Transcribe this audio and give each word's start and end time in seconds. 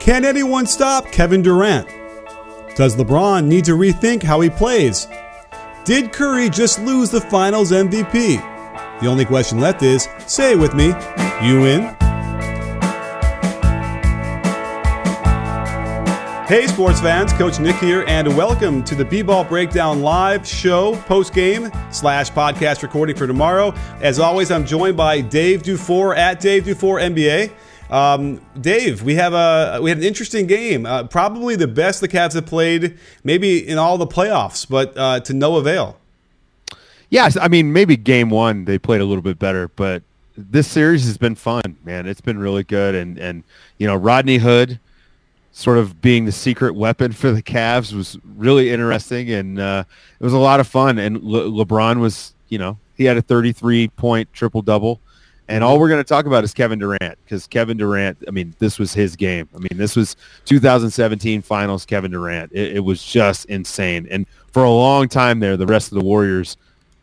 Can 0.00 0.24
anyone 0.24 0.66
stop 0.66 1.10
Kevin 1.10 1.42
Durant? 1.42 1.88
Does 2.76 2.96
LeBron 2.96 3.46
need 3.46 3.64
to 3.66 3.72
rethink 3.72 4.22
how 4.22 4.40
he 4.40 4.50
plays? 4.50 5.08
Did 5.84 6.12
Curry 6.12 6.50
just 6.50 6.80
lose 6.80 7.10
the 7.10 7.20
finals 7.20 7.72
MVP? 7.72 9.00
The 9.00 9.06
only 9.06 9.24
question 9.24 9.60
left 9.60 9.82
is 9.82 10.08
say 10.26 10.52
it 10.52 10.58
with 10.58 10.74
me, 10.74 10.88
you 11.42 11.60
win? 11.60 11.96
Hey, 16.46 16.66
sports 16.66 17.00
fans, 17.00 17.32
Coach 17.32 17.58
Nick 17.58 17.76
here, 17.76 18.04
and 18.06 18.28
welcome 18.36 18.84
to 18.84 18.94
the 18.94 19.04
B-Ball 19.04 19.44
Breakdown 19.44 20.02
Live 20.02 20.46
show, 20.46 20.94
post-game 21.06 21.70
slash 21.90 22.30
podcast 22.30 22.82
recording 22.82 23.16
for 23.16 23.26
tomorrow. 23.26 23.72
As 24.02 24.18
always, 24.18 24.50
I'm 24.50 24.66
joined 24.66 24.94
by 24.94 25.22
Dave 25.22 25.62
Dufour 25.62 26.14
at 26.14 26.40
Dave 26.40 26.64
Dufour 26.64 26.98
NBA. 27.00 27.50
Um, 27.94 28.40
Dave, 28.60 29.02
we 29.02 29.14
have 29.14 29.34
a 29.34 29.78
we 29.80 29.88
had 29.88 29.98
an 29.98 30.04
interesting 30.04 30.48
game. 30.48 30.84
Uh, 30.84 31.04
probably 31.04 31.54
the 31.54 31.68
best 31.68 32.00
the 32.00 32.08
Cavs 32.08 32.32
have 32.32 32.44
played, 32.44 32.98
maybe 33.22 33.64
in 33.66 33.78
all 33.78 33.98
the 33.98 34.06
playoffs, 34.06 34.68
but 34.68 34.98
uh, 34.98 35.20
to 35.20 35.32
no 35.32 35.54
avail. 35.54 35.96
Yes, 37.08 37.36
I 37.40 37.46
mean 37.46 37.72
maybe 37.72 37.96
game 37.96 38.30
one 38.30 38.64
they 38.64 38.80
played 38.80 39.00
a 39.00 39.04
little 39.04 39.22
bit 39.22 39.38
better, 39.38 39.68
but 39.68 40.02
this 40.36 40.66
series 40.66 41.04
has 41.04 41.16
been 41.16 41.36
fun, 41.36 41.62
man. 41.84 42.08
It's 42.08 42.20
been 42.20 42.40
really 42.40 42.64
good, 42.64 42.96
and 42.96 43.16
and 43.16 43.44
you 43.78 43.86
know 43.86 43.94
Rodney 43.94 44.38
Hood, 44.38 44.80
sort 45.52 45.78
of 45.78 46.00
being 46.00 46.24
the 46.24 46.32
secret 46.32 46.74
weapon 46.74 47.12
for 47.12 47.30
the 47.30 47.44
Cavs 47.44 47.92
was 47.92 48.18
really 48.36 48.70
interesting, 48.70 49.30
and 49.30 49.60
uh, 49.60 49.84
it 50.18 50.24
was 50.24 50.32
a 50.32 50.38
lot 50.38 50.58
of 50.58 50.66
fun. 50.66 50.98
And 50.98 51.22
Le- 51.22 51.64
LeBron 51.64 52.00
was, 52.00 52.34
you 52.48 52.58
know, 52.58 52.76
he 52.96 53.04
had 53.04 53.16
a 53.16 53.22
33 53.22 53.86
point 53.88 54.32
triple 54.32 54.62
double. 54.62 55.00
And 55.48 55.62
all 55.62 55.78
we're 55.78 55.88
going 55.88 56.02
to 56.02 56.08
talk 56.08 56.24
about 56.26 56.42
is 56.42 56.54
Kevin 56.54 56.78
Durant 56.78 57.18
because 57.24 57.46
Kevin 57.46 57.76
Durant, 57.76 58.18
I 58.26 58.30
mean, 58.30 58.54
this 58.58 58.78
was 58.78 58.94
his 58.94 59.14
game. 59.14 59.48
I 59.54 59.58
mean, 59.58 59.76
this 59.76 59.94
was 59.94 60.16
2017 60.46 61.42
finals 61.42 61.84
Kevin 61.84 62.12
Durant. 62.12 62.50
It, 62.52 62.76
it, 62.76 62.80
was 62.80 63.04
just 63.04 63.44
insane. 63.46 64.08
And 64.10 64.26
for 64.52 64.64
a 64.64 64.70
long 64.70 65.08
time 65.08 65.40
there, 65.40 65.56
the 65.56 65.66
rest 65.66 65.92
of 65.92 65.98
the 65.98 66.04
Warriors 66.04 66.56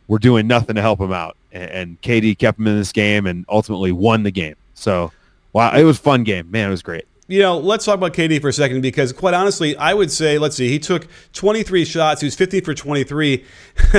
were 0.08 0.18
doing 0.18 0.48
nothing 0.48 0.74
to 0.74 0.82
help 0.82 1.00
him 1.00 1.12
out. 1.12 1.36
And, 1.52 1.70
and 1.70 2.02
KD 2.02 2.36
kept 2.36 2.58
him 2.58 2.66
in 2.66 2.76
this 2.76 2.90
game 2.90 3.26
and 3.26 3.44
ultimately 3.48 3.92
won 3.92 4.24
the 4.24 4.32
game. 4.32 4.56
So, 4.74 5.12
wow, 5.52 5.76
it 5.76 5.84
was 5.84 5.98
fun 5.98 6.24
game. 6.24 6.50
Man, 6.50 6.66
it 6.66 6.70
was 6.70 6.82
great 6.82 7.06
you 7.32 7.38
know, 7.38 7.56
let's 7.56 7.86
talk 7.86 7.94
about 7.94 8.12
KD 8.12 8.42
for 8.42 8.48
a 8.48 8.52
second 8.52 8.82
because, 8.82 9.10
quite 9.10 9.32
honestly, 9.32 9.74
I 9.76 9.94
would 9.94 10.10
say, 10.10 10.36
let's 10.36 10.54
see, 10.54 10.68
he 10.68 10.78
took 10.78 11.06
23 11.32 11.86
shots. 11.86 12.20
He 12.20 12.26
was 12.26 12.34
50 12.34 12.60
for 12.60 12.74
23. 12.74 13.44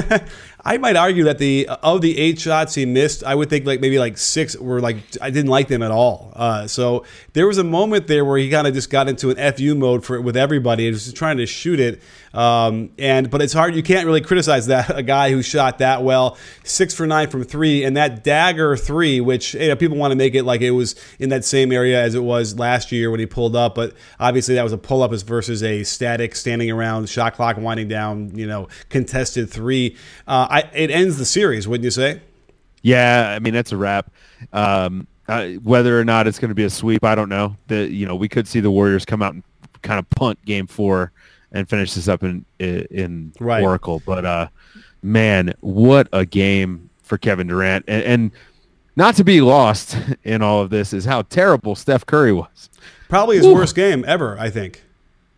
I 0.66 0.78
might 0.78 0.96
argue 0.96 1.26
that 1.26 1.40
the 1.40 1.68
of 1.68 2.00
the 2.02 2.18
eight 2.18 2.40
shots 2.40 2.76
he 2.76 2.86
missed, 2.86 3.24
I 3.24 3.36
would 3.36 3.50
think 3.50 3.66
like 3.66 3.82
maybe 3.82 4.00
like 4.00 4.18
six 4.18 4.56
were 4.56 4.80
like 4.80 4.98
I 5.22 5.30
didn't 5.30 5.50
like 5.52 5.68
them 5.68 5.84
at 5.84 5.92
all. 5.92 6.32
Uh, 6.36 6.68
so 6.68 7.04
there 7.34 7.46
was 7.48 7.58
a 7.58 7.66
moment 7.66 8.08
there 8.08 8.24
where 8.24 8.38
he 8.38 8.50
kind 8.50 8.66
of 8.66 8.74
just 8.74 8.90
got 8.90 9.10
into 9.10 9.30
an 9.30 9.54
fu 9.54 9.76
mode 9.76 10.06
for 10.06 10.22
with 10.22 10.38
everybody 10.38 10.88
and 10.88 10.94
was 10.94 11.12
trying 11.12 11.38
to 11.38 11.46
shoot 11.46 11.82
it. 11.82 12.02
Um, 12.34 12.92
and 12.98 13.30
but 13.30 13.42
it's 13.42 13.52
hard. 13.52 13.76
You 13.76 13.84
can't 13.84 14.06
really 14.06 14.22
criticize 14.22 14.68
that 14.68 14.90
a 14.98 15.04
guy 15.04 15.32
who 15.32 15.42
shot 15.42 15.80
that 15.80 16.02
well, 16.02 16.38
six 16.64 16.94
for 16.94 17.06
nine 17.06 17.30
from 17.30 17.44
three, 17.44 17.84
and 17.84 17.98
that 17.98 18.24
dagger 18.24 18.78
three, 18.78 19.20
which 19.20 19.56
you 19.56 19.68
know, 19.68 19.76
people 19.76 19.98
want 19.98 20.12
to 20.12 20.16
make 20.16 20.34
it 20.34 20.44
like 20.44 20.62
it 20.62 20.72
was 20.72 20.96
in 21.20 21.28
that 21.30 21.44
same 21.44 21.74
area 21.74 22.02
as 22.02 22.16
it 22.16 22.24
was 22.24 22.58
last 22.58 22.92
year 22.92 23.12
when 23.12 23.20
he 23.20 23.26
pulled 23.26 23.56
up, 23.56 23.76
but 23.76 23.94
obviously 24.20 24.56
that 24.56 24.64
was 24.64 24.74
a 24.74 24.78
pull 24.78 25.04
up 25.04 25.12
as 25.12 25.24
versus 25.24 25.62
a 25.62 25.84
static 25.84 26.36
standing 26.36 26.72
around, 26.72 27.10
shot 27.10 27.34
clock 27.34 27.58
winding 27.58 27.90
down, 27.90 28.36
you 28.36 28.48
know, 28.48 28.70
contested 28.90 29.50
three. 29.50 29.98
Uh, 30.26 30.48
I, 30.54 30.70
it 30.74 30.92
ends 30.92 31.18
the 31.18 31.26
series, 31.26 31.68
wouldn't 31.68 31.84
you 31.84 31.92
say? 31.92 32.22
Yeah, 32.84 33.34
I 33.36 33.40
mean 33.40 33.56
that's 33.56 33.72
a 33.72 33.78
wrap. 33.78 34.12
Um, 34.52 35.08
uh, 35.28 35.48
whether 35.64 36.00
or 36.00 36.06
not 36.06 36.28
it's 36.28 36.38
going 36.38 36.50
to 36.50 36.56
be 36.56 36.66
a 36.66 36.70
sweep, 36.70 37.04
I 37.04 37.16
don't 37.16 37.30
know. 37.30 37.56
The 37.68 37.90
you 37.90 38.06
know 38.06 38.16
we 38.16 38.30
could 38.30 38.48
see 38.48 38.60
the 38.60 38.70
Warriors 38.70 39.04
come 39.04 39.24
out 39.24 39.34
and 39.34 39.44
kind 39.82 39.98
of 39.98 40.08
punt 40.12 40.44
Game 40.46 40.68
Four 40.68 41.12
and 41.52 41.68
finish 41.68 41.94
this 41.94 42.08
up 42.08 42.24
in 42.24 42.46
in 42.60 43.34
right. 43.40 43.64
Oracle. 43.64 44.04
But 44.06 44.26
uh, 44.26 44.48
man, 45.02 45.56
what 45.62 46.08
a 46.14 46.24
game 46.24 46.90
for 47.02 47.18
Kevin 47.18 47.48
Durant, 47.48 47.86
and, 47.88 48.04
and 48.04 48.32
not 48.96 49.16
to 49.16 49.24
be 49.24 49.42
lost 49.42 49.98
in 50.24 50.44
all 50.44 50.62
of 50.62 50.70
this 50.70 50.94
is 50.94 51.06
how 51.06 51.24
terrible 51.24 51.74
Steph 51.74 52.06
Curry 52.06 52.34
was. 52.34 52.70
Probably 53.10 53.38
his 53.38 53.46
Ooh. 53.48 53.56
worst 53.56 53.76
game 53.76 54.06
ever, 54.08 54.38
I 54.38 54.52
think. 54.52 54.84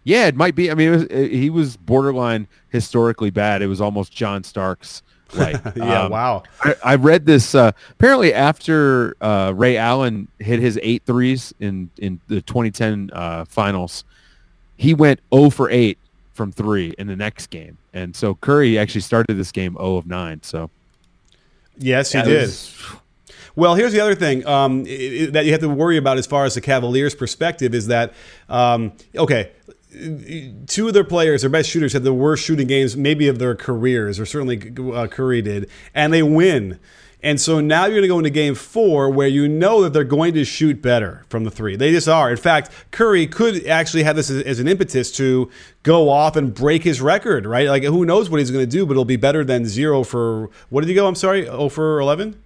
Yeah, 0.06 0.28
it 0.28 0.36
might 0.36 0.56
be. 0.56 0.72
I 0.72 0.76
mean, 0.76 0.94
it 0.94 0.96
was, 0.96 1.04
it, 1.06 1.32
he 1.32 1.50
was 1.50 1.76
borderline 1.76 2.48
historically 2.70 3.32
bad. 3.32 3.62
It 3.62 3.68
was 3.68 3.82
almost 3.82 4.14
John 4.14 4.44
Starks. 4.44 5.02
Like, 5.34 5.60
yeah, 5.76 6.04
um, 6.04 6.12
wow. 6.12 6.44
I, 6.64 6.76
I, 6.84 6.96
read 6.96 7.26
this. 7.26 7.56
Uh, 7.56 7.72
apparently, 7.90 8.32
after 8.32 9.18
uh, 9.20 9.54
Ray 9.56 9.76
Allen 9.76 10.28
hit 10.40 10.60
his 10.60 10.80
eight 10.84 11.02
threes 11.06 11.52
in 11.60 11.90
in 11.98 12.22
the 12.28 12.42
2010 12.42 13.10
uh, 13.12 13.44
finals, 13.46 14.06
he 14.78 14.94
went 14.94 15.20
0 15.34 15.50
for 15.50 15.70
8 15.70 15.98
from 16.34 16.52
three 16.52 16.94
in 17.00 17.08
the 17.08 17.16
next 17.16 17.48
game, 17.48 17.80
and 17.92 18.16
so 18.16 18.36
Curry 18.36 18.78
actually 18.78 19.02
started 19.02 19.34
this 19.34 19.52
game 19.52 19.74
0 19.74 19.98
of 19.98 20.06
9. 20.06 20.44
So, 20.44 20.70
yes, 21.80 22.12
he 22.12 22.22
did. 22.22 22.42
Was, 22.42 22.78
well, 23.56 23.76
here's 23.76 23.94
the 23.94 24.02
other 24.02 24.16
thing 24.16 24.46
um, 24.46 24.86
it, 24.88 25.34
that 25.34 25.46
you 25.46 25.52
have 25.52 25.62
to 25.62 25.70
worry 25.70 25.98
about 25.98 26.18
as 26.18 26.28
far 26.28 26.46
as 26.46 26.54
the 26.54 26.62
Cavaliers' 26.62 27.16
perspective 27.16 27.74
is 27.74 27.88
that, 27.88 28.14
um, 28.48 28.94
okay, 29.18 29.52
two 30.68 30.88
of 30.88 30.94
their 30.94 31.04
players, 31.04 31.42
their 31.42 31.50
best 31.50 31.70
shooters, 31.70 31.94
had 31.94 32.04
the 32.04 32.14
worst 32.14 32.44
shooting 32.44 32.68
games 32.68 32.96
maybe 32.96 33.28
of 33.28 33.40
their 33.40 33.56
careers, 33.56 34.20
or 34.20 34.26
certainly 34.26 34.74
uh, 34.94 35.08
Curry 35.08 35.42
did, 35.42 35.70
and 35.94 36.14
they 36.14 36.24
win. 36.24 36.80
And 37.24 37.42
so 37.42 37.60
now 37.60 37.86
you're 37.86 37.96
going 37.96 38.04
to 38.04 38.08
go 38.08 38.20
into 38.20 38.30
game 38.30 38.54
four 38.54 39.10
where 39.10 39.28
you 39.28 39.48
know 39.48 39.82
that 39.82 39.94
they're 39.94 40.04
going 40.04 40.36
to 40.36 40.46
shoot 40.46 40.80
better 40.80 41.26
from 41.28 41.44
the 41.44 41.50
three. 41.50 41.76
They 41.76 41.92
just 41.92 42.08
are. 42.08 42.30
In 42.30 42.38
fact, 42.38 42.70
Curry 42.92 43.26
could 43.26 43.66
actually 43.66 44.04
have 44.04 44.16
this 44.16 44.30
as, 44.30 44.44
as 44.44 44.60
an 44.60 44.68
impetus 44.68 45.12
to 45.14 45.50
go 45.82 46.10
off 46.10 46.36
and 46.36 46.54
break 46.54 46.84
his 46.84 47.02
record, 47.02 47.48
right? 47.48 47.68
Like, 47.68 47.84
who 47.84 48.06
knows 48.06 48.30
what 48.30 48.40
he's 48.40 48.52
going 48.52 48.64
to 48.64 48.70
do, 48.70 48.86
but 48.86 48.92
it'll 48.92 49.06
be 49.06 49.16
better 49.16 49.44
than 49.44 49.66
zero 49.66 50.04
for, 50.04 50.52
what 50.70 50.82
did 50.82 50.88
he 50.88 50.94
go? 50.94 51.08
I'm 51.08 51.16
sorry, 51.16 51.50
oh 51.50 51.68
for 51.68 52.00
11? 52.00 52.40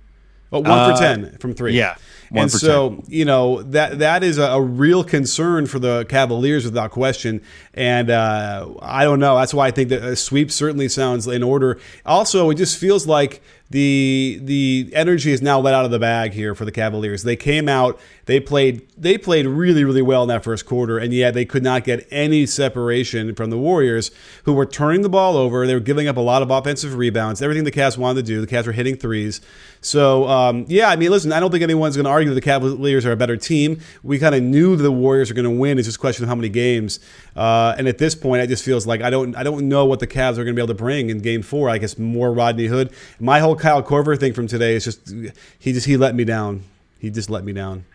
Oh, 0.53 0.59
one 0.61 0.71
uh, 0.71 0.95
for 0.95 1.01
10 1.01 1.37
from 1.39 1.53
three. 1.53 1.73
Yeah 1.73 1.95
and 2.35 2.51
so, 2.51 3.03
you 3.07 3.25
know, 3.25 3.63
that 3.63 3.99
that 3.99 4.23
is 4.23 4.37
a, 4.37 4.43
a, 4.43 4.61
real 4.61 5.03
concern 5.03 5.65
for 5.65 5.79
the 5.79 6.05
Cavaliers 6.05 6.65
without 6.65 6.91
question. 6.91 7.41
And 7.73 8.09
uh, 8.09 8.67
I 8.81 9.03
don't 9.03 9.19
know. 9.19 9.37
That's 9.37 9.53
why 9.53 9.67
I 9.67 9.71
think 9.71 9.89
that 9.89 10.03
a 10.03 10.15
sweep 10.15 10.51
certainly 10.51 10.89
sounds 10.89 11.27
in 11.27 11.41
order. 11.41 11.79
Also, 12.05 12.49
it 12.49 12.55
just 12.55 12.77
feels 12.77 13.07
like 13.07 13.41
the 13.69 14.39
the 14.41 14.89
energy 14.93 15.31
is 15.31 15.41
now 15.43 15.59
let 15.59 15.75
out 15.75 15.85
of 15.85 15.91
the 15.91 15.99
bag 15.99 16.33
here 16.33 16.55
for 16.55 16.65
the 16.65 16.71
Cavaliers. 16.71 17.21
They 17.21 17.35
came 17.35 17.69
out, 17.69 17.99
they 18.25 18.39
played 18.39 18.87
they 18.97 19.17
played 19.17 19.45
really 19.45 19.83
really 19.83 20.01
well 20.01 20.23
in 20.23 20.29
that 20.29 20.43
first 20.43 20.65
quarter, 20.65 20.97
and 20.97 21.13
yet 21.13 21.35
they 21.35 21.45
could 21.45 21.61
not 21.61 21.83
get 21.83 22.07
any 22.09 22.47
separation 22.47 23.35
from 23.35 23.51
the 23.51 23.59
Warriors, 23.59 24.09
who 24.45 24.53
were 24.53 24.65
turning 24.65 25.03
the 25.03 25.09
ball 25.09 25.37
over. 25.37 25.67
They 25.67 25.75
were 25.75 25.79
giving 25.79 26.07
up 26.07 26.17
a 26.17 26.21
lot 26.21 26.41
of 26.41 26.49
offensive 26.49 26.95
rebounds. 26.95 27.43
Everything 27.43 27.63
the 27.63 27.71
Cavs 27.71 27.95
wanted 27.97 28.25
to 28.25 28.27
do, 28.27 28.41
the 28.41 28.47
Cavs 28.47 28.65
were 28.65 28.71
hitting 28.71 28.95
threes. 28.95 29.39
So 29.81 30.27
um, 30.27 30.65
yeah, 30.67 30.89
I 30.89 30.95
mean, 30.95 31.11
listen, 31.11 31.31
I 31.31 31.39
don't 31.39 31.51
think 31.51 31.63
anyone's 31.63 31.95
going 31.95 32.05
to 32.05 32.09
argue 32.09 32.29
that 32.29 32.35
the 32.35 32.41
Cavaliers 32.41 33.05
are 33.05 33.11
a 33.11 33.17
better 33.17 33.37
team. 33.37 33.79
We 34.01 34.17
kind 34.17 34.33
of 34.33 34.41
knew 34.41 34.75
the 34.77 34.91
Warriors 34.91 35.29
are 35.29 35.35
going 35.35 35.45
to 35.45 35.51
win. 35.51 35.77
It's 35.77 35.87
just 35.87 35.97
a 35.97 36.01
question 36.01 36.23
of 36.23 36.29
how 36.29 36.35
many 36.35 36.49
games. 36.49 36.99
Uh, 37.35 37.75
and 37.77 37.87
at 37.87 37.99
this 37.99 38.15
point, 38.15 38.41
it 38.41 38.47
just 38.47 38.65
feels 38.65 38.87
like 38.87 39.01
I 39.01 39.11
don't 39.11 39.35
I 39.35 39.43
don't 39.43 39.69
know 39.69 39.85
what 39.85 39.99
the 39.99 40.07
Cavs 40.07 40.33
are 40.33 40.43
going 40.43 40.47
to 40.47 40.53
be 40.53 40.61
able 40.61 40.69
to 40.69 40.73
bring 40.73 41.11
in 41.11 41.19
Game 41.19 41.43
Four. 41.43 41.69
I 41.69 41.77
guess 41.77 41.99
more 41.99 42.33
Rodney 42.33 42.65
Hood. 42.65 42.91
My 43.19 43.39
whole 43.39 43.55
Kyle 43.59 43.83
Korver 43.83 44.19
thing 44.19 44.33
from 44.33 44.47
today 44.47 44.75
is 44.75 44.83
just 44.83 45.13
he 45.59 45.73
just 45.73 45.85
he 45.85 45.97
let 45.97 46.15
me 46.15 46.23
down. 46.23 46.63
He 46.99 47.09
just 47.09 47.29
let 47.29 47.43
me 47.43 47.53
down. 47.53 47.85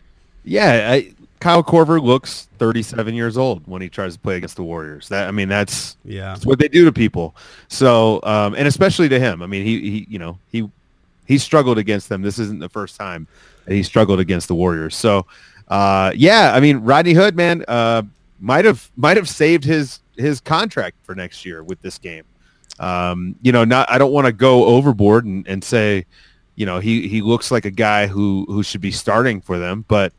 Yeah, 0.45 0.91
I, 0.93 1.15
Kyle 1.41 1.63
Korver 1.63 2.03
looks 2.03 2.49
37 2.59 3.15
years 3.15 3.37
old 3.37 3.67
when 3.67 3.83
he 3.83 3.89
tries 3.89 4.15
to 4.15 4.21
play 4.21 4.37
against 4.37 4.57
the 4.57 4.63
Warriors. 4.63 5.09
That 5.09 5.29
I 5.29 5.31
mean, 5.31 5.49
that's 5.49 5.97
yeah, 6.05 6.35
that's 6.35 6.47
what 6.47 6.59
they 6.59 6.69
do 6.69 6.85
to 6.85 6.93
people. 6.93 7.35
So, 7.69 8.21
um, 8.23 8.55
and 8.55 8.67
especially 8.69 9.09
to 9.11 9.21
him. 9.21 9.43
I 9.43 9.47
mean, 9.47 9.65
he 9.65 9.91
he 9.91 10.07
you 10.09 10.19
know 10.19 10.39
he 10.51 10.71
he 11.27 11.39
struggled 11.39 11.79
against 11.79 12.09
them. 12.09 12.23
This 12.23 12.39
isn't 12.39 12.61
the 12.61 12.69
first 12.69 12.97
time 12.97 13.27
that 13.65 13.75
he 13.75 13.83
struggled 13.83 14.21
against 14.21 14.49
the 14.49 14.55
Warriors. 14.55 14.95
So, 14.97 15.27
uh, 15.69 16.13
yeah, 16.15 16.53
I 16.55 16.61
mean, 16.61 16.79
Rodney 16.79 17.13
Hood, 17.15 17.37
man, 17.37 17.65
uh, 17.69 18.03
might 18.41 18.65
have 18.65 18.91
might 18.97 19.17
have 19.17 19.29
saved 19.29 19.65
his 19.65 20.01
his 20.17 20.41
contract 20.41 20.97
for 21.03 21.15
next 21.15 21.45
year 21.45 21.63
with 21.63 21.81
this 21.83 21.99
game. 21.99 22.25
Um, 22.81 23.37
you 23.43 23.53
know, 23.53 23.65
not 23.65 23.91
I 23.91 23.99
don't 23.99 24.13
want 24.13 24.27
to 24.27 24.33
go 24.33 24.65
overboard 24.65 25.25
and, 25.25 25.47
and 25.47 25.63
say, 25.63 26.07
you 26.57 26.67
know, 26.67 26.79
he, 26.81 27.09
he 27.09 27.23
looks 27.23 27.51
like 27.51 27.65
a 27.65 27.71
guy 27.71 28.07
who, 28.07 28.47
who 28.49 28.63
should 28.63 28.81
be 28.81 28.91
starting 28.91 29.41
for 29.41 29.59
them, 29.59 29.85
but 29.89 30.13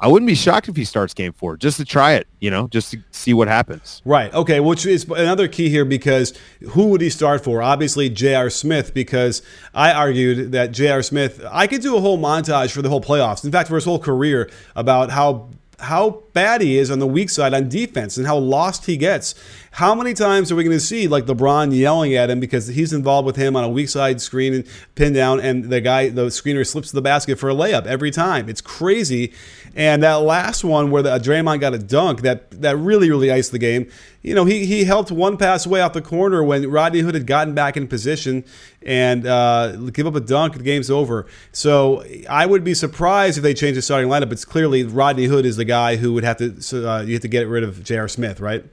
I 0.00 0.06
wouldn't 0.06 0.28
be 0.28 0.36
shocked 0.36 0.68
if 0.68 0.76
he 0.76 0.84
starts 0.84 1.12
game 1.12 1.32
four 1.32 1.56
just 1.56 1.76
to 1.78 1.84
try 1.84 2.12
it, 2.12 2.28
you 2.38 2.50
know, 2.50 2.68
just 2.68 2.92
to 2.92 3.02
see 3.10 3.34
what 3.34 3.48
happens. 3.48 4.00
Right. 4.04 4.32
Okay. 4.32 4.60
Which 4.60 4.86
is 4.86 5.04
another 5.04 5.48
key 5.48 5.68
here 5.68 5.84
because 5.84 6.34
who 6.70 6.86
would 6.88 7.00
he 7.00 7.10
start 7.10 7.42
for? 7.42 7.62
Obviously, 7.62 8.08
J.R. 8.08 8.48
Smith, 8.48 8.94
because 8.94 9.42
I 9.74 9.92
argued 9.92 10.52
that 10.52 10.70
J.R. 10.70 11.02
Smith, 11.02 11.44
I 11.50 11.66
could 11.66 11.82
do 11.82 11.96
a 11.96 12.00
whole 12.00 12.18
montage 12.18 12.70
for 12.70 12.80
the 12.80 12.88
whole 12.88 13.00
playoffs. 13.00 13.44
In 13.44 13.50
fact, 13.50 13.68
for 13.68 13.74
his 13.74 13.84
whole 13.84 13.98
career 13.98 14.48
about 14.76 15.10
how 15.10 15.48
how 15.80 16.22
bad 16.32 16.60
he 16.60 16.76
is 16.76 16.90
on 16.90 16.98
the 16.98 17.06
weak 17.06 17.30
side 17.30 17.54
on 17.54 17.68
defense 17.68 18.16
and 18.16 18.26
how 18.26 18.36
lost 18.36 18.86
he 18.86 18.96
gets 18.96 19.34
how 19.78 19.94
many 19.94 20.12
times 20.12 20.50
are 20.50 20.56
we 20.56 20.64
going 20.64 20.76
to 20.76 20.80
see 20.80 21.06
like 21.06 21.26
LeBron 21.26 21.72
yelling 21.72 22.12
at 22.16 22.30
him 22.30 22.40
because 22.40 22.66
he's 22.66 22.92
involved 22.92 23.26
with 23.26 23.36
him 23.36 23.54
on 23.54 23.62
a 23.62 23.68
weak 23.68 23.88
side 23.88 24.20
screen 24.20 24.52
and 24.52 24.66
pin 24.96 25.12
down, 25.12 25.38
and 25.38 25.66
the 25.66 25.80
guy, 25.80 26.08
the 26.08 26.26
screener 26.26 26.66
slips 26.66 26.88
to 26.88 26.96
the 26.96 27.00
basket 27.00 27.38
for 27.38 27.48
a 27.48 27.54
layup 27.54 27.86
every 27.86 28.10
time? 28.10 28.48
It's 28.48 28.60
crazy. 28.60 29.32
And 29.76 30.02
that 30.02 30.16
last 30.16 30.64
one 30.64 30.90
where 30.90 31.02
the, 31.02 31.10
Draymond 31.20 31.60
got 31.60 31.74
a 31.74 31.78
dunk 31.78 32.22
that 32.22 32.50
that 32.62 32.76
really 32.76 33.08
really 33.08 33.30
iced 33.30 33.52
the 33.52 33.58
game. 33.58 33.88
You 34.22 34.34
know, 34.34 34.44
he 34.44 34.66
he 34.66 34.84
helped 34.84 35.12
one 35.12 35.36
pass 35.36 35.64
away 35.64 35.80
off 35.80 35.92
the 35.92 36.02
corner 36.02 36.42
when 36.42 36.68
Rodney 36.68 37.00
Hood 37.00 37.14
had 37.14 37.26
gotten 37.26 37.54
back 37.54 37.76
in 37.76 37.86
position 37.86 38.44
and 38.82 39.26
uh, 39.26 39.76
give 39.92 40.08
up 40.08 40.16
a 40.16 40.20
dunk. 40.20 40.54
The 40.54 40.62
game's 40.64 40.90
over. 40.90 41.26
So 41.52 42.04
I 42.28 42.44
would 42.44 42.64
be 42.64 42.74
surprised 42.74 43.38
if 43.38 43.44
they 43.44 43.54
change 43.54 43.76
the 43.76 43.82
starting 43.82 44.10
lineup. 44.10 44.32
It's 44.32 44.44
clearly 44.44 44.82
Rodney 44.82 45.26
Hood 45.26 45.46
is 45.46 45.56
the 45.56 45.64
guy 45.64 45.96
who 45.96 46.12
would 46.14 46.24
have 46.24 46.38
to 46.38 46.88
uh, 46.88 47.02
you 47.02 47.12
have 47.12 47.22
to 47.22 47.28
get 47.28 47.46
rid 47.46 47.62
of 47.62 47.84
J.R. 47.84 48.08
Smith, 48.08 48.40
right? 48.40 48.64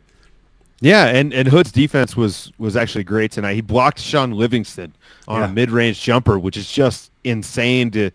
Yeah, 0.81 1.06
and, 1.06 1.33
and 1.33 1.48
Hood's 1.48 1.71
defense 1.71 2.18
was 2.18 2.51
was 2.57 2.75
actually 2.75 3.03
great 3.03 3.31
tonight. 3.31 3.53
He 3.53 3.62
blocked 3.62 4.00
Shaun 4.00 4.31
Livingston 4.31 4.95
on 5.27 5.41
yeah. 5.41 5.48
a 5.48 5.51
mid 5.51 5.69
range 5.69 6.01
jumper, 6.01 6.39
which 6.39 6.57
is 6.57 6.71
just 6.71 7.12
insane 7.24 7.91
to 7.91 8.09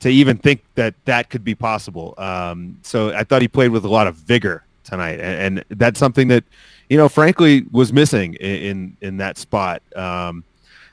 to 0.00 0.10
even 0.10 0.36
think 0.36 0.64
that 0.74 0.94
that 1.06 1.30
could 1.30 1.44
be 1.44 1.54
possible. 1.54 2.14
Um, 2.18 2.78
so 2.82 3.14
I 3.14 3.24
thought 3.24 3.42
he 3.42 3.48
played 3.48 3.70
with 3.70 3.84
a 3.84 3.88
lot 3.88 4.06
of 4.06 4.16
vigor 4.16 4.63
tonight, 4.84 5.20
and, 5.20 5.58
and 5.58 5.78
that's 5.78 5.98
something 5.98 6.28
that 6.28 6.44
you 6.88 6.96
know, 6.96 7.08
frankly, 7.08 7.66
was 7.72 7.92
missing 7.92 8.34
in 8.34 8.56
in, 8.56 8.96
in 9.00 9.16
that 9.18 9.38
spot. 9.38 9.82
Um, 9.96 10.44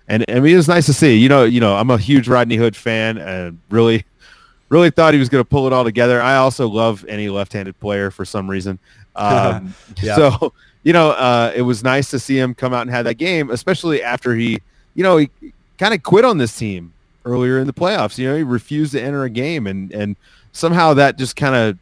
and 0.08 0.26
I 0.28 0.40
mean, 0.40 0.54
it 0.54 0.58
was 0.58 0.68
nice 0.68 0.86
to 0.88 0.94
see. 0.94 1.18
You 1.18 1.30
know, 1.30 1.44
you 1.44 1.60
know, 1.60 1.76
I'm 1.76 1.90
a 1.90 1.98
huge 1.98 2.28
Rodney 2.28 2.56
Hood 2.56 2.76
fan, 2.76 3.18
and 3.18 3.60
really, 3.70 4.06
really 4.70 4.90
thought 4.90 5.14
he 5.14 5.20
was 5.20 5.30
going 5.30 5.44
to 5.44 5.50
pull 5.50 5.68
it 5.68 5.74
all 5.74 5.84
together. 5.84 6.22
I 6.22 6.38
also 6.38 6.68
love 6.68 7.06
any 7.08 7.30
left-handed 7.30 7.80
player 7.80 8.12
for 8.12 8.26
some 8.26 8.50
reason. 8.50 8.80
Um, 9.16 9.74
yeah. 10.02 10.16
So 10.16 10.54
you 10.84 10.94
know, 10.94 11.12
uh, 11.12 11.52
it 11.56 11.62
was 11.62 11.84
nice 11.84 12.10
to 12.12 12.20
see 12.20 12.38
him 12.38 12.56
come 12.56 12.74
out 12.74 12.82
and 12.82 12.90
have 12.92 13.06
that 13.06 13.16
game, 13.16 13.52
especially 13.52 14.02
after 14.02 14.36
he, 14.36 14.60
you 14.96 15.04
know, 15.04 15.18
he 15.18 15.30
kind 15.78 15.94
of 15.94 16.02
quit 16.02 16.26
on 16.26 16.38
this 16.38 16.58
team 16.58 16.94
earlier 17.24 17.60
in 17.60 17.68
the 17.68 17.74
playoffs. 17.74 18.18
You 18.18 18.30
know, 18.30 18.36
he 18.36 18.44
refused 18.44 18.94
to 18.94 19.02
enter 19.02 19.24
a 19.24 19.30
game, 19.30 19.68
and 19.68 19.92
and 19.92 20.16
somehow 20.52 20.94
that 20.96 21.18
just 21.18 21.36
kind 21.36 21.56
of, 21.56 21.78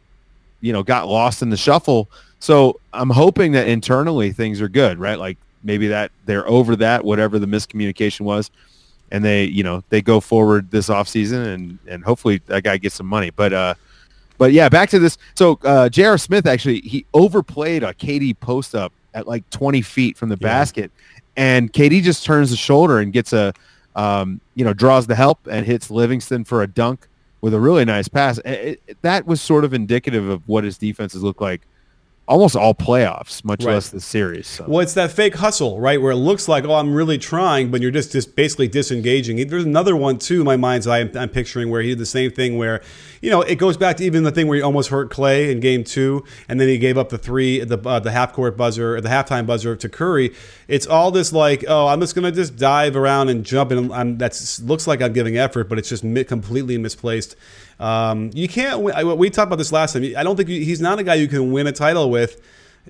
you 0.60 0.72
know, 0.72 0.82
got 0.82 1.08
lost 1.08 1.42
in 1.42 1.50
the 1.50 1.56
shuffle. 1.56 2.10
So 2.38 2.80
I'm 2.92 3.10
hoping 3.10 3.52
that 3.52 3.68
internally 3.68 4.32
things 4.32 4.60
are 4.60 4.68
good, 4.68 4.98
right? 4.98 5.18
Like 5.18 5.38
maybe 5.62 5.88
that 5.88 6.10
they're 6.24 6.48
over 6.48 6.76
that, 6.76 7.04
whatever 7.04 7.38
the 7.38 7.46
miscommunication 7.46 8.20
was, 8.20 8.50
and 9.10 9.24
they, 9.24 9.44
you 9.44 9.62
know, 9.62 9.82
they 9.88 10.00
go 10.00 10.20
forward 10.20 10.70
this 10.70 10.88
offseason 10.88 11.54
and 11.54 11.78
and 11.86 12.04
hopefully 12.04 12.40
that 12.46 12.62
guy 12.62 12.76
gets 12.76 12.94
some 12.94 13.06
money. 13.06 13.30
But 13.30 13.52
uh, 13.52 13.74
but 14.38 14.52
yeah, 14.52 14.68
back 14.68 14.90
to 14.90 14.98
this. 14.98 15.18
So 15.34 15.58
uh, 15.64 15.88
J.R. 15.88 16.18
Smith 16.18 16.46
actually 16.46 16.80
he 16.80 17.04
overplayed 17.12 17.82
a 17.82 17.92
KD 17.92 18.38
post 18.40 18.74
up 18.74 18.92
at 19.12 19.26
like 19.26 19.48
20 19.50 19.82
feet 19.82 20.16
from 20.16 20.28
the 20.28 20.38
yeah. 20.40 20.48
basket, 20.48 20.90
and 21.36 21.72
KD 21.72 22.02
just 22.02 22.24
turns 22.24 22.50
the 22.50 22.56
shoulder 22.56 23.00
and 23.00 23.12
gets 23.12 23.32
a 23.32 23.52
um, 23.96 24.40
you 24.54 24.64
know, 24.64 24.72
draws 24.72 25.06
the 25.06 25.14
help 25.14 25.46
and 25.46 25.66
hits 25.66 25.90
Livingston 25.90 26.44
for 26.44 26.62
a 26.62 26.66
dunk 26.66 27.08
with 27.40 27.54
a 27.54 27.60
really 27.60 27.84
nice 27.84 28.08
pass. 28.08 28.38
It, 28.38 28.82
it, 28.86 29.02
that 29.02 29.26
was 29.26 29.40
sort 29.40 29.64
of 29.64 29.72
indicative 29.72 30.28
of 30.28 30.46
what 30.48 30.64
his 30.64 30.78
defenses 30.78 31.22
look 31.22 31.40
like 31.40 31.62
almost 32.30 32.54
all 32.54 32.74
playoffs, 32.74 33.44
much 33.44 33.64
right. 33.64 33.74
less 33.74 33.90
the 33.90 34.00
series. 34.00 34.46
So. 34.46 34.64
Well, 34.68 34.80
it's 34.80 34.94
that 34.94 35.10
fake 35.10 35.34
hustle, 35.34 35.80
right? 35.80 36.00
Where 36.00 36.12
it 36.12 36.16
looks 36.16 36.46
like, 36.46 36.64
oh, 36.64 36.74
I'm 36.74 36.94
really 36.94 37.18
trying, 37.18 37.70
but 37.72 37.80
you're 37.80 37.90
just, 37.90 38.12
just 38.12 38.36
basically 38.36 38.68
disengaging. 38.68 39.48
There's 39.48 39.64
another 39.64 39.96
one, 39.96 40.18
too, 40.18 40.40
in 40.40 40.46
my 40.46 40.56
mind's 40.56 40.86
eye, 40.86 41.00
I'm, 41.00 41.10
I'm 41.16 41.28
picturing 41.28 41.70
where 41.70 41.82
he 41.82 41.88
did 41.88 41.98
the 41.98 42.06
same 42.06 42.30
thing 42.30 42.56
where, 42.56 42.82
you 43.20 43.30
know, 43.30 43.42
it 43.42 43.56
goes 43.56 43.76
back 43.76 43.96
to 43.96 44.04
even 44.04 44.22
the 44.22 44.30
thing 44.30 44.46
where 44.46 44.56
he 44.56 44.62
almost 44.62 44.90
hurt 44.90 45.10
Klay 45.10 45.50
in 45.50 45.58
game 45.58 45.82
two, 45.82 46.24
and 46.48 46.60
then 46.60 46.68
he 46.68 46.78
gave 46.78 46.96
up 46.96 47.08
the 47.08 47.18
three, 47.18 47.64
the, 47.64 47.78
uh, 47.86 47.98
the 47.98 48.12
half 48.12 48.32
court 48.32 48.56
buzzer, 48.56 49.00
the 49.00 49.08
halftime 49.08 49.44
buzzer 49.44 49.74
to 49.74 49.88
Curry. 49.88 50.32
It's 50.68 50.86
all 50.86 51.10
this 51.10 51.32
like, 51.32 51.64
oh, 51.66 51.88
I'm 51.88 52.00
just 52.00 52.14
going 52.14 52.24
to 52.24 52.32
just 52.32 52.56
dive 52.56 52.94
around 52.94 53.28
and 53.28 53.44
jump, 53.44 53.72
and 53.72 53.92
I'm, 53.92 54.18
looks 54.62 54.86
like 54.86 55.02
I'm 55.02 55.12
giving 55.12 55.36
effort, 55.36 55.68
but 55.68 55.78
it's 55.78 55.88
just 55.88 56.04
completely 56.28 56.78
misplaced. 56.78 57.34
Um, 57.80 58.30
you 58.34 58.46
can't. 58.46 58.82
We 58.82 59.30
talked 59.30 59.46
about 59.46 59.56
this 59.56 59.72
last 59.72 59.94
time. 59.94 60.04
I 60.16 60.22
don't 60.22 60.36
think 60.36 60.50
he's 60.50 60.82
not 60.82 60.98
a 60.98 61.02
guy 61.02 61.14
you 61.14 61.26
can 61.26 61.50
win 61.50 61.66
a 61.66 61.72
title 61.72 62.10
with. 62.10 62.40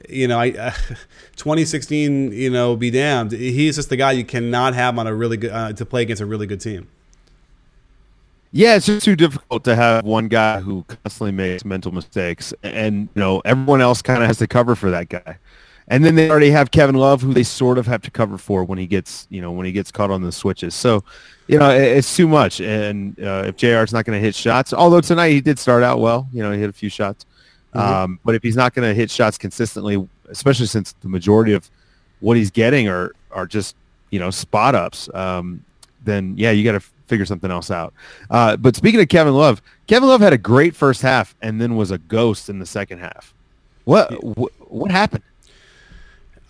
You 0.08 0.28
know, 0.28 0.38
I 0.38 0.50
uh, 0.58 0.72
2016. 1.36 2.32
You 2.32 2.50
know, 2.50 2.76
be 2.76 2.90
damned. 2.90 3.32
He's 3.32 3.76
just 3.76 3.88
the 3.88 3.96
guy 3.96 4.12
you 4.12 4.24
cannot 4.24 4.74
have 4.74 4.98
on 4.98 5.06
a 5.06 5.14
really 5.14 5.36
good 5.36 5.52
uh, 5.52 5.72
to 5.72 5.86
play 5.86 6.02
against 6.02 6.20
a 6.20 6.26
really 6.26 6.46
good 6.46 6.60
team. 6.60 6.88
Yeah, 8.52 8.74
it's 8.74 8.86
just 8.86 9.04
too 9.04 9.14
difficult 9.14 9.62
to 9.64 9.76
have 9.76 10.04
one 10.04 10.26
guy 10.26 10.58
who 10.58 10.84
constantly 10.88 11.30
makes 11.30 11.64
mental 11.64 11.92
mistakes, 11.92 12.52
and 12.64 13.08
you 13.14 13.20
know 13.20 13.40
everyone 13.44 13.80
else 13.80 14.02
kind 14.02 14.22
of 14.22 14.26
has 14.26 14.38
to 14.38 14.48
cover 14.48 14.74
for 14.74 14.90
that 14.90 15.08
guy. 15.08 15.38
And 15.90 16.04
then 16.04 16.14
they 16.14 16.30
already 16.30 16.50
have 16.52 16.70
Kevin 16.70 16.94
Love, 16.94 17.20
who 17.20 17.34
they 17.34 17.42
sort 17.42 17.76
of 17.76 17.86
have 17.88 18.00
to 18.02 18.12
cover 18.12 18.38
for 18.38 18.62
when 18.62 18.78
he 18.78 18.86
gets, 18.86 19.26
you 19.28 19.42
know, 19.42 19.50
when 19.50 19.66
he 19.66 19.72
gets 19.72 19.90
caught 19.90 20.12
on 20.12 20.22
the 20.22 20.30
switches. 20.30 20.72
So, 20.72 21.02
you 21.48 21.58
know, 21.58 21.68
it's 21.68 22.16
too 22.16 22.28
much. 22.28 22.60
And 22.60 23.18
uh, 23.20 23.42
if 23.46 23.56
J.R. 23.56 23.82
is 23.82 23.92
not 23.92 24.04
going 24.04 24.16
to 24.16 24.24
hit 24.24 24.36
shots, 24.36 24.72
although 24.72 25.00
tonight 25.00 25.30
he 25.30 25.40
did 25.40 25.58
start 25.58 25.82
out 25.82 25.98
well, 25.98 26.28
you 26.32 26.44
know, 26.44 26.52
he 26.52 26.60
hit 26.60 26.70
a 26.70 26.72
few 26.72 26.88
shots. 26.88 27.26
Mm-hmm. 27.74 27.78
Um, 27.78 28.20
but 28.24 28.36
if 28.36 28.42
he's 28.42 28.54
not 28.54 28.72
going 28.72 28.88
to 28.88 28.94
hit 28.94 29.10
shots 29.10 29.36
consistently, 29.36 30.08
especially 30.28 30.66
since 30.66 30.92
the 31.00 31.08
majority 31.08 31.54
of 31.54 31.68
what 32.20 32.36
he's 32.36 32.52
getting 32.52 32.88
are 32.88 33.12
are 33.32 33.46
just, 33.46 33.74
you 34.10 34.20
know, 34.20 34.30
spot 34.30 34.76
ups, 34.76 35.08
um, 35.12 35.64
then 36.04 36.34
yeah, 36.36 36.52
you 36.52 36.62
got 36.62 36.72
to 36.72 36.80
figure 37.06 37.26
something 37.26 37.50
else 37.50 37.68
out. 37.68 37.92
Uh, 38.30 38.56
but 38.56 38.76
speaking 38.76 39.00
of 39.00 39.08
Kevin 39.08 39.34
Love, 39.34 39.60
Kevin 39.88 40.08
Love 40.08 40.20
had 40.20 40.32
a 40.32 40.38
great 40.38 40.76
first 40.76 41.02
half 41.02 41.34
and 41.42 41.60
then 41.60 41.74
was 41.74 41.90
a 41.90 41.98
ghost 41.98 42.48
in 42.48 42.60
the 42.60 42.66
second 42.66 42.98
half. 42.98 43.34
What 43.84 44.22
what, 44.22 44.52
what 44.70 44.90
happened? 44.92 45.24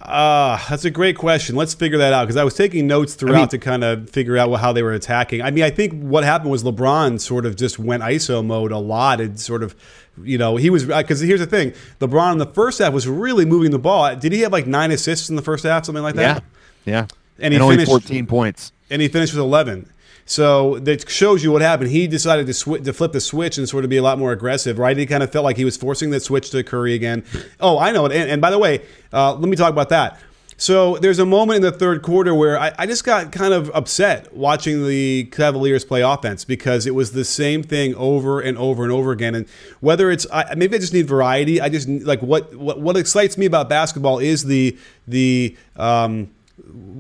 Uh, 0.01 0.59
that's 0.69 0.87
a 0.87 0.91
great 0.91 1.17
question. 1.19 1.57
Let's 1.57 1.75
figure 1.75 1.99
that 1.99 2.15
out 2.15 2.25
because 2.25 2.37
I 2.37 2.45
was 2.45 2.55
taking 2.55 2.87
notes 2.87 3.15
throughout 3.15 3.37
I 3.37 3.41
mean, 3.41 3.49
to 3.49 3.59
kind 3.59 3.85
of 3.85 4.09
figure 4.09 4.39
out 4.39 4.51
how 4.55 4.73
they 4.73 4.83
were 4.83 4.93
attacking. 4.93 5.43
I 5.43 5.51
mean, 5.51 5.63
I 5.63 5.71
think 5.71 6.03
what 6.03 6.25
happened 6.25 6.51
was 6.51 6.65
LeBron 6.65 7.21
sort 7.21 7.45
of 7.45 7.55
just 7.55 7.79
went 7.79 8.03
ISO 8.03 8.45
mode 8.45 8.73
a 8.73 8.79
lot 8.79 9.21
and 9.21 9.39
sort 9.39 9.63
of, 9.63 9.77
you 10.23 10.39
know, 10.39 10.57
he 10.57 10.71
was 10.71 10.87
because 10.87 11.21
here's 11.21 11.41
the 11.41 11.47
thing: 11.47 11.75
LeBron 12.01 12.33
in 12.33 12.39
the 12.39 12.47
first 12.47 12.79
half 12.79 12.95
was 12.95 13.07
really 13.07 13.45
moving 13.45 13.73
the 13.73 13.79
ball. 13.79 14.17
Did 14.17 14.33
he 14.33 14.41
have 14.41 14.53
like 14.53 14.67
nine 14.67 14.91
assists 14.91 15.29
in 15.29 15.37
the 15.37 15.43
first 15.43 15.65
half, 15.65 15.85
something 15.85 16.03
like 16.03 16.15
that? 16.15 16.43
Yeah, 16.87 16.93
yeah. 16.93 17.07
And 17.39 17.53
he 17.53 17.61
and 17.61 17.69
finished, 17.69 17.91
only 17.91 18.01
14 18.01 18.27
points. 18.27 18.73
And 18.89 19.03
he 19.03 19.09
finished 19.09 19.35
with 19.35 19.41
11. 19.41 19.91
So 20.31 20.79
that 20.79 21.11
shows 21.11 21.43
you 21.43 21.51
what 21.51 21.61
happened. 21.61 21.91
He 21.91 22.07
decided 22.07 22.47
to 22.47 22.55
sw- 22.55 22.85
to 22.85 22.93
flip 22.93 23.11
the 23.11 23.21
switch 23.21 23.59
and 23.59 23.69
sort 23.69 23.83
of 23.83 23.91
be 23.91 23.97
a 23.97 24.03
lot 24.03 24.17
more 24.17 24.31
aggressive, 24.31 24.79
right? 24.79 24.97
He 24.97 25.05
kind 25.05 25.25
of 25.25 25.33
felt 25.33 25.45
like 25.45 25.57
he 25.57 25.65
was 25.65 25.77
forcing 25.77 26.11
the 26.11 26.21
switch 26.21 26.51
to 26.51 26.63
Curry 26.63 26.95
again. 26.95 27.25
Oh, 27.59 27.81
I 27.81 27.91
know 27.91 28.07
it. 28.07 28.13
And, 28.13 28.31
and 28.31 28.41
by 28.41 28.51
the 28.51 28.59
way, 28.59 28.83
uh, 29.13 29.35
let 29.35 29.49
me 29.49 29.57
talk 29.57 29.73
about 29.73 29.89
that. 29.89 30.21
So 30.57 30.99
there's 30.99 31.19
a 31.19 31.27
moment 31.27 31.57
in 31.57 31.63
the 31.63 31.73
third 31.73 32.03
quarter 32.03 32.33
where 32.33 32.57
I, 32.61 32.71
I, 32.79 32.87
just 32.87 33.03
got 33.03 33.33
kind 33.33 33.53
of 33.53 33.71
upset 33.75 34.33
watching 34.37 34.87
the 34.87 35.25
Cavaliers 35.33 35.85
play 35.85 36.03
offense 36.03 36.45
because 36.45 36.87
it 36.87 36.95
was 36.95 37.11
the 37.11 37.25
same 37.25 37.65
thing 37.65 37.97
over 37.97 38.41
and 38.41 38.57
over 38.57 38.85
and 38.85 38.93
over 38.93 39.11
again. 39.11 39.35
And 39.35 39.49
whether 39.81 40.13
it's 40.13 40.29
I, 40.33 40.55
maybe 40.55 40.77
I 40.77 40.79
just 40.79 40.93
need 40.93 41.09
variety. 41.09 41.61
I 41.61 41.71
just 41.71 41.89
like 41.89 42.23
what 42.23 42.55
what 42.55 42.79
what 42.79 42.97
excites 42.97 43.37
me 43.37 43.47
about 43.47 43.69
basketball 43.69 44.21
is 44.21 44.45
the 44.45 44.79
the 45.09 45.57
um, 45.75 46.31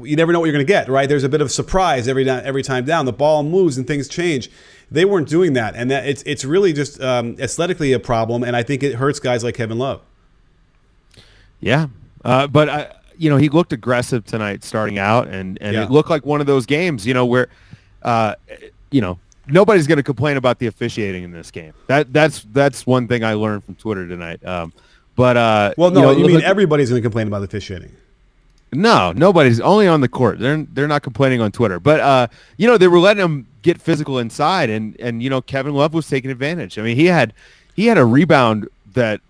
you 0.02 0.17
never 0.17 0.33
know 0.33 0.40
what 0.40 0.47
you're 0.47 0.52
going 0.52 0.67
to 0.67 0.71
get, 0.73 0.88
right? 0.88 1.09
There's 1.09 1.25
a 1.25 1.29
bit 1.29 1.40
of 1.40 1.50
surprise 1.50 2.09
every 2.09 2.29
every 2.29 2.62
time 2.62 2.85
down. 2.85 3.07
The 3.07 3.12
ball 3.12 3.43
moves 3.43 3.79
and 3.79 3.87
things 3.87 4.09
change. 4.09 4.50
They 4.90 5.05
weren't 5.05 5.29
doing 5.29 5.52
that, 5.55 5.76
and 5.76 5.90
that 5.90 6.07
it's 6.07 6.23
it's 6.25 6.45
really 6.45 6.73
just 6.73 7.00
um, 7.00 7.37
aesthetically 7.38 7.93
a 7.93 8.00
problem, 8.00 8.43
and 8.43 8.57
I 8.57 8.62
think 8.62 8.83
it 8.83 8.95
hurts 8.95 9.21
guys 9.21 9.45
like 9.45 9.55
Kevin 9.55 9.79
Love. 9.79 10.00
Yeah, 11.61 11.88
uh, 12.25 12.47
but 12.47 12.69
I, 12.69 12.93
you 13.17 13.31
know, 13.31 13.37
he 13.37 13.49
looked 13.49 13.73
aggressive 13.73 14.25
tonight, 14.25 14.64
starting 14.64 14.99
out, 14.99 15.29
and 15.29 15.59
and 15.61 15.75
yeah. 15.75 15.85
it 15.85 15.90
looked 15.90 16.11
like 16.11 16.25
one 16.26 16.40
of 16.40 16.47
those 16.47 16.67
games, 16.67 17.07
you 17.07 17.14
know, 17.14 17.26
where, 17.26 17.49
uh, 18.02 18.35
you 18.90 19.00
know, 19.00 19.19
nobody's 19.47 19.87
going 19.87 19.99
to 19.99 20.02
complain 20.02 20.37
about 20.37 20.59
the 20.59 20.67
officiating 20.67 21.23
in 21.23 21.31
this 21.31 21.50
game. 21.50 21.75
That 21.87 22.12
that's 22.12 22.47
that's 22.52 22.87
one 22.87 23.07
thing 23.09 23.23
I 23.23 23.35
learned 23.35 23.64
from 23.64 23.75
Twitter 23.76 24.09
tonight. 24.09 24.45
Um, 24.45 24.73
but 25.17 25.37
uh, 25.37 25.75
well, 25.76 25.90
no, 25.90 26.00
you, 26.00 26.07
know, 26.07 26.12
you 26.12 26.26
mean 26.26 26.37
look, 26.37 26.45
everybody's 26.45 26.88
going 26.88 27.00
to 27.00 27.05
complain 27.05 27.26
about 27.26 27.40
the 27.40 27.45
officiating? 27.45 27.95
No, 28.72 29.12
nobody's 29.12 29.60
only 29.60 29.88
on 29.88 30.00
the 30.00 30.08
court. 30.08 30.38
They're 30.38 30.64
they're 30.72 30.88
not 30.88 31.02
complaining 31.02 31.40
on 31.40 31.50
Twitter. 31.50 31.80
But 31.80 32.00
uh, 32.00 32.28
you 32.56 32.68
know, 32.68 32.78
they 32.78 32.88
were 32.88 33.00
letting 33.00 33.22
him 33.22 33.46
get 33.62 33.80
physical 33.80 34.18
inside 34.18 34.70
and 34.70 34.98
and 35.00 35.22
you 35.22 35.30
know, 35.30 35.42
Kevin 35.42 35.74
Love 35.74 35.92
was 35.92 36.08
taking 36.08 36.30
advantage. 36.30 36.78
I 36.78 36.82
mean, 36.82 36.96
he 36.96 37.06
had 37.06 37.34
he 37.74 37.86
had 37.86 37.98
a 37.98 38.04
rebound 38.04 38.68
that 38.94 39.20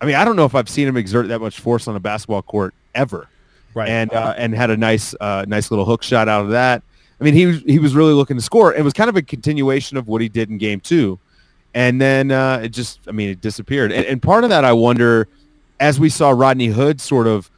I 0.00 0.06
mean, 0.06 0.14
I 0.14 0.24
don't 0.24 0.36
know 0.36 0.44
if 0.44 0.54
I've 0.54 0.68
seen 0.68 0.86
him 0.86 0.96
exert 0.96 1.28
that 1.28 1.40
much 1.40 1.60
force 1.60 1.88
on 1.88 1.96
a 1.96 2.00
basketball 2.00 2.42
court 2.42 2.74
ever. 2.94 3.28
Right. 3.74 3.88
And 3.88 4.12
uh, 4.12 4.34
and 4.36 4.54
had 4.54 4.70
a 4.70 4.76
nice 4.76 5.14
uh, 5.20 5.44
nice 5.46 5.70
little 5.70 5.84
hook 5.84 6.02
shot 6.02 6.28
out 6.28 6.44
of 6.44 6.50
that. 6.50 6.82
I 7.20 7.24
mean, 7.24 7.34
he 7.34 7.46
was 7.46 7.62
he 7.62 7.78
was 7.78 7.94
really 7.94 8.12
looking 8.12 8.36
to 8.36 8.42
score. 8.42 8.74
It 8.74 8.82
was 8.82 8.92
kind 8.92 9.10
of 9.10 9.16
a 9.16 9.22
continuation 9.22 9.96
of 9.96 10.08
what 10.08 10.22
he 10.22 10.28
did 10.28 10.48
in 10.48 10.58
game 10.58 10.80
2. 10.80 11.18
And 11.74 12.00
then 12.00 12.30
uh, 12.30 12.60
it 12.64 12.70
just 12.70 13.00
I 13.06 13.12
mean, 13.12 13.30
it 13.30 13.40
disappeared. 13.40 13.92
And, 13.92 14.06
and 14.06 14.22
part 14.22 14.44
of 14.44 14.50
that 14.50 14.64
I 14.64 14.72
wonder 14.72 15.28
as 15.78 16.00
we 16.00 16.08
saw 16.08 16.30
Rodney 16.30 16.66
Hood 16.66 17.00
sort 17.00 17.26
of 17.26 17.50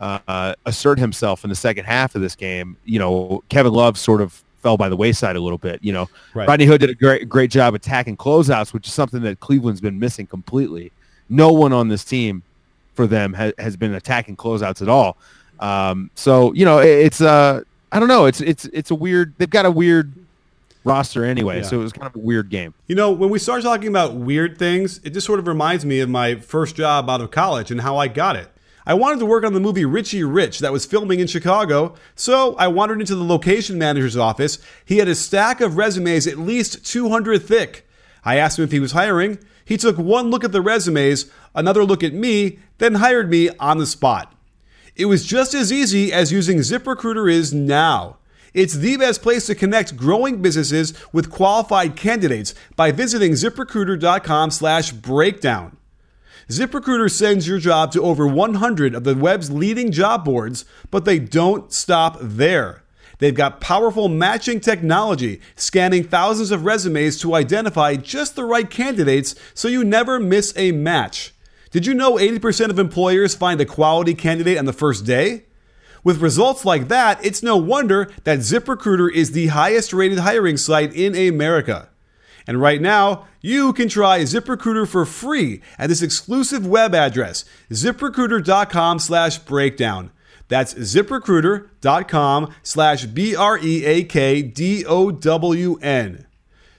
uh, 0.00 0.54
assert 0.66 0.98
himself 0.98 1.44
in 1.44 1.50
the 1.50 1.56
second 1.56 1.84
half 1.84 2.14
of 2.14 2.22
this 2.22 2.34
game, 2.34 2.76
you 2.84 2.98
know, 2.98 3.42
Kevin 3.48 3.72
Love 3.72 3.98
sort 3.98 4.20
of 4.20 4.42
fell 4.62 4.76
by 4.76 4.88
the 4.88 4.96
wayside 4.96 5.36
a 5.36 5.40
little 5.40 5.58
bit. 5.58 5.82
You 5.82 5.92
know, 5.92 6.08
right. 6.34 6.48
Rodney 6.48 6.66
Hood 6.66 6.80
did 6.80 6.90
a 6.90 6.94
great 6.94 7.28
great 7.28 7.50
job 7.50 7.74
attacking 7.74 8.16
closeouts, 8.16 8.72
which 8.72 8.86
is 8.86 8.94
something 8.94 9.22
that 9.22 9.40
Cleveland's 9.40 9.80
been 9.80 9.98
missing 9.98 10.26
completely. 10.26 10.92
No 11.28 11.52
one 11.52 11.72
on 11.72 11.88
this 11.88 12.04
team 12.04 12.42
for 12.94 13.06
them 13.06 13.34
ha- 13.34 13.52
has 13.58 13.76
been 13.76 13.94
attacking 13.94 14.36
closeouts 14.36 14.82
at 14.82 14.88
all. 14.88 15.16
Um, 15.60 16.10
so 16.14 16.52
you 16.54 16.64
know, 16.64 16.78
it, 16.78 16.88
it's 16.88 17.20
uh, 17.20 17.62
I 17.92 17.98
don't 17.98 18.08
know, 18.08 18.26
it's 18.26 18.40
it's 18.40 18.64
it's 18.66 18.90
a 18.90 18.94
weird. 18.94 19.34
They've 19.38 19.50
got 19.50 19.66
a 19.66 19.70
weird 19.70 20.12
roster 20.84 21.24
anyway, 21.26 21.58
yeah. 21.58 21.62
so 21.62 21.80
it 21.80 21.82
was 21.82 21.92
kind 21.92 22.06
of 22.06 22.16
a 22.16 22.24
weird 22.24 22.48
game. 22.48 22.72
You 22.86 22.94
know, 22.94 23.10
when 23.10 23.28
we 23.28 23.38
start 23.38 23.62
talking 23.62 23.88
about 23.88 24.14
weird 24.14 24.58
things, 24.58 24.98
it 25.04 25.10
just 25.10 25.26
sort 25.26 25.38
of 25.38 25.46
reminds 25.46 25.84
me 25.84 26.00
of 26.00 26.08
my 26.08 26.36
first 26.36 26.74
job 26.74 27.10
out 27.10 27.20
of 27.20 27.30
college 27.30 27.70
and 27.70 27.82
how 27.82 27.98
I 27.98 28.08
got 28.08 28.36
it. 28.36 28.50
I 28.90 28.94
wanted 28.94 29.20
to 29.20 29.26
work 29.26 29.44
on 29.44 29.52
the 29.52 29.60
movie 29.60 29.84
Richie 29.84 30.24
Rich 30.24 30.58
that 30.58 30.72
was 30.72 30.84
filming 30.84 31.20
in 31.20 31.28
Chicago, 31.28 31.94
so 32.16 32.56
I 32.56 32.66
wandered 32.66 32.98
into 32.98 33.14
the 33.14 33.22
location 33.22 33.78
manager's 33.78 34.16
office. 34.16 34.58
He 34.84 34.98
had 34.98 35.06
a 35.06 35.14
stack 35.14 35.60
of 35.60 35.76
resumes 35.76 36.26
at 36.26 36.40
least 36.40 36.84
200 36.84 37.40
thick. 37.40 37.88
I 38.24 38.34
asked 38.34 38.58
him 38.58 38.64
if 38.64 38.72
he 38.72 38.80
was 38.80 38.90
hiring. 38.90 39.38
He 39.64 39.76
took 39.76 39.96
one 39.96 40.30
look 40.30 40.42
at 40.42 40.50
the 40.50 40.60
resumes, 40.60 41.30
another 41.54 41.84
look 41.84 42.02
at 42.02 42.14
me, 42.14 42.58
then 42.78 42.96
hired 42.96 43.30
me 43.30 43.50
on 43.60 43.78
the 43.78 43.86
spot. 43.86 44.34
It 44.96 45.04
was 45.04 45.24
just 45.24 45.54
as 45.54 45.72
easy 45.72 46.12
as 46.12 46.32
using 46.32 46.58
ZipRecruiter 46.58 47.30
is 47.30 47.54
now. 47.54 48.16
It's 48.54 48.74
the 48.74 48.96
best 48.96 49.22
place 49.22 49.46
to 49.46 49.54
connect 49.54 49.96
growing 49.96 50.42
businesses 50.42 50.94
with 51.12 51.30
qualified 51.30 51.94
candidates 51.94 52.56
by 52.74 52.90
visiting 52.90 53.34
ziprecruiter.com/breakdown. 53.34 55.76
ZipRecruiter 56.50 57.08
sends 57.08 57.46
your 57.46 57.60
job 57.60 57.92
to 57.92 58.02
over 58.02 58.26
100 58.26 58.92
of 58.92 59.04
the 59.04 59.14
web's 59.14 59.52
leading 59.52 59.92
job 59.92 60.24
boards, 60.24 60.64
but 60.90 61.04
they 61.04 61.20
don't 61.20 61.72
stop 61.72 62.18
there. 62.20 62.82
They've 63.18 63.32
got 63.32 63.60
powerful 63.60 64.08
matching 64.08 64.58
technology, 64.58 65.40
scanning 65.54 66.02
thousands 66.02 66.50
of 66.50 66.64
resumes 66.64 67.20
to 67.20 67.36
identify 67.36 67.94
just 67.94 68.34
the 68.34 68.44
right 68.44 68.68
candidates 68.68 69.36
so 69.54 69.68
you 69.68 69.84
never 69.84 70.18
miss 70.18 70.52
a 70.56 70.72
match. 70.72 71.32
Did 71.70 71.86
you 71.86 71.94
know 71.94 72.14
80% 72.14 72.70
of 72.70 72.80
employers 72.80 73.36
find 73.36 73.60
a 73.60 73.64
quality 73.64 74.14
candidate 74.14 74.58
on 74.58 74.64
the 74.64 74.72
first 74.72 75.06
day? 75.06 75.44
With 76.02 76.20
results 76.20 76.64
like 76.64 76.88
that, 76.88 77.24
it's 77.24 77.44
no 77.44 77.56
wonder 77.56 78.10
that 78.24 78.40
ZipRecruiter 78.40 79.12
is 79.12 79.30
the 79.30 79.48
highest 79.48 79.92
rated 79.92 80.18
hiring 80.18 80.56
site 80.56 80.92
in 80.94 81.14
America. 81.14 81.89
And 82.46 82.60
right 82.60 82.80
now, 82.80 83.26
you 83.40 83.72
can 83.72 83.88
try 83.88 84.20
ZipRecruiter 84.20 84.86
for 84.88 85.04
free 85.04 85.60
at 85.78 85.88
this 85.88 86.02
exclusive 86.02 86.66
web 86.66 86.94
address, 86.94 87.44
ziprecruiter.com 87.70 88.98
slash 88.98 89.38
breakdown. 89.38 90.10
That's 90.48 90.74
ziprecruiter.com 90.74 92.54
slash 92.62 93.06
B 93.06 93.36
R 93.36 93.58
E 93.58 93.84
A 93.84 94.04
K 94.04 94.42
D 94.42 94.84
O 94.84 95.10
W 95.10 95.78
N. 95.80 96.26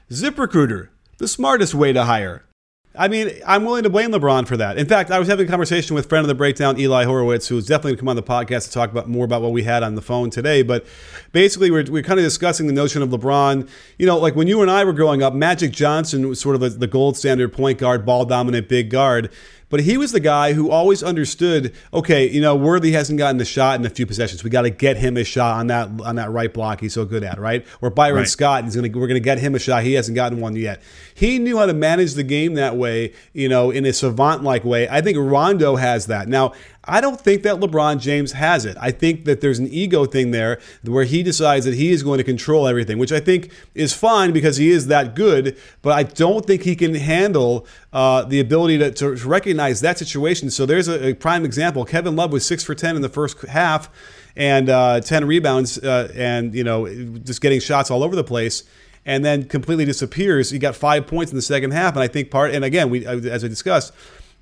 ZipRecruiter, 0.10 0.90
the 1.18 1.28
smartest 1.28 1.74
way 1.74 1.94
to 1.94 2.04
hire. 2.04 2.44
I 2.94 3.08
mean, 3.08 3.32
I'm 3.48 3.64
willing 3.64 3.84
to 3.84 3.90
blame 3.90 4.12
LeBron 4.12 4.46
for 4.46 4.58
that. 4.58 4.78
In 4.78 4.86
fact, 4.86 5.12
I 5.12 5.20
was 5.20 5.30
having 5.30 5.48
a 5.48 5.50
conversation 5.50 5.96
with 5.96 6.10
friend 6.10 6.26
of 6.26 6.28
the 6.28 6.36
breakdown, 6.36 6.78
Eli 6.78 7.06
Horowitz, 7.06 7.48
who's 7.48 7.66
definitely 7.66 7.92
going 7.92 7.98
to 7.98 8.00
come 8.02 8.10
on 8.10 8.16
the 8.18 8.24
podcast 8.24 8.66
to 8.68 8.74
talk 8.74 8.92
about 8.92 9.08
more 9.08 9.24
about 9.24 9.42
what 9.42 9.54
we 9.54 9.64
had 9.64 9.82
on 9.82 9.96
the 9.96 10.02
phone 10.02 10.30
today. 10.30 10.62
But 10.62 10.86
basically, 11.32 11.72
we're, 11.72 11.86
we're 11.90 12.04
kind 12.04 12.20
of 12.20 12.26
discussing 12.26 12.68
the 12.68 12.74
notion 12.74 13.02
of 13.02 13.08
LeBron. 13.10 13.70
You 13.98 14.08
know, 14.08 14.18
like 14.18 14.36
when 14.36 14.48
you 14.48 14.62
and 14.62 14.70
I 14.70 14.84
were 14.84 14.92
growing 14.92 15.24
up, 15.24 15.34
Magic 15.34 15.72
Johnson 15.72 16.28
was 16.28 16.42
sort 16.42 16.56
of 16.56 16.62
the, 16.62 16.70
the 16.70 16.88
gold 16.88 17.16
standard 17.16 17.54
point 17.54 17.78
guard, 17.78 18.06
ball 18.06 18.26
dominant 18.26 18.68
big 18.68 18.90
guard. 18.90 19.32
But 19.72 19.80
he 19.80 19.98
was 19.98 20.12
the 20.12 20.20
guy 20.20 20.54
who 20.54 20.70
always 20.70 21.02
understood, 21.02 21.74
okay, 21.94 22.30
you 22.30 22.42
know, 22.42 22.56
Worthy 22.56 22.92
hasn't 22.92 23.18
gotten 23.18 23.38
the 23.38 23.46
shot 23.46 23.80
in 23.80 23.86
a 23.86 23.90
few 23.90 24.06
possessions. 24.06 24.44
We 24.44 24.52
got 24.52 24.64
to 24.64 24.70
get 24.70 24.98
him 24.98 25.18
a 25.18 25.24
shot 25.24 25.58
on 25.58 25.68
that 25.68 25.90
on 26.02 26.16
that 26.18 26.30
right 26.30 26.54
block 26.54 26.82
he's 26.82 26.94
so 26.94 27.06
good 27.06 27.24
at, 27.24 27.40
right? 27.40 27.66
Or 27.82 27.90
Byron 27.90 28.18
right. 28.18 28.28
Scott, 28.28 28.66
he's 28.66 28.76
gonna 28.76 28.90
we're 28.94 29.08
gonna 29.08 29.20
get 29.20 29.40
him 29.40 29.56
a 29.56 29.60
shot. 29.60 29.84
He 29.84 29.94
hasn't 29.94 30.16
gotten 30.16 30.40
one 30.40 30.56
yet. 30.56 30.82
He 31.14 31.40
knew 31.40 31.58
how 31.58 31.66
to 31.66 31.74
manage 31.74 32.14
the 32.14 32.24
game 32.24 32.56
that 32.56 32.76
way, 32.76 33.14
you 33.34 33.48
know, 33.48 33.72
in 33.72 33.86
a 33.86 33.94
savant 33.94 34.44
like 34.44 34.66
way. 34.66 34.90
I 34.90 35.02
think 35.02 35.18
Rondo 35.18 35.78
has 35.78 36.08
that. 36.08 36.28
Now, 36.28 36.54
I 36.86 37.00
don't 37.00 37.22
think 37.22 37.44
that 37.44 37.58
LeBron 37.58 38.00
James 38.00 38.32
has 38.32 38.66
it. 38.66 38.76
I 38.82 38.90
think 38.90 39.26
that 39.26 39.40
there's 39.40 39.60
an 39.60 39.68
ego 39.68 40.06
thing 40.06 40.32
there 40.32 40.60
where 40.84 41.04
he 41.04 41.22
decides 41.22 41.66
that 41.66 41.76
he 41.76 41.92
is 41.92 42.02
going 42.02 42.18
to 42.18 42.24
control 42.24 42.68
everything, 42.68 42.98
which 42.98 43.12
I 43.12 43.20
think 43.20 43.52
is 43.76 43.94
fine 43.94 44.32
because 44.32 44.58
he 44.58 44.70
is 44.72 44.88
that 44.88 45.16
good. 45.16 45.56
But 45.84 45.94
I 45.94 46.04
don't 46.04 46.46
think 46.46 46.64
he 46.64 46.76
can 46.76 46.96
handle 46.96 47.68
uh, 47.94 48.24
the 48.24 48.40
ability 48.40 48.80
to, 48.80 48.92
to, 48.92 49.28
recognize 49.28 49.82
that 49.82 50.00
situation. 50.00 50.50
So 50.50 50.66
there's 50.66 50.88
a, 50.88 51.10
a, 51.10 51.14
prime 51.14 51.46
example. 51.46 51.86
Kevin 51.86 52.16
Love 52.16 52.32
was 52.32 52.46
six 52.46 52.64
for 52.64 52.74
10 52.74 52.96
in 52.96 53.02
the 53.04 53.10
first 53.10 53.42
half 53.44 53.90
and 54.36 54.70
uh, 54.70 55.02
10 55.02 55.26
rebounds 55.26 55.78
uh, 55.78 56.12
and, 56.16 56.56
you 56.56 56.64
know, 56.64 56.88
just 57.20 57.42
getting 57.42 57.60
shots 57.60 57.92
all 57.92 58.02
over 58.04 58.16
the 58.16 58.24
place 58.24 58.64
and 59.06 59.24
then 59.24 59.44
completely 59.46 59.86
disappears. 59.86 60.50
He 60.50 60.60
got 60.60 60.76
five 60.76 61.06
points 61.06 61.32
in 61.32 61.36
the 61.36 61.42
second 61.42 61.72
half. 61.72 61.94
And 61.94 62.02
I 62.02 62.08
think 62.08 62.32
part, 62.32 62.52
and 62.54 62.64
again, 62.66 62.90
we 62.90 63.06
as 63.06 63.44
I 63.44 63.48
discussed, 63.48 63.94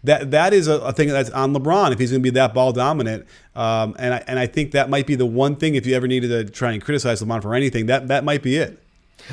that 0.04 0.32
that 0.32 0.54
is 0.54 0.68
a, 0.68 0.80
a, 0.80 0.94
thing 0.94 1.10
that's 1.10 1.30
on 1.32 1.54
LeBron 1.54 1.92
if 1.92 2.00
he's 2.00 2.12
going 2.12 2.22
to 2.22 2.24
be 2.24 2.30
that 2.32 2.54
ball 2.54 2.72
dominant. 2.72 3.26
Um, 3.56 3.96
and 4.00 4.14
I, 4.14 4.24
and 4.28 4.40
I 4.40 4.48
think 4.48 4.72
that 4.72 4.90
might 4.90 5.06
be 5.06 5.16
the 5.16 5.26
one 5.26 5.56
thing 5.56 5.76
if 5.76 5.86
you 5.86 5.96
ever 5.96 6.08
needed 6.08 6.30
to 6.30 6.52
try 6.52 6.72
and 6.72 6.82
criticize 6.82 7.22
LeBron 7.22 7.42
for 7.42 7.54
anything, 7.54 7.88
that 7.88 8.08
that 8.08 8.24
might 8.24 8.42
be 8.42 8.56
it. 8.56 8.82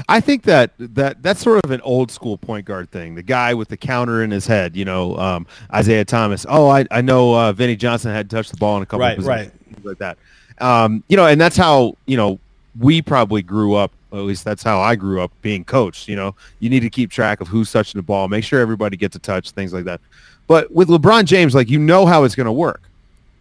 I 0.08 0.20
think 0.20 0.42
that 0.42 0.72
that 0.78 1.22
that's 1.22 1.40
sort 1.40 1.64
of 1.64 1.70
an 1.70 1.80
old 1.82 2.10
school 2.10 2.36
point 2.36 2.66
guard 2.66 2.90
thing. 2.90 3.14
The 3.14 3.22
guy 3.22 3.54
with 3.54 3.68
the 3.68 3.76
counter 3.76 4.22
in 4.22 4.30
his 4.30 4.46
head, 4.46 4.76
you 4.76 4.84
know, 4.84 5.16
um, 5.16 5.46
Isiah 5.76 6.04
Thomas. 6.04 6.44
Oh, 6.48 6.68
I, 6.68 6.86
I 6.90 7.00
know 7.00 7.34
uh, 7.34 7.52
Vinnie 7.52 7.76
Johnson 7.76 8.12
had 8.12 8.28
touched 8.28 8.50
the 8.50 8.56
ball 8.56 8.76
in 8.76 8.82
a 8.82 8.86
couple 8.86 9.00
right, 9.00 9.18
of 9.18 9.26
right. 9.26 9.50
like 9.84 9.98
that. 9.98 10.18
Um, 10.58 11.04
you 11.08 11.16
know, 11.16 11.26
and 11.26 11.40
that's 11.40 11.56
how 11.56 11.96
you 12.06 12.16
know 12.16 12.38
we 12.78 13.02
probably 13.02 13.42
grew 13.42 13.74
up. 13.74 13.92
At 14.12 14.18
least 14.18 14.44
that's 14.44 14.62
how 14.62 14.80
I 14.80 14.96
grew 14.96 15.20
up 15.20 15.32
being 15.42 15.64
coached. 15.64 16.08
You 16.08 16.16
know, 16.16 16.34
you 16.58 16.70
need 16.70 16.80
to 16.80 16.90
keep 16.90 17.10
track 17.10 17.40
of 17.40 17.48
who's 17.48 17.70
touching 17.70 17.98
the 17.98 18.02
ball, 18.02 18.28
make 18.28 18.44
sure 18.44 18.60
everybody 18.60 18.96
gets 18.96 19.16
a 19.16 19.18
touch, 19.18 19.50
things 19.50 19.72
like 19.72 19.84
that. 19.84 20.00
But 20.46 20.72
with 20.72 20.88
LeBron 20.88 21.24
James, 21.24 21.54
like 21.54 21.68
you 21.68 21.78
know 21.78 22.06
how 22.06 22.24
it's 22.24 22.34
going 22.34 22.46
to 22.46 22.52
work. 22.52 22.82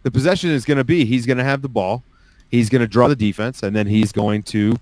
The 0.02 0.10
possession 0.10 0.50
is 0.50 0.64
going 0.64 0.78
to 0.78 0.84
be 0.84 1.04
he's 1.04 1.26
going 1.26 1.38
to 1.38 1.44
have 1.44 1.62
the 1.62 1.68
ball, 1.68 2.02
he's 2.50 2.68
going 2.68 2.80
to 2.80 2.86
draw 2.86 3.08
the 3.08 3.16
defense, 3.16 3.62
and 3.62 3.74
then 3.74 3.86
he's 3.86 4.12
going 4.12 4.42
to 4.44 4.76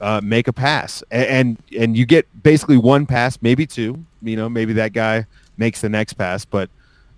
uh, 0.00 0.20
make 0.22 0.48
a 0.48 0.52
pass. 0.52 1.02
And, 1.10 1.26
and 1.26 1.62
and 1.78 1.96
you 1.96 2.06
get 2.06 2.26
basically 2.42 2.76
one 2.76 3.06
pass, 3.06 3.38
maybe 3.42 3.66
two. 3.66 4.04
You 4.22 4.36
know, 4.36 4.48
maybe 4.48 4.72
that 4.74 4.92
guy 4.92 5.26
makes 5.56 5.80
the 5.80 5.88
next 5.88 6.14
pass, 6.14 6.44
but 6.44 6.70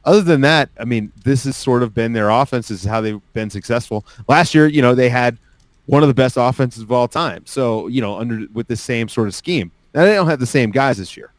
other 0.05 0.23
than 0.23 0.41
that, 0.41 0.71
I 0.79 0.85
mean, 0.85 1.13
this 1.25 1.45
has 1.45 1.57
sort 1.57 1.83
of 1.83 1.93
been 1.93 2.15
their 2.15 2.31
offense. 2.31 2.69
This 2.69 2.81
is 2.81 2.87
how 2.87 3.03
they've 3.03 3.21
been 3.35 3.51
successful. 3.51 4.07
Last 4.29 4.55
year, 4.55 4.67
you 4.67 4.81
know, 4.81 4.95
they 4.95 5.11
had 5.11 5.37
one 5.85 6.03
of 6.03 6.09
the 6.09 6.15
best 6.15 6.39
offenses 6.39 6.83
of 6.83 6.91
all 6.91 7.07
time. 7.07 7.45
So, 7.45 7.87
you 7.89 8.01
know, 8.01 8.19
under 8.19 8.47
with 8.55 8.67
the 8.67 8.77
same 8.77 9.09
sort 9.09 9.29
of 9.29 9.35
scheme. 9.35 9.73
Now 9.93 10.05
they 10.05 10.15
don't 10.15 10.29
have 10.29 10.41
the 10.41 10.47
same 10.47 10.71
guys 10.71 10.97
this 10.97 11.17
year. 11.17 11.33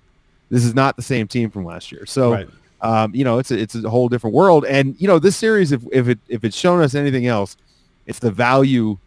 This 0.49 0.63
is 0.63 0.75
not 0.75 0.95
the 0.95 1.01
same 1.01 1.27
team 1.27 1.49
from 1.49 1.65
last 1.65 1.91
year. 1.91 2.05
So 2.05 2.33
right 2.33 2.49
um, 2.81 3.13
you 3.13 3.23
know, 3.23 3.37
it's 3.39 3.51
a, 3.51 3.59
it's 3.59 3.75
a 3.75 3.89
whole 3.89 4.09
different 4.09 4.35
world. 4.35 4.65
And 4.65 4.95
you 4.99 5.07
know, 5.07 5.19
this 5.19 5.35
series, 5.35 5.71
if 5.71 5.83
if 5.91 6.07
it 6.07 6.19
if 6.27 6.43
it's 6.43 6.57
shown 6.57 6.81
us 6.81 6.95
anything 6.95 7.27
else, 7.27 7.57
it's 8.05 8.19
the 8.19 8.31
value 8.31 8.97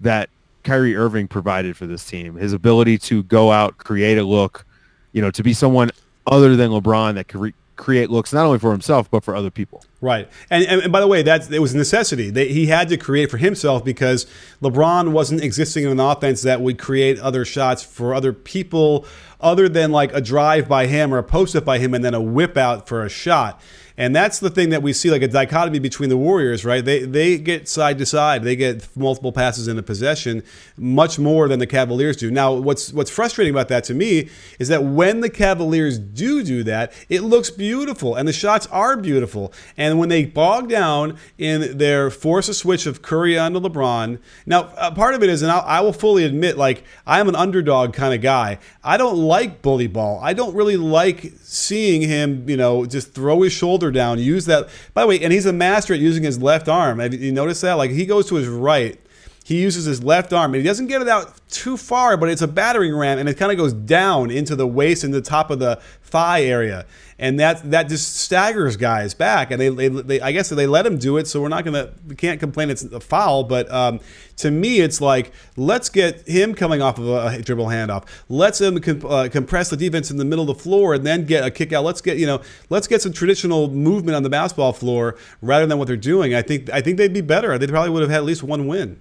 that 0.00 0.28
Kyrie 0.62 0.96
Irving 0.96 1.28
provided 1.28 1.76
for 1.76 1.86
this 1.86 2.04
team. 2.04 2.36
His 2.36 2.52
ability 2.52 2.98
to 2.98 3.22
go 3.24 3.50
out, 3.50 3.78
create 3.78 4.18
a 4.18 4.24
look, 4.24 4.66
you 5.12 5.22
know, 5.22 5.30
to 5.30 5.42
be 5.42 5.52
someone 5.52 5.90
other 6.26 6.56
than 6.56 6.70
LeBron 6.70 7.14
that 7.14 7.28
could 7.28 7.54
create 7.76 8.10
looks 8.10 8.32
not 8.32 8.46
only 8.46 8.58
for 8.58 8.70
himself 8.70 9.10
but 9.10 9.24
for 9.24 9.34
other 9.34 9.50
people. 9.50 9.84
Right, 10.00 10.28
and 10.50 10.64
and, 10.64 10.82
and 10.82 10.92
by 10.92 11.00
the 11.00 11.06
way, 11.06 11.22
that 11.22 11.50
it 11.50 11.58
was 11.60 11.74
a 11.74 11.76
necessity. 11.76 12.30
They, 12.30 12.48
he 12.48 12.66
had 12.66 12.88
to 12.88 12.96
create 12.96 13.30
for 13.30 13.38
himself 13.38 13.84
because 13.84 14.26
LeBron 14.62 15.12
wasn't 15.12 15.42
existing 15.42 15.84
in 15.84 15.90
an 15.90 16.00
offense 16.00 16.42
that 16.42 16.60
would 16.60 16.78
create 16.78 17.18
other 17.18 17.44
shots 17.44 17.82
for 17.82 18.14
other 18.14 18.32
people, 18.32 19.06
other 19.40 19.68
than 19.68 19.92
like 19.92 20.12
a 20.12 20.20
drive 20.20 20.68
by 20.68 20.86
him 20.86 21.12
or 21.12 21.18
a 21.18 21.22
post 21.22 21.56
up 21.56 21.64
by 21.64 21.78
him, 21.78 21.94
and 21.94 22.04
then 22.04 22.14
a 22.14 22.20
whip 22.20 22.56
out 22.56 22.88
for 22.88 23.04
a 23.04 23.08
shot. 23.08 23.60
And 23.96 24.14
that's 24.14 24.40
the 24.40 24.50
thing 24.50 24.70
that 24.70 24.82
we 24.82 24.92
see, 24.92 25.10
like 25.10 25.22
a 25.22 25.28
dichotomy 25.28 25.78
between 25.78 26.08
the 26.08 26.16
Warriors, 26.16 26.64
right? 26.64 26.84
They 26.84 27.04
they 27.04 27.38
get 27.38 27.68
side 27.68 27.96
to 27.98 28.06
side, 28.06 28.42
they 28.42 28.56
get 28.56 28.88
multiple 28.96 29.30
passes 29.30 29.68
into 29.68 29.84
possession, 29.84 30.42
much 30.76 31.16
more 31.18 31.46
than 31.46 31.60
the 31.60 31.66
Cavaliers 31.66 32.16
do. 32.16 32.28
Now, 32.28 32.52
what's 32.54 32.92
what's 32.92 33.10
frustrating 33.10 33.54
about 33.54 33.68
that 33.68 33.84
to 33.84 33.94
me 33.94 34.30
is 34.58 34.66
that 34.66 34.82
when 34.82 35.20
the 35.20 35.30
Cavaliers 35.30 36.00
do 36.00 36.42
do 36.42 36.64
that, 36.64 36.92
it 37.08 37.22
looks 37.22 37.50
beautiful, 37.50 38.16
and 38.16 38.26
the 38.26 38.32
shots 38.32 38.66
are 38.66 38.96
beautiful. 38.96 39.52
And 39.76 40.00
when 40.00 40.08
they 40.08 40.24
bog 40.24 40.68
down 40.68 41.16
in 41.38 41.78
their 41.78 42.10
force 42.10 42.48
a 42.48 42.54
switch 42.54 42.86
of 42.86 43.00
Curry 43.00 43.38
onto 43.38 43.60
LeBron, 43.60 44.18
now 44.44 44.64
part 44.90 45.14
of 45.14 45.22
it 45.22 45.30
is, 45.30 45.42
and 45.42 45.52
I'll, 45.52 45.62
I 45.64 45.80
will 45.82 45.92
fully 45.92 46.24
admit, 46.24 46.58
like 46.58 46.82
I 47.06 47.20
am 47.20 47.28
an 47.28 47.36
underdog 47.36 47.94
kind 47.94 48.12
of 48.12 48.20
guy. 48.20 48.58
I 48.82 48.96
don't 48.96 49.18
like 49.18 49.62
bully 49.62 49.86
ball. 49.86 50.18
I 50.20 50.32
don't 50.32 50.56
really 50.56 50.76
like 50.76 51.32
seeing 51.42 52.02
him, 52.02 52.48
you 52.48 52.56
know, 52.56 52.86
just 52.86 53.14
throw 53.14 53.42
his 53.42 53.52
shoulder 53.52 53.83
shoulder 53.84 53.92
down, 53.92 54.18
use 54.18 54.46
that. 54.46 54.68
By 54.94 55.02
the 55.02 55.08
way, 55.08 55.20
and 55.20 55.32
he's 55.32 55.46
a 55.46 55.52
master 55.52 55.94
at 55.94 56.00
using 56.00 56.22
his 56.22 56.40
left 56.40 56.68
arm. 56.68 56.98
Have 56.98 57.14
you 57.14 57.32
noticed 57.32 57.62
that? 57.62 57.74
Like 57.74 57.90
he 57.90 58.06
goes 58.06 58.28
to 58.28 58.36
his 58.36 58.48
right 58.48 58.98
he 59.44 59.60
uses 59.60 59.84
his 59.84 60.02
left 60.02 60.32
arm 60.32 60.54
and 60.54 60.62
he 60.62 60.66
doesn't 60.66 60.86
get 60.86 61.02
it 61.02 61.08
out 61.08 61.34
too 61.50 61.76
far, 61.76 62.16
but 62.16 62.30
it's 62.30 62.40
a 62.40 62.48
battering 62.48 62.96
ram 62.96 63.18
and 63.18 63.28
it 63.28 63.34
kind 63.34 63.52
of 63.52 63.58
goes 63.58 63.74
down 63.74 64.30
into 64.30 64.56
the 64.56 64.66
waist 64.66 65.04
and 65.04 65.12
the 65.12 65.20
top 65.20 65.50
of 65.50 65.58
the 65.58 65.78
thigh 66.02 66.42
area. 66.44 66.86
And 67.18 67.38
that 67.38 67.70
that 67.70 67.88
just 67.90 68.16
staggers 68.16 68.78
guys 68.78 69.12
back. 69.12 69.50
And 69.50 69.60
they, 69.60 69.68
they, 69.68 69.88
they 69.88 70.20
I 70.22 70.32
guess 70.32 70.48
they 70.48 70.66
let 70.66 70.86
him 70.86 70.96
do 70.96 71.18
it, 71.18 71.28
so 71.28 71.42
we're 71.42 71.48
not 71.48 71.64
gonna 71.64 71.92
we 72.08 72.16
can't 72.16 72.40
complain 72.40 72.70
it's 72.70 72.82
a 72.84 72.98
foul. 72.98 73.44
But 73.44 73.70
um, 73.70 74.00
to 74.38 74.50
me, 74.50 74.80
it's 74.80 75.00
like 75.00 75.30
let's 75.56 75.90
get 75.90 76.26
him 76.26 76.54
coming 76.54 76.82
off 76.82 76.98
of 76.98 77.06
a, 77.06 77.40
dribble 77.40 77.66
handoff. 77.66 78.08
Let's 78.28 78.60
him 78.60 78.80
comp- 78.80 79.04
uh, 79.04 79.28
compress 79.28 79.70
the 79.70 79.76
defense 79.76 80.10
in 80.10 80.16
the 80.16 80.24
middle 80.24 80.50
of 80.50 80.56
the 80.56 80.60
floor 80.60 80.94
and 80.94 81.06
then 81.06 81.24
get 81.24 81.44
a 81.44 81.52
kick 81.52 81.72
out. 81.72 81.84
Let's 81.84 82.00
get 82.00 82.16
you 82.16 82.26
know 82.26 82.40
let's 82.70 82.88
get 82.88 83.00
some 83.00 83.12
traditional 83.12 83.70
movement 83.70 84.16
on 84.16 84.24
the 84.24 84.30
basketball 84.30 84.72
floor 84.72 85.16
rather 85.40 85.66
than 85.66 85.78
what 85.78 85.86
they're 85.86 85.96
doing. 85.96 86.34
I 86.34 86.42
think 86.42 86.68
I 86.70 86.80
think 86.80 86.96
they'd 86.96 87.12
be 87.12 87.20
better. 87.20 87.56
They 87.58 87.68
probably 87.68 87.90
would 87.90 88.02
have 88.02 88.10
had 88.10 88.18
at 88.18 88.24
least 88.24 88.42
one 88.42 88.66
win. 88.66 88.98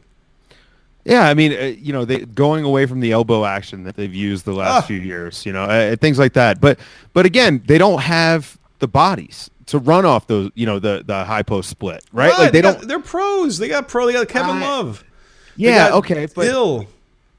Yeah, 1.06 1.28
I 1.28 1.34
mean, 1.34 1.52
uh, 1.52 1.76
you 1.78 1.92
know, 1.92 2.06
they 2.06 2.20
going 2.20 2.64
away 2.64 2.86
from 2.86 3.02
the 3.02 3.12
elbow 3.12 3.44
action 3.44 3.84
that 3.84 3.96
they've 3.96 4.14
used 4.14 4.46
the 4.46 4.54
last 4.54 4.84
ah. 4.84 4.88
few 4.88 5.00
years, 5.00 5.46
you 5.46 5.52
know, 5.52 5.64
uh, 5.64 5.96
things 5.98 6.18
like 6.18 6.34
that. 6.34 6.62
But 6.62 6.80
but 7.12 7.26
again, 7.26 7.62
they 7.66 7.78
don't 7.78 8.02
have 8.02 8.58
the 8.80 8.88
bodies 8.88 9.50
to 9.68 9.80
run 9.80 10.06
off 10.06 10.28
those, 10.28 10.50
you 10.56 10.66
know, 10.66 10.80
the 10.80 11.04
the 11.06 11.26
high 11.26 11.44
post 11.44 11.70
split, 11.70 12.04
right? 12.14 12.32
like 12.32 12.52
they, 12.52 12.60
they 12.60 12.62
don't. 12.62 12.88
They're 12.88 13.00
pros. 13.00 13.58
They 13.58 13.68
got 13.68 13.88
pro. 13.88 14.08
They 14.08 14.14
got 14.14 14.30
Kevin 14.30 14.58
uh, 14.58 14.62
Love. 14.62 15.04
Yeah. 15.56 15.92
Okay. 15.94 16.28
But 16.34 16.46
Hill. 16.46 16.88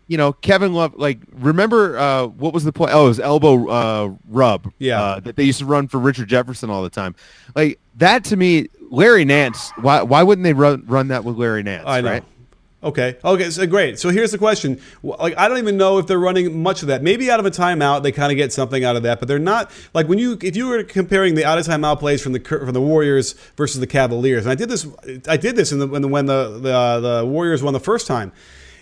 You 0.07 0.19
know, 0.19 0.35
Kevin 0.35 0.75
Love. 0.75 0.95
Like, 0.97 1.19
remember 1.33 1.99
uh, 1.99 2.27
what 2.27 2.53
was 2.53 2.65
the 2.65 2.73
play? 2.73 2.93
Oh, 2.93 3.07
it 3.07 3.09
was 3.09 3.21
elbow 3.21 3.69
uh, 3.69 4.15
rub. 4.29 4.71
Yeah. 4.79 5.03
Uh, 5.03 5.21
that 5.21 5.37
they 5.37 5.45
used 5.45 5.61
to 5.61 5.65
run 5.65 5.89
for 5.89 5.99
Richard 5.99 6.29
Jefferson 6.29 6.69
all 6.69 6.83
the 6.83 6.91
time. 6.91 7.15
Like 7.57 7.81
that 7.97 8.25
to 8.25 8.37
me, 8.37 8.69
Larry 8.91 9.25
Nance. 9.25 9.71
Why 9.81 10.03
why 10.03 10.23
wouldn't 10.23 10.45
they 10.45 10.53
run 10.53 10.85
run 10.87 11.09
that 11.09 11.25
with 11.25 11.37
Larry 11.37 11.63
Nance? 11.63 11.85
I 11.87 12.03
know. 12.03 12.11
Right? 12.11 12.25
Okay. 12.85 13.17
Okay. 13.25 13.49
So 13.49 13.67
great. 13.67 13.99
So 13.99 14.11
here's 14.11 14.31
the 14.31 14.39
question. 14.39 14.79
Like 15.03 15.37
I 15.39 15.49
don't 15.49 15.57
even 15.57 15.79
know 15.79 15.97
if 15.99 16.07
they're 16.07 16.19
running 16.19 16.63
much 16.63 16.83
of 16.83 16.89
that. 16.89 17.03
Maybe 17.03 17.31
out 17.31 17.41
of 17.41 17.47
a 17.47 17.51
timeout 17.51 18.03
they 18.03 18.13
kind 18.13 18.31
of 18.31 18.37
get 18.37 18.53
something 18.53 18.85
out 18.85 18.95
of 18.95 19.03
that, 19.05 19.19
but 19.21 19.27
they're 19.27 19.39
not 19.39 19.71
like 19.95 20.07
when 20.07 20.19
you 20.19 20.39
if 20.43 20.55
you 20.55 20.69
were 20.69 20.85
comparing 20.85 21.35
the 21.35 21.47
out 21.47 21.57
of 21.59 21.65
timeout 21.65 21.99
plays 21.99 22.23
from 22.23 22.33
the 22.33 22.41
from 22.41 22.73
the 22.73 22.83
Warriors 22.83 23.33
versus 23.57 23.81
the 23.81 23.87
Cavaliers. 23.87 24.45
And 24.45 24.53
I 24.53 24.55
did 24.55 24.69
this. 24.69 24.87
I 25.27 25.39
did 25.39 25.57
this 25.57 25.73
in 25.73 25.79
the 25.79 25.87
when 25.87 26.03
the 26.03 26.09
when 26.09 26.27
the 26.27 26.51
the, 26.51 27.01
the 27.01 27.27
Warriors 27.27 27.63
won 27.63 27.73
the 27.73 27.81
first 27.81 28.07
time. 28.07 28.33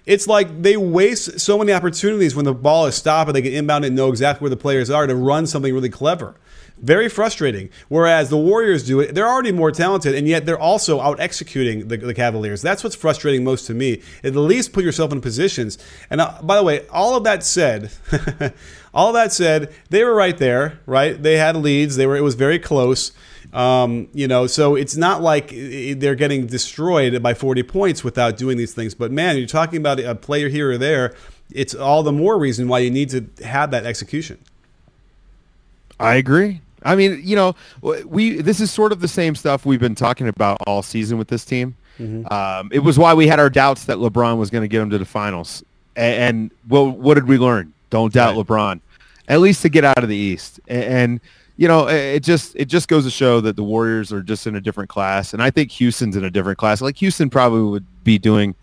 It's 0.04 0.26
like 0.26 0.62
they 0.62 0.76
waste 0.76 1.38
so 1.38 1.56
many 1.56 1.72
opportunities 1.72 2.34
when 2.34 2.44
the 2.44 2.54
ball 2.54 2.86
is 2.86 2.96
stopped 2.96 3.28
and 3.28 3.36
they 3.36 3.42
get 3.42 3.54
inbound 3.54 3.84
and 3.84 3.94
know 3.94 4.08
exactly 4.08 4.42
where 4.42 4.50
the 4.50 4.56
players 4.56 4.90
are 4.90 5.06
to 5.06 5.14
run 5.14 5.46
something 5.46 5.72
really 5.72 5.88
clever. 5.88 6.34
Very 6.82 7.08
frustrating. 7.08 7.70
Whereas 7.88 8.28
the 8.28 8.36
Warriors 8.36 8.84
do 8.84 8.98
it, 8.98 9.14
they're 9.14 9.28
already 9.28 9.52
more 9.52 9.70
talented, 9.70 10.16
and 10.16 10.26
yet 10.26 10.46
they're 10.46 10.58
also 10.58 11.00
out 11.00 11.20
executing 11.20 11.86
the, 11.86 11.96
the 11.96 12.12
Cavaliers. 12.12 12.60
That's 12.60 12.82
what's 12.82 12.96
frustrating 12.96 13.44
most 13.44 13.68
to 13.68 13.74
me. 13.74 14.02
At 14.24 14.34
least 14.34 14.72
put 14.72 14.82
yourself 14.82 15.12
in 15.12 15.20
positions. 15.20 15.78
And 16.10 16.20
uh, 16.20 16.40
by 16.42 16.56
the 16.56 16.64
way, 16.64 16.84
all 16.88 17.16
of 17.16 17.22
that 17.22 17.44
said, 17.44 17.92
all 18.94 19.12
that 19.12 19.32
said, 19.32 19.72
they 19.90 20.02
were 20.02 20.14
right 20.14 20.36
there, 20.36 20.80
right? 20.84 21.22
They 21.22 21.36
had 21.36 21.54
leads. 21.54 21.94
They 21.94 22.06
were. 22.06 22.16
It 22.16 22.22
was 22.22 22.34
very 22.34 22.58
close. 22.58 23.12
Um, 23.52 24.08
you 24.12 24.26
know, 24.26 24.48
so 24.48 24.74
it's 24.74 24.96
not 24.96 25.22
like 25.22 25.50
they're 25.50 26.16
getting 26.16 26.46
destroyed 26.46 27.22
by 27.22 27.34
40 27.34 27.62
points 27.62 28.02
without 28.02 28.36
doing 28.36 28.56
these 28.56 28.74
things. 28.74 28.94
But 28.94 29.12
man, 29.12 29.36
you're 29.36 29.46
talking 29.46 29.78
about 29.78 30.00
a 30.00 30.16
player 30.16 30.48
here 30.48 30.72
or 30.72 30.78
there. 30.78 31.14
It's 31.52 31.74
all 31.74 32.02
the 32.02 32.12
more 32.12 32.38
reason 32.38 32.66
why 32.66 32.80
you 32.80 32.90
need 32.90 33.10
to 33.10 33.26
have 33.44 33.70
that 33.70 33.86
execution. 33.86 34.38
I 36.00 36.14
agree. 36.14 36.60
I 36.84 36.96
mean, 36.96 37.20
you 37.22 37.36
know, 37.36 37.54
we 38.04 38.42
this 38.42 38.60
is 38.60 38.70
sort 38.70 38.92
of 38.92 39.00
the 39.00 39.08
same 39.08 39.34
stuff 39.34 39.66
we've 39.66 39.80
been 39.80 39.94
talking 39.94 40.28
about 40.28 40.58
all 40.66 40.82
season 40.82 41.18
with 41.18 41.28
this 41.28 41.44
team. 41.44 41.76
Mm-hmm. 41.98 42.32
Um, 42.32 42.70
it 42.72 42.80
was 42.80 42.98
why 42.98 43.14
we 43.14 43.26
had 43.26 43.38
our 43.38 43.50
doubts 43.50 43.84
that 43.84 43.98
LeBron 43.98 44.38
was 44.38 44.50
going 44.50 44.62
to 44.62 44.68
get 44.68 44.78
them 44.78 44.90
to 44.90 44.98
the 44.98 45.04
finals. 45.04 45.62
And, 45.94 46.14
and, 46.14 46.50
well, 46.68 46.90
what 46.90 47.14
did 47.14 47.28
we 47.28 47.36
learn? 47.36 47.72
Don't 47.90 48.12
doubt 48.12 48.34
right. 48.34 48.46
LeBron, 48.46 48.80
at 49.28 49.40
least 49.40 49.62
to 49.62 49.68
get 49.68 49.84
out 49.84 50.02
of 50.02 50.08
the 50.08 50.16
East. 50.16 50.58
And, 50.68 50.84
and, 50.84 51.20
you 51.58 51.68
know, 51.68 51.86
it 51.86 52.20
just 52.20 52.56
it 52.56 52.64
just 52.64 52.88
goes 52.88 53.04
to 53.04 53.10
show 53.10 53.40
that 53.42 53.56
the 53.56 53.62
Warriors 53.62 54.12
are 54.12 54.22
just 54.22 54.46
in 54.46 54.56
a 54.56 54.60
different 54.60 54.88
class, 54.88 55.34
and 55.34 55.42
I 55.42 55.50
think 55.50 55.70
Houston's 55.72 56.16
in 56.16 56.24
a 56.24 56.30
different 56.30 56.58
class. 56.58 56.80
Like 56.80 56.96
Houston 56.96 57.28
probably 57.28 57.62
would 57.62 57.86
be 58.02 58.18
doing, 58.18 58.54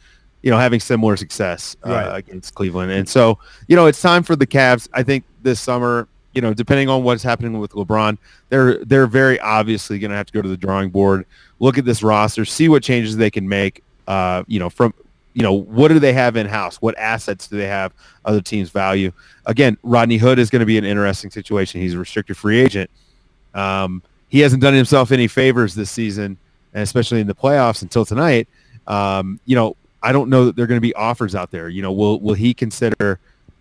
you 0.42 0.50
know, 0.50 0.58
having 0.58 0.80
similar 0.80 1.16
success 1.16 1.78
uh, 1.86 1.92
right. 1.92 2.18
against 2.18 2.56
Cleveland. 2.56 2.92
And 2.92 3.08
so, 3.08 3.38
you 3.68 3.76
know, 3.76 3.86
it's 3.86 4.02
time 4.02 4.24
for 4.24 4.36
the 4.36 4.48
Cavs. 4.48 4.90
I 4.92 5.04
think 5.04 5.24
this 5.44 5.62
summer 5.62 6.08
you 6.34 6.42
know, 6.42 6.54
depending 6.54 6.90
on 6.90 7.04
what's 7.04 7.24
happening 7.24 7.60
with 7.60 7.72
LeBron, 7.72 8.18
they're 8.50 8.84
they're 8.86 9.08
very 9.08 9.40
obviously 9.40 10.00
going 10.00 10.12
to 10.12 10.18
have 10.18 10.28
to 10.28 10.34
go 10.34 10.42
to 10.42 10.50
the 10.50 10.58
drawing 10.58 10.90
board, 10.90 11.26
look 11.60 11.78
at 11.78 11.86
this 11.86 12.04
roster, 12.04 12.46
see 12.46 12.70
what 12.70 12.84
changes 12.84 13.18
they 13.18 13.32
can 13.32 13.48
make. 13.48 13.84
Uh, 14.08 14.44
you 14.48 14.60
know, 14.60 14.70
from 14.70 14.94
you 15.34 15.44
know, 15.44 15.54
what 15.54 15.90
do 15.90 16.00
they 16.00 16.14
have 16.14 16.36
in 16.36 16.48
house? 16.48 16.82
What 16.82 16.98
assets 16.98 17.48
do 17.48 17.58
they 17.58 17.68
have? 17.68 17.94
Other 18.26 18.42
teams 18.42 18.70
value. 18.70 19.12
Again, 19.46 19.78
Rodney 19.84 20.18
Hood 20.18 20.40
is 20.40 20.50
going 20.50 20.62
to 20.62 20.66
be 20.66 20.78
an 20.78 20.86
interesting 20.86 21.32
situation. 21.32 21.82
He's 21.82 21.94
a 21.94 22.00
restricted 22.00 22.36
free 22.36 22.60
agent. 22.60 22.90
Um, 23.54 24.02
he 24.28 24.40
hasn't 24.40 24.62
done 24.62 24.74
himself 24.74 25.12
any 25.12 25.28
favors 25.28 25.76
this 25.76 25.90
season, 25.90 26.38
and 26.74 26.84
especially 26.84 27.22
in 27.22 27.28
the 27.28 27.36
playoffs 27.36 27.82
until 27.82 28.06
tonight. 28.06 28.48
Um, 28.88 29.40
you 29.46 29.56
know, 29.56 29.76
I 30.02 30.12
don't 30.12 30.30
know 30.30 30.46
that 30.46 30.56
there 30.56 30.64
are 30.64 30.68
going 30.68 30.78
to 30.78 30.82
be 30.82 30.94
offers 30.96 31.36
out 31.36 31.52
there. 31.52 31.70
You 31.70 31.82
know, 31.82 31.92
will 31.92 32.20
will 32.20 32.36
he 32.36 32.54
consider? 32.54 33.20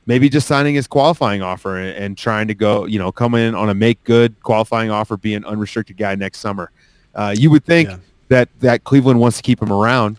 Maybe 0.08 0.30
just 0.30 0.48
signing 0.48 0.74
his 0.74 0.88
qualifying 0.88 1.42
offer 1.42 1.76
and, 1.76 1.96
and, 1.96 2.18
trying 2.18 2.48
to 2.48 2.54
go, 2.54 2.86
you 2.86 2.98
know, 2.98 3.12
come 3.12 3.34
in 3.34 3.54
on 3.54 3.68
a 3.68 3.74
make 3.74 4.02
good 4.04 4.42
qualifying 4.42 4.90
offer, 4.90 5.16
be 5.18 5.34
an 5.34 5.44
unrestricted 5.44 5.98
guy 5.98 6.14
next 6.16 6.38
summer. 6.38 6.72
Uh, 7.14 7.34
you 7.36 7.50
would 7.50 7.64
think 7.64 7.90
yeah. 7.90 7.98
that 8.28 8.48
that 8.60 8.84
Cleveland 8.84 9.20
wants 9.20 9.36
to 9.36 9.42
keep 9.42 9.62
him 9.62 9.70
around 9.70 10.18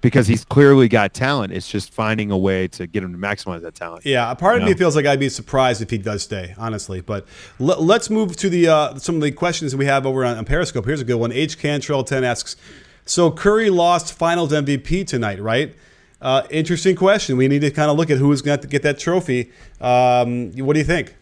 because 0.00 0.26
he's 0.26 0.44
clearly 0.44 0.88
got 0.88 1.12
talent. 1.12 1.52
It's 1.52 1.68
just 1.68 1.92
finding 1.92 2.30
a 2.30 2.38
way 2.38 2.68
to 2.68 2.86
get 2.86 3.02
him 3.02 3.12
to 3.12 3.18
maximize 3.18 3.60
that 3.62 3.74
talent. 3.74 4.06
Yeah, 4.06 4.30
a 4.30 4.34
part 4.34 4.56
of 4.56 4.62
know? 4.62 4.68
me 4.68 4.74
feels 4.74 4.96
like 4.96 5.04
I'd 5.04 5.20
be 5.20 5.28
surprised 5.28 5.82
if 5.82 5.90
he 5.90 5.98
does 5.98 6.22
stay, 6.22 6.54
honestly. 6.56 7.00
But 7.00 7.26
l- 7.60 7.82
let's 7.82 8.08
move 8.08 8.36
to 8.36 8.48
the 8.48 8.68
uh, 8.68 8.94
some 8.96 9.16
of 9.16 9.20
the 9.20 9.32
questions 9.32 9.76
we 9.76 9.84
have 9.86 10.06
over 10.06 10.24
on, 10.24 10.38
on 10.38 10.44
Periscope. 10.44 10.86
Here's 10.86 11.00
a 11.00 11.04
good 11.04 11.16
one. 11.16 11.30
H 11.30 11.58
Cantrell 11.58 12.04
ten 12.04 12.24
asks, 12.24 12.56
so 13.04 13.30
Curry 13.30 13.68
lost 13.68 14.14
Finals 14.14 14.52
MVP 14.52 15.06
tonight, 15.06 15.40
right? 15.40 15.74
Uh, 16.20 16.42
interesting 16.50 16.96
question. 16.96 17.36
We 17.36 17.48
need 17.48 17.60
to 17.60 17.70
kind 17.70 17.90
of 17.90 17.96
look 17.96 18.10
at 18.10 18.18
who's 18.18 18.42
going 18.42 18.60
to 18.60 18.66
get 18.66 18.82
that 18.82 18.98
trophy. 18.98 19.50
Um, 19.80 20.52
what 20.52 20.72
do 20.72 20.78
you 20.78 20.84
think? 20.84 21.14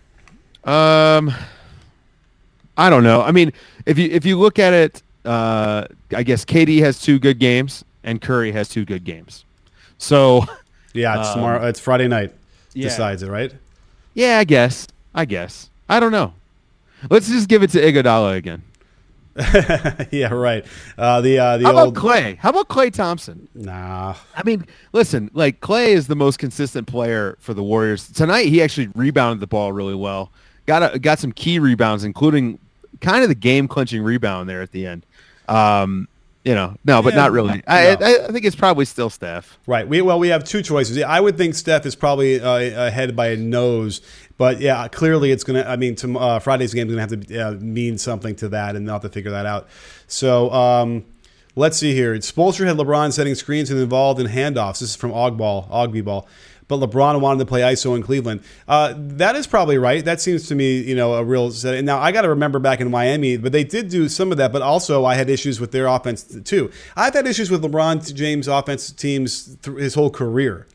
Um, 0.65 1.33
I 2.77 2.91
don't 2.91 3.05
know. 3.05 3.23
I 3.23 3.33
mean, 3.33 3.53
if 3.87 3.99
you 3.99 4.09
if 4.11 4.25
you 4.25 4.39
look 4.39 4.59
at 4.59 4.73
it, 4.73 5.03
uh, 5.25 5.87
I 6.15 6.23
guess 6.23 6.45
KD 6.45 6.81
has 6.81 7.01
two 7.01 7.19
good 7.19 7.39
games 7.39 7.85
and 8.03 8.21
Curry 8.21 8.53
has 8.53 8.69
two 8.69 8.85
good 8.85 9.05
games. 9.05 9.45
So 9.99 10.45
yeah, 10.93 11.19
it's 11.19 11.29
um, 11.29 11.35
tomorrow. 11.35 11.67
It's 11.67 11.81
Friday 11.81 12.09
night. 12.09 12.33
Yeah. 12.73 12.89
Decides 12.89 13.23
it, 13.23 13.31
right? 13.31 13.53
Yeah, 14.15 14.39
I 14.39 14.45
guess. 14.45 14.89
I 15.15 15.25
guess. 15.25 15.71
I 15.89 16.01
don't 16.01 16.13
know. 16.13 16.35
Let's 17.11 17.29
just 17.29 17.49
give 17.49 17.63
it 17.63 17.71
to 17.71 17.81
Iguodala 17.81 18.37
again. 18.37 18.63
yeah, 20.13 20.33
right. 20.33 20.65
Uh, 20.97 21.21
the 21.21 21.39
uh, 21.39 21.57
the 21.59 21.65
How 21.65 21.77
old 21.77 21.97
about 21.97 22.03
Klay? 22.05 22.37
How 22.39 22.51
about 22.51 22.69
Klay 22.69 22.93
Thompson? 22.93 23.49
Nah. 23.55 24.15
I 24.37 24.43
mean, 24.45 24.67
listen, 24.93 25.31
like 25.35 25.61
Klay 25.61 25.89
is 25.89 26.07
the 26.07 26.15
most 26.15 26.39
consistent 26.39 26.87
player 26.87 27.37
for 27.41 27.53
the 27.53 27.63
Warriors. 27.63 28.09
Tonight, 28.13 28.47
he 28.47 28.63
actually 28.63 28.89
rebounded 28.95 29.41
the 29.41 29.49
ball 29.49 29.73
really 29.73 29.95
well. 29.95 30.31
Got 30.67 30.95
a, 30.95 30.99
got 30.99 31.19
some 31.19 31.33
key 31.33 31.59
rebounds, 31.59 32.05
including 32.05 32.59
kind 33.01 33.23
of 33.23 33.29
the 33.29 33.35
game 33.35 33.67
clinching 33.67 34.03
rebound 34.03 34.49
there 34.49 34.63
at 34.63 34.71
the 34.71 34.87
end. 34.87 35.05
Um, 35.49 36.09
you 36.45 36.55
know, 36.55 36.77
no, 36.85 37.01
but 37.01 37.15
yeah, 37.15 37.21
not 37.21 37.33
really. 37.33 37.63
I, 37.67 37.97
no. 37.99 38.07
I, 38.07 38.25
I, 38.27 38.33
think 38.33 38.45
it's 38.45 38.55
probably 38.55 38.85
still 38.85 39.09
Steph. 39.09 39.59
Right. 39.67 39.89
We 39.89 40.03
well, 40.03 40.19
we 40.19 40.29
have 40.29 40.45
two 40.45 40.63
choices. 40.63 41.01
I 41.03 41.19
would 41.19 41.39
think 41.39 41.55
Steph 41.55 41.87
is 41.87 41.95
probably 41.95 42.39
uh, 42.39 42.87
ahead 42.87 43.17
by 43.17 43.29
a 43.29 43.37
nose, 43.37 44.03
but 44.37 44.61
yeah, 44.61 44.87
clearly 44.89 45.31
it's 45.31 45.43
gonna. 45.43 45.63
I 45.63 45.77
mean, 45.77 45.95
to, 45.97 46.19
uh, 46.19 46.39
Friday's 46.39 46.75
game 46.75 46.89
is 46.89 46.95
gonna 46.95 47.09
have 47.09 47.27
to 47.27 47.41
uh, 47.41 47.53
mean 47.53 47.97
something 47.97 48.37
to 48.37 48.51
that, 48.51 48.77
and 48.77 48.87
they'll 48.87 48.97
have 48.97 49.03
to 49.03 49.09
figure 49.09 49.31
that 49.31 49.47
out. 49.47 49.69
So. 50.07 50.53
Um, 50.53 51.07
let's 51.57 51.79
see 51.79 51.95
here. 51.95 52.17
Spoelstra 52.17 52.67
had 52.67 52.77
LeBron 52.77 53.13
setting 53.13 53.37
screens 53.37 53.71
and 53.71 53.79
involved 53.79 54.19
in 54.21 54.27
handoffs. 54.27 54.81
This 54.81 54.91
is 54.91 54.97
from 54.97 55.13
Ogball, 55.13 55.71
Ogby 55.71 56.05
Ball 56.05 56.27
but 56.69 56.81
LeBron 56.81 57.21
wanted 57.21 57.41
to 57.41 57.47
play 57.47 57.61
ISO 57.61 57.95
in 57.97 58.03
Cleveland. 58.03 58.43
Uh, 58.67 58.95
that 58.97 59.37
is 59.37 59.47
probably 59.47 59.79
right. 59.79 60.05
That 60.05 60.21
seems 60.21 60.49
to 60.49 60.55
me, 60.55 60.81
you 60.81 60.95
know, 60.95 61.15
a 61.15 61.25
real. 61.25 61.53
Now 61.83 61.99
I 61.99 62.13
got 62.13 62.23
to 62.23 62.29
remember 62.29 62.59
back 62.59 62.81
in 62.81 62.91
Miami, 62.91 63.37
but 63.37 63.53
they 63.53 63.65
did 63.65 63.89
do 63.89 64.09
some 64.09 64.31
of 64.31 64.39
that. 64.39 64.53
But 64.53 64.63
also, 64.63 65.05
I 65.05 65.15
had 65.15 65.29
issues 65.29 65.61
with 65.61 65.73
their 65.73 65.87
offense 65.87 66.25
too. 66.45 66.71
I've 66.97 67.15
had 67.15 67.27
issues 67.27 67.51
with 67.51 67.63
LeBron 67.63 68.15
James 68.15 68.49
offense 68.49 68.91
teams 68.91 69.57
his 69.65 69.95
whole 69.95 70.11
career. 70.11 70.67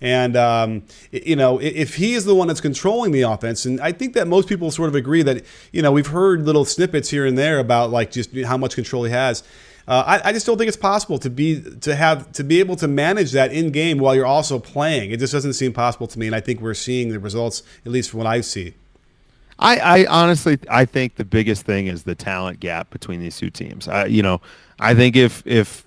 And, 0.00 0.36
um, 0.36 0.84
you 1.10 1.34
know, 1.34 1.58
if 1.60 1.96
he 1.96 2.14
is 2.14 2.24
the 2.24 2.34
one 2.34 2.46
that's 2.46 2.60
controlling 2.60 3.10
the 3.10 3.22
offense, 3.22 3.64
and 3.64 3.80
I 3.80 3.90
think 3.90 4.14
that 4.14 4.28
most 4.28 4.48
people 4.48 4.70
sort 4.70 4.88
of 4.88 4.94
agree 4.94 5.22
that, 5.22 5.44
you 5.72 5.82
know, 5.82 5.90
we've 5.90 6.06
heard 6.06 6.42
little 6.42 6.64
snippets 6.64 7.10
here 7.10 7.26
and 7.26 7.36
there 7.36 7.58
about 7.58 7.90
like 7.90 8.12
just 8.12 8.34
how 8.44 8.56
much 8.56 8.76
control 8.76 9.04
he 9.04 9.10
has. 9.10 9.42
Uh, 9.88 10.04
I, 10.06 10.28
I, 10.28 10.32
just 10.34 10.44
don't 10.44 10.58
think 10.58 10.68
it's 10.68 10.76
possible 10.76 11.18
to 11.18 11.30
be 11.30 11.62
to 11.80 11.96
have 11.96 12.30
to 12.32 12.44
be 12.44 12.60
able 12.60 12.76
to 12.76 12.86
manage 12.86 13.32
that 13.32 13.52
in 13.52 13.70
game 13.70 13.96
while 13.96 14.14
you're 14.14 14.26
also 14.26 14.58
playing. 14.58 15.12
It 15.12 15.18
just 15.18 15.32
doesn't 15.32 15.54
seem 15.54 15.72
possible 15.72 16.06
to 16.08 16.18
me, 16.18 16.26
and 16.26 16.36
I 16.36 16.40
think 16.40 16.60
we're 16.60 16.74
seeing 16.74 17.08
the 17.08 17.18
results 17.18 17.62
at 17.86 17.90
least 17.90 18.10
from 18.10 18.18
what 18.18 18.26
I 18.26 18.42
see. 18.42 18.74
I, 19.58 19.78
I 19.78 20.06
honestly 20.06 20.58
I 20.68 20.84
think 20.84 21.16
the 21.16 21.24
biggest 21.24 21.64
thing 21.64 21.86
is 21.86 22.02
the 22.02 22.14
talent 22.14 22.60
gap 22.60 22.90
between 22.90 23.18
these 23.20 23.38
two 23.38 23.48
teams. 23.48 23.88
I, 23.88 24.04
you 24.04 24.22
know, 24.22 24.42
I 24.78 24.94
think 24.94 25.16
if 25.16 25.42
if 25.46 25.86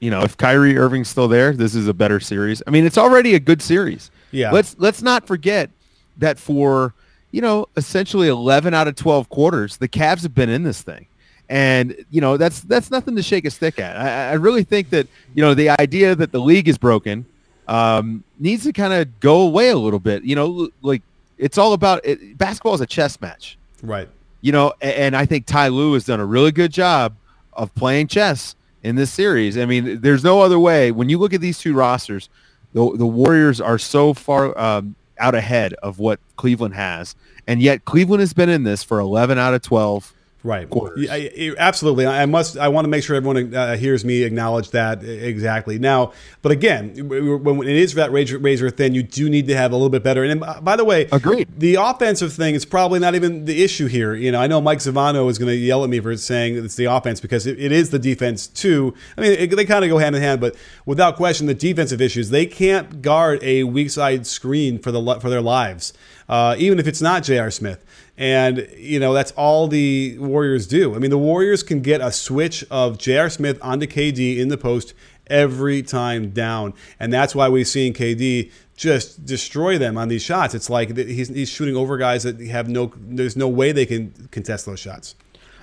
you 0.00 0.10
know, 0.10 0.22
if 0.22 0.36
Kyrie 0.36 0.76
Irving's 0.76 1.08
still 1.08 1.28
there, 1.28 1.52
this 1.52 1.74
is 1.74 1.88
a 1.88 1.94
better 1.94 2.18
series. 2.20 2.62
I 2.66 2.70
mean, 2.70 2.84
it's 2.84 2.98
already 2.98 3.34
a 3.36 3.40
good 3.40 3.62
series. 3.62 4.10
Yeah. 4.32 4.50
Let's 4.50 4.76
let's 4.78 5.02
not 5.02 5.26
forget 5.26 5.70
that 6.18 6.38
for 6.38 6.94
you 7.30 7.40
know 7.40 7.68
essentially 7.76 8.28
11 8.28 8.74
out 8.74 8.88
of 8.88 8.96
12 8.96 9.28
quarters, 9.28 9.76
the 9.76 9.88
Cavs 9.88 10.22
have 10.22 10.34
been 10.34 10.50
in 10.50 10.64
this 10.64 10.82
thing, 10.82 11.06
and 11.48 11.94
you 12.10 12.20
know 12.20 12.36
that's 12.36 12.60
that's 12.60 12.90
nothing 12.90 13.16
to 13.16 13.22
shake 13.22 13.44
a 13.44 13.50
stick 13.50 13.78
at. 13.78 13.96
I, 13.96 14.30
I 14.30 14.32
really 14.34 14.64
think 14.64 14.90
that 14.90 15.06
you 15.34 15.42
know 15.42 15.54
the 15.54 15.70
idea 15.80 16.14
that 16.14 16.32
the 16.32 16.40
league 16.40 16.68
is 16.68 16.78
broken 16.78 17.26
um, 17.68 18.24
needs 18.38 18.64
to 18.64 18.72
kind 18.72 18.92
of 18.92 19.20
go 19.20 19.42
away 19.42 19.68
a 19.70 19.76
little 19.76 19.98
bit. 19.98 20.24
You 20.24 20.36
know, 20.36 20.68
like 20.82 21.02
it's 21.38 21.58
all 21.58 21.72
about 21.72 22.00
it, 22.04 22.38
basketball 22.38 22.74
is 22.74 22.80
a 22.80 22.86
chess 22.86 23.20
match, 23.20 23.58
Right. 23.82 24.08
you 24.40 24.52
know, 24.52 24.72
a- 24.80 24.98
and 25.00 25.16
I 25.16 25.26
think 25.26 25.46
Ty 25.46 25.68
Lue 25.68 25.94
has 25.94 26.04
done 26.04 26.20
a 26.20 26.24
really 26.26 26.52
good 26.52 26.72
job 26.72 27.14
of 27.52 27.74
playing 27.74 28.06
chess 28.08 28.54
in 28.82 28.96
this 28.96 29.10
series. 29.10 29.58
I 29.58 29.64
mean, 29.66 30.00
there's 30.00 30.22
no 30.24 30.40
other 30.42 30.58
way. 30.58 30.92
When 30.92 31.08
you 31.08 31.18
look 31.18 31.32
at 31.34 31.40
these 31.40 31.58
two 31.58 31.74
rosters, 31.74 32.28
the 32.72 32.96
the 32.96 33.06
Warriors 33.06 33.60
are 33.60 33.78
so 33.78 34.14
far 34.14 34.56
um, 34.58 34.94
out 35.18 35.34
ahead 35.34 35.74
of 35.74 35.98
what 35.98 36.20
Cleveland 36.36 36.74
has, 36.74 37.14
and 37.46 37.60
yet 37.62 37.84
Cleveland 37.84 38.20
has 38.20 38.32
been 38.32 38.48
in 38.48 38.62
this 38.64 38.82
for 38.82 38.98
11 39.00 39.38
out 39.38 39.54
of 39.54 39.62
12 39.62 40.12
Right. 40.44 40.68
quarters. 40.68 41.08
I- 41.10 41.30
I- 41.36 41.54
absolutely. 41.58 42.06
I 42.06 42.26
must. 42.26 42.58
I 42.58 42.68
want 42.68 42.84
to 42.84 42.88
make 42.90 43.02
sure 43.02 43.16
everyone 43.16 43.54
uh, 43.54 43.76
hears 43.76 44.04
me 44.04 44.22
acknowledge 44.24 44.70
that 44.72 45.02
exactly 45.02 45.78
now. 45.78 46.12
But 46.42 46.52
again, 46.52 46.92
when 47.08 47.66
it 47.66 47.76
is 47.76 47.94
that 47.94 48.12
razor, 48.12 48.36
razor 48.38 48.68
thin, 48.68 48.94
you 48.94 49.02
do 49.02 49.30
need 49.30 49.46
to 49.48 49.56
have 49.56 49.72
a 49.72 49.74
little 49.74 49.88
bit 49.88 50.02
better. 50.02 50.22
And 50.22 50.44
by 50.62 50.76
the 50.76 50.84
way, 50.84 51.08
Agreed. 51.10 51.48
The 51.56 51.76
offensive 51.76 52.34
thing 52.34 52.54
is 52.54 52.66
probably 52.66 53.00
not 53.00 53.14
even 53.14 53.46
the 53.46 53.64
issue 53.64 53.86
here. 53.86 54.14
You 54.14 54.32
know, 54.32 54.40
I 54.40 54.46
know 54.46 54.60
Mike 54.60 54.80
Zavano 54.80 55.30
is 55.30 55.38
going 55.38 55.48
to 55.48 55.56
yell 55.56 55.82
at 55.82 55.88
me 55.88 55.98
for 55.98 56.14
saying 56.16 56.62
it's 56.62 56.76
the 56.76 56.84
offense 56.86 57.20
because 57.20 57.46
it, 57.46 57.58
it 57.58 57.72
is 57.72 57.88
the 57.88 57.98
defense 57.98 58.46
too. 58.46 58.92
I 59.16 59.22
mean, 59.22 59.32
it, 59.32 59.46
they 59.56 59.64
kind 59.64 59.82
of 59.82 59.88
go 59.90 59.96
hand 59.96 60.14
in 60.14 60.20
hand, 60.20 60.42
but 60.42 60.56
without 60.84 61.16
question, 61.16 61.46
the 61.46 61.54
defensive 61.54 62.02
issues 62.02 62.28
they 62.28 62.44
can't 62.44 63.00
guard 63.00 63.42
a 63.42 63.64
weak 63.64 63.88
side 63.88 64.26
screen 64.26 64.78
for 64.78 64.92
the 64.92 65.18
for 65.20 65.30
their 65.30 65.40
lives, 65.40 65.94
uh, 66.28 66.54
even 66.58 66.78
if 66.78 66.86
it's 66.86 67.00
not 67.02 67.22
J.R. 67.22 67.50
Smith. 67.50 67.84
And, 68.16 68.68
you 68.76 69.00
know, 69.00 69.12
that's 69.12 69.32
all 69.32 69.66
the 69.66 70.16
Warriors 70.18 70.66
do. 70.66 70.94
I 70.94 70.98
mean, 70.98 71.10
the 71.10 71.18
Warriors 71.18 71.62
can 71.62 71.80
get 71.82 72.00
a 72.00 72.12
switch 72.12 72.64
of 72.70 72.96
J.R. 72.98 73.28
Smith 73.28 73.58
onto 73.60 73.86
KD 73.86 74.38
in 74.38 74.48
the 74.48 74.56
post 74.56 74.94
every 75.26 75.82
time 75.82 76.30
down. 76.30 76.74
And 77.00 77.12
that's 77.12 77.34
why 77.34 77.48
we've 77.48 77.66
seen 77.66 77.92
KD 77.92 78.52
just 78.76 79.24
destroy 79.24 79.78
them 79.78 79.96
on 79.98 80.08
these 80.08 80.22
shots. 80.22 80.54
It's 80.54 80.70
like 80.70 80.96
he's, 80.96 81.28
he's 81.28 81.48
shooting 81.48 81.76
over 81.76 81.96
guys 81.96 82.22
that 82.22 82.40
have 82.40 82.68
no, 82.68 82.92
there's 82.96 83.36
no 83.36 83.48
way 83.48 83.72
they 83.72 83.86
can 83.86 84.12
contest 84.30 84.66
those 84.66 84.80
shots. 84.80 85.14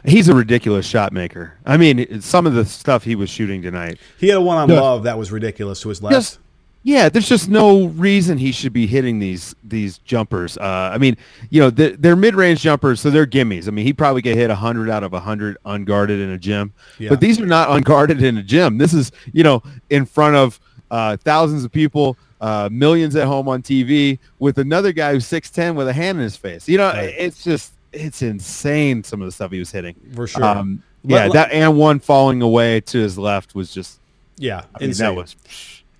He's 0.03 0.27
a 0.27 0.33
ridiculous 0.35 0.85
shot 0.87 1.13
maker. 1.13 1.57
I 1.65 1.77
mean, 1.77 2.21
some 2.21 2.47
of 2.47 2.53
the 2.53 2.65
stuff 2.65 3.03
he 3.03 3.15
was 3.15 3.29
shooting 3.29 3.61
tonight. 3.61 3.99
He 4.17 4.29
had 4.29 4.37
a 4.37 4.41
one 4.41 4.57
on 4.57 4.67
Yeah. 4.67 4.79
love 4.81 5.03
that 5.03 5.17
was 5.17 5.31
ridiculous 5.31 5.79
to 5.81 5.89
his 5.89 6.01
left. 6.01 6.39
Yeah, 6.83 7.09
there's 7.09 7.29
just 7.29 7.47
no 7.49 7.87
reason 7.87 8.37
he 8.37 8.51
should 8.51 8.73
be 8.73 8.87
hitting 8.87 9.19
these 9.19 9.55
these 9.63 9.97
jumpers. 9.99 10.57
Uh, 10.57 10.91
I 10.93 10.97
mean, 10.97 11.15
you 11.49 11.61
know, 11.61 11.69
they're, 11.69 11.95
they're 11.95 12.15
mid 12.15 12.35
range 12.35 12.61
jumpers, 12.61 12.99
so 13.01 13.09
they're 13.09 13.27
gimmies. 13.27 13.67
I 13.67 13.71
mean, 13.71 13.85
he 13.85 13.93
probably 13.93 14.21
get 14.21 14.35
hit 14.37 14.49
hundred 14.49 14.89
out 14.89 15.03
of 15.03 15.11
hundred 15.13 15.57
unguarded 15.65 16.19
in 16.19 16.29
a 16.31 16.37
gym, 16.37 16.73
Yeah. 16.99 17.09
but 17.09 17.19
these 17.19 17.39
are 17.39 17.45
not 17.45 17.69
unguarded 17.69 18.21
in 18.23 18.37
a 18.37 18.43
gym. 18.43 18.77
This 18.77 18.93
is 18.93 19.11
you 19.33 19.43
know 19.43 19.61
in 19.89 20.05
front 20.05 20.35
of 20.35 20.59
uh, 20.89 21.17
thousands 21.17 21.63
of 21.63 21.71
people. 21.71 22.17
Uh, 22.41 22.67
millions 22.71 23.15
at 23.15 23.27
home 23.27 23.47
on 23.47 23.61
TV 23.61 24.17
with 24.39 24.57
another 24.57 24.91
guy 24.91 25.13
who's 25.13 25.27
6'10 25.27 25.75
with 25.75 25.87
a 25.87 25.93
hand 25.93 26.17
in 26.17 26.23
his 26.23 26.35
face. 26.35 26.67
You 26.67 26.79
know, 26.79 26.87
Right. 26.87 27.13
it's 27.15 27.43
just, 27.43 27.73
it's 27.93 28.23
insane 28.23 29.03
some 29.03 29.21
of 29.21 29.27
the 29.27 29.31
stuff 29.31 29.51
he 29.51 29.59
was 29.59 29.69
hitting. 29.71 29.93
For 30.15 30.25
sure. 30.25 30.43
Um, 30.43 30.81
yeah, 31.03 31.25
let- 31.25 31.33
that 31.33 31.51
and 31.51 31.77
one 31.77 31.99
falling 31.99 32.41
away 32.41 32.81
to 32.81 32.97
his 32.97 33.15
left 33.15 33.53
was 33.53 33.71
just, 33.71 33.99
yeah. 34.37 34.63
I 34.73 34.79
mean, 34.79 34.89
insane. 34.89 35.05
that 35.09 35.15
was, 35.15 35.35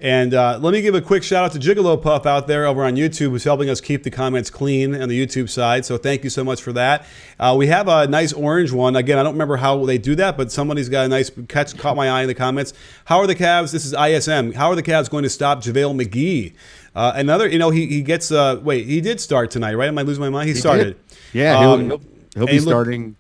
And 0.04 0.34
uh, 0.34 0.58
let 0.60 0.72
me 0.74 0.82
give 0.82 0.96
a 0.96 1.02
quick 1.02 1.22
shout 1.22 1.46
out 1.46 1.52
to 1.52 1.60
Gigolo 1.60 2.02
Puff 2.02 2.26
out 2.26 2.48
there 2.48 2.66
over 2.66 2.84
on 2.84 2.96
YouTube, 2.96 3.30
who's 3.30 3.44
helping 3.44 3.70
us 3.70 3.80
keep 3.80 4.02
the 4.02 4.10
comments 4.10 4.50
clean 4.50 5.00
on 5.00 5.10
the 5.10 5.28
YouTube 5.28 5.48
side. 5.48 5.86
So 5.86 5.96
thank 5.96 6.24
you 6.24 6.32
so 6.32 6.44
much 6.44 6.60
for 6.60 6.74
that. 6.74 7.06
Uh, 7.40 7.54
we 7.56 7.68
have 7.68 7.88
a 7.88 8.08
nice 8.08 8.34
orange 8.34 8.72
one. 8.72 8.96
Again, 8.96 9.20
I 9.20 9.24
don't 9.24 9.34
remember 9.34 9.58
how 9.58 9.86
they 9.86 10.00
do 10.00 10.16
that, 10.16 10.38
but 10.38 10.52
somebody's 10.52 10.90
got 10.90 11.06
a 11.06 11.08
nice 11.08 11.30
catch 11.48 11.78
caught 11.78 11.96
my 11.96 12.10
eye 12.10 12.22
in 12.24 12.28
the 12.28 12.34
comments. 12.34 12.74
How 13.06 13.20
are 13.20 13.28
the 13.28 13.36
Cavs? 13.36 13.72
This 13.72 13.86
is 13.86 13.94
ISM. 13.94 14.54
How 14.54 14.70
are 14.72 14.76
the 14.76 14.82
Cavs 14.82 15.08
going 15.08 15.22
to 15.24 15.30
stop 15.30 15.60
JaVale 15.62 16.04
McGee? 16.04 16.54
Uh, 16.96 17.12
another, 17.16 17.48
you 17.48 17.60
know, 17.60 17.70
he, 17.70 17.86
he 17.86 18.02
gets. 18.02 18.32
Uh, 18.32 18.60
wait, 18.64 18.88
he 18.88 19.02
did 19.02 19.20
start 19.20 19.52
tonight, 19.52 19.76
right? 19.76 19.88
Am 19.88 19.98
I 20.00 20.02
losing 20.02 20.22
my 20.24 20.30
mind? 20.30 20.50
He, 20.50 20.56
started. 20.56 20.98
yeah, 21.32 21.60
he'll, 21.60 21.70
Um, 21.74 21.86
he'll, 21.86 22.02
he'll 22.36 22.46
be 22.48 22.54
he 22.54 22.60
looked- 22.60 22.70
starting 22.70 23.16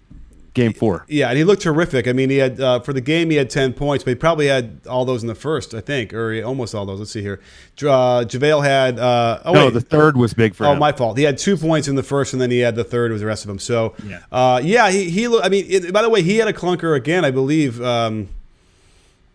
game 0.53 0.73
four. 0.73 1.05
Yeah, 1.07 1.29
and 1.29 1.37
he 1.37 1.43
looked 1.43 1.61
terrific. 1.61 2.07
I 2.07 2.13
mean, 2.13 2.29
he 2.29 2.37
had 2.37 2.59
uh, 2.59 2.79
for 2.81 2.93
the 2.93 3.01
game 3.01 3.29
he 3.29 3.37
had 3.37 3.49
ten 3.49 3.73
points, 3.73 4.03
but 4.03 4.11
he 4.11 4.15
probably 4.15 4.47
had 4.47 4.81
all 4.89 5.05
those 5.05 5.21
in 5.21 5.27
the 5.27 5.35
first, 5.35 5.73
I 5.73 5.81
think, 5.81 6.13
or 6.13 6.41
almost 6.43 6.75
all 6.75 6.85
those. 6.85 6.99
Let's 6.99 7.11
see 7.11 7.21
here. 7.21 7.39
Uh, 7.81 8.23
JaVale 8.25 8.63
had. 8.63 8.99
Uh, 8.99 9.39
oh 9.45 9.53
no, 9.53 9.65
wait. 9.65 9.73
the 9.73 9.81
third 9.81 10.17
was 10.17 10.33
big 10.33 10.53
for 10.55 10.65
him. 10.65 10.69
Oh, 10.69 10.73
him. 10.73 10.79
my 10.79 10.91
fault. 10.91 11.17
He 11.17 11.23
had 11.23 11.37
two 11.37 11.55
points 11.57 11.87
in 11.87 11.95
the 11.95 12.03
first, 12.03 12.33
and 12.33 12.41
then 12.41 12.51
he 12.51 12.59
had 12.59 12.75
the 12.75 12.83
third 12.83 13.11
with 13.11 13.21
the 13.21 13.27
rest 13.27 13.43
of 13.43 13.47
them. 13.47 13.59
So, 13.59 13.95
Yeah. 14.05 14.19
uh, 14.31 14.61
yeah, 14.63 14.89
he 14.91 15.09
he. 15.09 15.27
lo- 15.27 15.41
I 15.41 15.49
mean, 15.49 15.65
it, 15.69 15.93
by 15.93 16.01
the 16.01 16.09
way, 16.09 16.21
he 16.21 16.37
had 16.37 16.47
a 16.47 16.53
clunker 16.53 16.95
again, 16.97 17.23
I 17.25 17.31
believe, 17.31 17.81
um, 17.81 18.27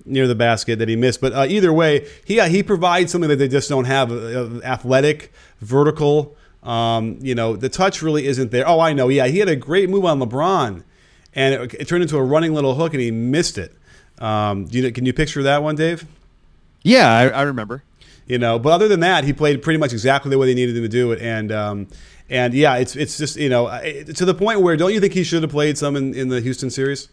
near 0.04 0.26
the 0.28 0.34
basket 0.34 0.78
that 0.78 0.88
he 0.88 0.96
missed. 0.96 1.20
But 1.20 1.32
uh, 1.32 1.46
either 1.48 1.72
way, 1.72 2.06
he 2.24 2.40
he 2.48 2.62
provides 2.62 3.10
something 3.12 3.28
that 3.30 3.36
they 3.36 3.48
just 3.48 3.68
don't 3.68 3.86
have: 3.86 4.12
uh, 4.12 4.60
athletic, 4.64 5.32
vertical. 5.60 6.36
Um, 6.62 7.18
you 7.20 7.34
know, 7.36 7.54
the 7.54 7.68
touch 7.68 8.02
really 8.02 8.26
isn't 8.26 8.50
there. 8.50 8.66
Oh, 8.68 8.80
I 8.80 8.92
know. 8.92 9.08
Yeah, 9.08 9.28
he 9.28 9.38
had 9.38 9.48
a 9.48 9.54
great 9.54 9.88
move 9.88 10.04
on 10.04 10.18
LeBron, 10.18 10.82
and 11.36 11.54
it, 11.54 11.74
it 11.74 11.86
turned 11.88 12.02
into 12.02 12.16
a 12.16 12.22
running 12.24 12.52
little 12.52 12.74
hook, 12.74 12.92
and 12.94 13.00
he 13.00 13.12
missed 13.12 13.58
it. 13.58 13.72
Um, 14.18 14.64
do 14.64 14.78
you, 14.80 14.90
can 14.90 15.06
you 15.06 15.12
picture 15.12 15.42
that 15.44 15.62
one, 15.62 15.76
Dave? 15.76 16.04
yeah, 16.82 17.08
I, 17.12 17.28
I 17.28 17.42
remember. 17.42 17.82
you 18.26 18.38
know. 18.38 18.58
But 18.58 18.70
other 18.70 18.88
than 18.88 19.00
that, 19.00 19.24
he 19.24 19.32
played 19.32 19.62
pretty 19.62 19.78
much 19.78 19.92
exactly 19.92 20.30
the 20.30 20.38
way 20.38 20.46
they 20.46 20.54
needed 20.54 20.76
him 20.76 20.82
to 20.82 20.88
do 20.88 21.12
it, 21.12 21.20
and 21.20 21.52
um, 21.52 21.86
and 22.30 22.54
yeah, 22.54 22.76
it's 22.76 22.96
it's 22.96 23.18
just 23.18 23.36
you 23.36 23.48
know 23.48 23.68
to 24.14 24.24
the 24.24 24.34
point 24.34 24.60
where 24.62 24.76
don't 24.76 24.92
you 24.92 25.00
think 25.00 25.12
he 25.12 25.22
should 25.24 25.42
have 25.42 25.50
played 25.52 25.76
some 25.78 25.96
in, 25.96 26.14
in 26.14 26.28
the 26.28 26.40
Houston 26.40 26.70
series? 26.70 27.08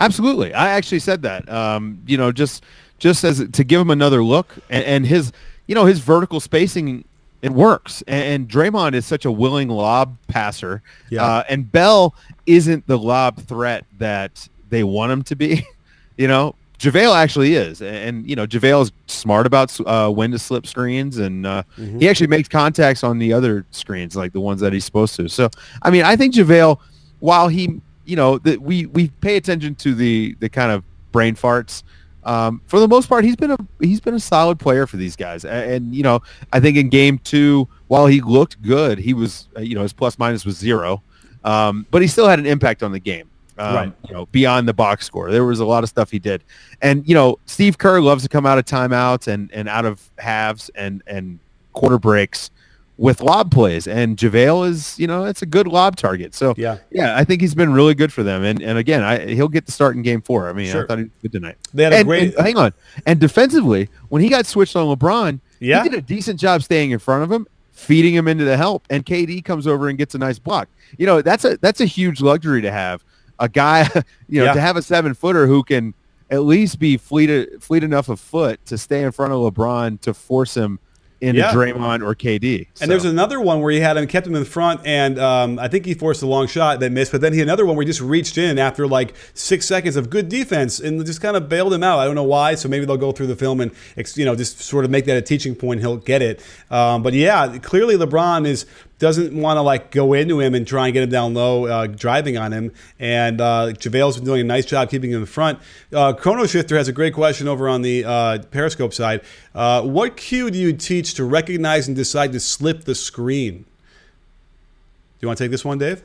Absolutely, 0.00 0.54
I 0.54 0.68
actually 0.68 1.00
said 1.00 1.22
that. 1.22 1.48
Um, 1.48 2.02
you 2.06 2.16
know, 2.16 2.30
just 2.32 2.62
just 2.98 3.24
as 3.24 3.46
to 3.48 3.64
give 3.64 3.80
him 3.80 3.90
another 3.90 4.22
look, 4.22 4.54
and, 4.70 4.84
and 4.84 5.06
his, 5.06 5.32
you 5.66 5.74
know, 5.74 5.86
his 5.86 5.98
vertical 6.00 6.38
spacing, 6.40 7.04
it 7.42 7.50
works. 7.52 8.02
And, 8.06 8.24
and 8.24 8.48
Draymond 8.48 8.94
is 8.94 9.06
such 9.06 9.24
a 9.24 9.30
willing 9.30 9.68
lob 9.68 10.16
passer, 10.28 10.82
Yeah. 11.10 11.24
uh, 11.24 11.44
and 11.48 11.70
Bell 11.70 12.14
isn't 12.46 12.86
the 12.86 12.98
lob 12.98 13.40
threat 13.42 13.84
that 13.98 14.48
they 14.70 14.84
want 14.84 15.12
him 15.12 15.22
to 15.24 15.36
be. 15.36 15.66
you 16.16 16.26
know, 16.28 16.54
JaVale 16.78 17.16
actually 17.16 17.54
is, 17.54 17.80
and, 17.80 17.96
and 17.96 18.28
you 18.30 18.36
know, 18.36 18.46
JaVale 18.46 18.82
is 18.82 18.92
smart 19.06 19.46
about 19.46 19.78
uh, 19.86 20.10
when 20.10 20.30
to 20.30 20.38
slip 20.38 20.66
screens, 20.66 21.18
and 21.18 21.44
uh, 21.46 21.62
he 21.76 22.08
actually 22.08 22.28
makes 22.28 22.48
contacts 22.48 23.02
on 23.02 23.18
the 23.18 23.32
other 23.32 23.66
screens, 23.72 24.14
like 24.14 24.32
the 24.32 24.40
ones 24.40 24.60
that 24.60 24.72
he's 24.72 24.84
supposed 24.84 25.16
to. 25.16 25.28
So, 25.28 25.50
I 25.82 25.90
mean, 25.90 26.04
I 26.04 26.14
think 26.16 26.34
JaVale, 26.34 26.78
while 27.18 27.48
he, 27.48 27.80
you 28.04 28.14
know, 28.16 28.38
that 28.38 28.62
we 28.62 28.86
we 28.86 29.08
pay 29.20 29.36
attention 29.36 29.74
to 29.76 29.94
the 29.94 30.36
the 30.38 30.48
kind 30.48 30.70
of 30.70 30.84
brain 31.12 31.34
farts. 31.34 31.82
Um, 32.24 32.60
for 32.66 32.80
the 32.80 32.88
most 32.88 33.08
part, 33.08 33.24
he's 33.24 33.36
been 33.36 33.52
a 33.52 33.58
he's 33.80 34.00
been 34.00 34.14
a 34.14 34.20
solid 34.20 34.58
player 34.58 34.86
for 34.86 34.96
these 34.96 35.16
guys, 35.16 35.44
and, 35.44 35.70
and 35.70 35.94
you 35.94 36.02
know, 36.02 36.20
I 36.52 36.60
think 36.60 36.76
in 36.76 36.88
game 36.88 37.18
two, 37.18 37.68
while 37.86 38.06
he 38.06 38.20
looked 38.20 38.60
good, 38.62 38.98
he 38.98 39.14
was 39.14 39.48
uh, 39.56 39.60
you 39.60 39.74
know 39.74 39.82
his 39.82 39.92
plus 39.92 40.18
minus 40.18 40.44
was 40.44 40.56
zero, 40.56 41.02
um, 41.44 41.86
but 41.90 42.02
he 42.02 42.08
still 42.08 42.28
had 42.28 42.38
an 42.38 42.46
impact 42.46 42.82
on 42.82 42.92
the 42.92 43.00
game. 43.00 43.30
Um, 43.56 43.74
Right. 43.74 43.92
You 44.08 44.14
know, 44.14 44.26
beyond 44.26 44.68
the 44.68 44.74
box 44.74 45.06
score, 45.06 45.30
there 45.30 45.44
was 45.44 45.60
a 45.60 45.64
lot 45.64 45.82
of 45.82 45.88
stuff 45.88 46.10
he 46.10 46.18
did, 46.18 46.44
and 46.82 47.08
you 47.08 47.14
know, 47.14 47.38
Steve 47.46 47.78
Kerr 47.78 48.00
loves 48.00 48.22
to 48.24 48.28
come 48.28 48.46
out 48.46 48.58
of 48.58 48.64
timeouts 48.64 49.28
and 49.28 49.50
and 49.52 49.68
out 49.68 49.84
of 49.84 50.10
halves 50.18 50.70
and 50.74 51.02
and 51.06 51.38
quarter 51.72 51.98
breaks 51.98 52.50
with 52.98 53.22
lob 53.22 53.50
plays, 53.52 53.86
and 53.86 54.16
JaVale 54.18 54.68
is 54.68 54.98
you 54.98 55.06
know 55.06 55.24
it's 55.24 55.40
a 55.40 55.46
good 55.46 55.66
lob 55.66 55.96
target. 55.96 56.34
So 56.34 56.52
Yeah. 56.56 56.78
yeah, 56.90 57.16
I 57.16 57.24
think 57.24 57.40
he's 57.40 57.54
been 57.54 57.72
really 57.72 57.94
good 57.94 58.12
for 58.12 58.22
them, 58.22 58.42
and 58.44 58.60
and 58.60 58.76
again, 58.76 59.02
I, 59.02 59.24
he'll 59.26 59.48
get 59.48 59.64
the 59.66 59.72
start 59.72 59.96
in 59.96 60.02
Game 60.02 60.20
Four. 60.20 60.48
I 60.48 60.52
mean, 60.52 60.66
Sure. 60.70 60.84
I 60.84 60.86
thought 60.86 60.98
he 60.98 61.04
was 61.04 61.12
good 61.22 61.32
tonight. 61.32 61.56
They 61.72 61.84
had 61.84 61.92
a 61.94 62.04
great- 62.04 62.34
and 62.36 62.44
hang 62.46 62.56
on, 62.58 62.72
and 63.06 63.18
defensively, 63.18 63.88
when 64.08 64.20
he 64.20 64.28
got 64.28 64.44
switched 64.46 64.74
on 64.76 64.94
LeBron, 64.94 65.40
Yeah. 65.60 65.82
he 65.82 65.88
did 65.88 65.98
a 65.98 66.02
decent 66.02 66.38
job 66.40 66.62
staying 66.62 66.90
in 66.90 66.98
front 66.98 67.22
of 67.22 67.30
him, 67.32 67.46
feeding 67.70 68.14
him 68.14 68.26
into 68.28 68.44
the 68.44 68.56
help, 68.56 68.84
and 68.90 69.06
KD 69.06 69.42
comes 69.44 69.66
over 69.66 69.88
and 69.88 69.96
gets 69.96 70.14
a 70.14 70.18
nice 70.18 70.38
block. 70.40 70.68
You 70.98 71.06
know, 71.06 71.22
that's 71.22 71.44
a 71.44 71.56
that's 71.58 71.80
a 71.80 71.86
huge 71.86 72.20
luxury 72.20 72.62
to 72.62 72.72
have 72.72 73.04
a 73.38 73.48
guy, 73.48 73.82
you 74.28 74.40
know, 74.40 74.46
Yeah. 74.46 74.54
to 74.54 74.60
have 74.60 74.76
a 74.76 74.82
seven 74.82 75.14
footer 75.14 75.46
who 75.46 75.62
can 75.62 75.94
at 76.30 76.42
least 76.42 76.78
be 76.80 76.96
fleet 76.96 77.62
fleet 77.62 77.84
enough 77.84 78.08
of 78.08 78.18
foot 78.18 78.58
to 78.66 78.76
stay 78.76 79.02
in 79.04 79.12
front 79.12 79.32
of 79.32 79.38
LeBron 79.38 80.00
to 80.00 80.12
force 80.12 80.56
him 80.56 80.80
into 81.20 81.40
Yeah. 81.40 81.52
Draymond 81.52 82.02
or 82.02 82.14
KD. 82.14 82.68
And 82.80 82.90
there's 82.90 83.04
another 83.04 83.40
one 83.40 83.60
where 83.60 83.72
he 83.72 83.80
had 83.80 83.96
him, 83.96 84.06
kept 84.06 84.26
him 84.26 84.34
in 84.34 84.44
front, 84.44 84.80
and 84.84 85.18
um, 85.18 85.58
I 85.58 85.68
think 85.68 85.84
he 85.84 85.94
forced 85.94 86.22
a 86.22 86.26
long 86.26 86.46
shot 86.46 86.80
that 86.80 86.92
missed. 86.92 87.12
But 87.12 87.20
then 87.20 87.32
he 87.32 87.40
had 87.40 87.48
another 87.48 87.66
one 87.66 87.76
where 87.76 87.84
he 87.84 87.86
just 87.88 88.00
reached 88.00 88.38
in 88.38 88.58
after 88.58 88.86
like 88.86 89.14
six 89.34 89.66
seconds 89.66 89.96
of 89.96 90.10
good 90.10 90.28
defense 90.28 90.78
and 90.78 91.04
just 91.04 91.20
kind 91.20 91.36
of 91.36 91.48
bailed 91.48 91.72
him 91.72 91.82
out. 91.82 91.98
I 91.98 92.04
don't 92.04 92.14
know 92.14 92.22
why. 92.22 92.54
So 92.54 92.68
maybe 92.68 92.84
they'll 92.84 92.96
go 92.96 93.12
through 93.12 93.26
the 93.28 93.36
film 93.36 93.60
and 93.60 93.72
you 94.14 94.24
know 94.24 94.36
just 94.36 94.60
sort 94.60 94.84
of 94.84 94.90
make 94.90 95.06
that 95.06 95.16
a 95.16 95.22
teaching 95.22 95.54
point. 95.54 95.80
He'll 95.80 95.96
get 95.96 96.22
it. 96.22 96.40
Um, 96.70 97.02
but 97.02 97.14
yeah, 97.14 97.58
clearly 97.58 97.96
LeBron 97.96 98.46
is 98.46 98.66
doesn't 98.98 99.34
want 99.34 99.56
to 99.56 99.62
like 99.62 99.90
go 99.90 100.12
into 100.12 100.40
him 100.40 100.54
and 100.54 100.66
try 100.66 100.86
and 100.86 100.94
get 100.94 101.02
him 101.02 101.10
down 101.10 101.34
low, 101.34 101.66
uh, 101.66 101.86
driving 101.86 102.36
on 102.36 102.52
him. 102.52 102.72
And 102.98 103.40
uh, 103.40 103.72
JaVale's 103.72 104.16
been 104.16 104.24
doing 104.24 104.40
a 104.40 104.44
nice 104.44 104.64
job 104.64 104.90
keeping 104.90 105.10
him 105.10 105.16
in 105.16 105.20
the 105.22 105.26
front. 105.26 105.60
Uh, 105.92 106.12
Chrono 106.12 106.46
Shifter 106.46 106.76
has 106.76 106.88
a 106.88 106.92
great 106.92 107.14
question 107.14 107.48
over 107.48 107.68
on 107.68 107.82
the 107.82 108.04
uh, 108.04 108.38
Periscope 108.50 108.92
side. 108.92 109.20
Uh, 109.54 109.82
what 109.82 110.16
cue 110.16 110.50
do 110.50 110.58
you 110.58 110.72
teach 110.72 111.14
to 111.14 111.24
recognize 111.24 111.86
and 111.86 111.96
decide 111.96 112.32
to 112.32 112.40
slip 112.40 112.84
the 112.84 112.94
screen? 112.94 113.58
Do 113.58 115.24
you 115.24 115.28
want 115.28 115.38
to 115.38 115.44
take 115.44 115.50
this 115.50 115.64
one, 115.64 115.78
Dave? 115.78 116.02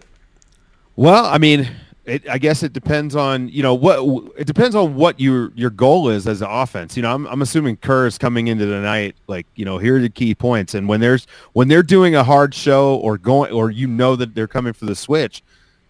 Well, 0.95 1.25
I 1.25 1.39
mean, 1.39 1.69
it, 2.05 2.27
I 2.27 2.37
guess 2.37 2.63
it 2.63 2.73
depends 2.73 3.15
on 3.15 3.47
you 3.49 3.63
know 3.63 3.73
what 3.73 4.33
it 4.37 4.45
depends 4.45 4.75
on 4.75 4.95
what 4.95 5.19
your 5.19 5.51
your 5.55 5.69
goal 5.69 6.09
is 6.09 6.27
as 6.27 6.41
an 6.41 6.49
offense. 6.49 6.97
You 6.97 7.03
know, 7.03 7.13
I'm, 7.13 7.25
I'm 7.27 7.41
assuming 7.41 7.77
Kerr 7.77 8.07
is 8.07 8.17
coming 8.17 8.47
into 8.47 8.65
the 8.65 8.79
night 8.79 9.15
like 9.27 9.45
you 9.55 9.63
know 9.63 9.77
here 9.77 9.97
are 9.97 9.99
the 9.99 10.09
key 10.09 10.35
points, 10.35 10.73
and 10.73 10.87
when 10.87 10.99
there's 10.99 11.27
when 11.53 11.69
they're 11.69 11.83
doing 11.83 12.15
a 12.15 12.23
hard 12.23 12.53
show 12.53 12.97
or 12.97 13.17
going 13.17 13.53
or 13.53 13.71
you 13.71 13.87
know 13.87 14.15
that 14.17 14.35
they're 14.35 14.47
coming 14.47 14.73
for 14.73 14.85
the 14.85 14.95
switch, 14.95 15.43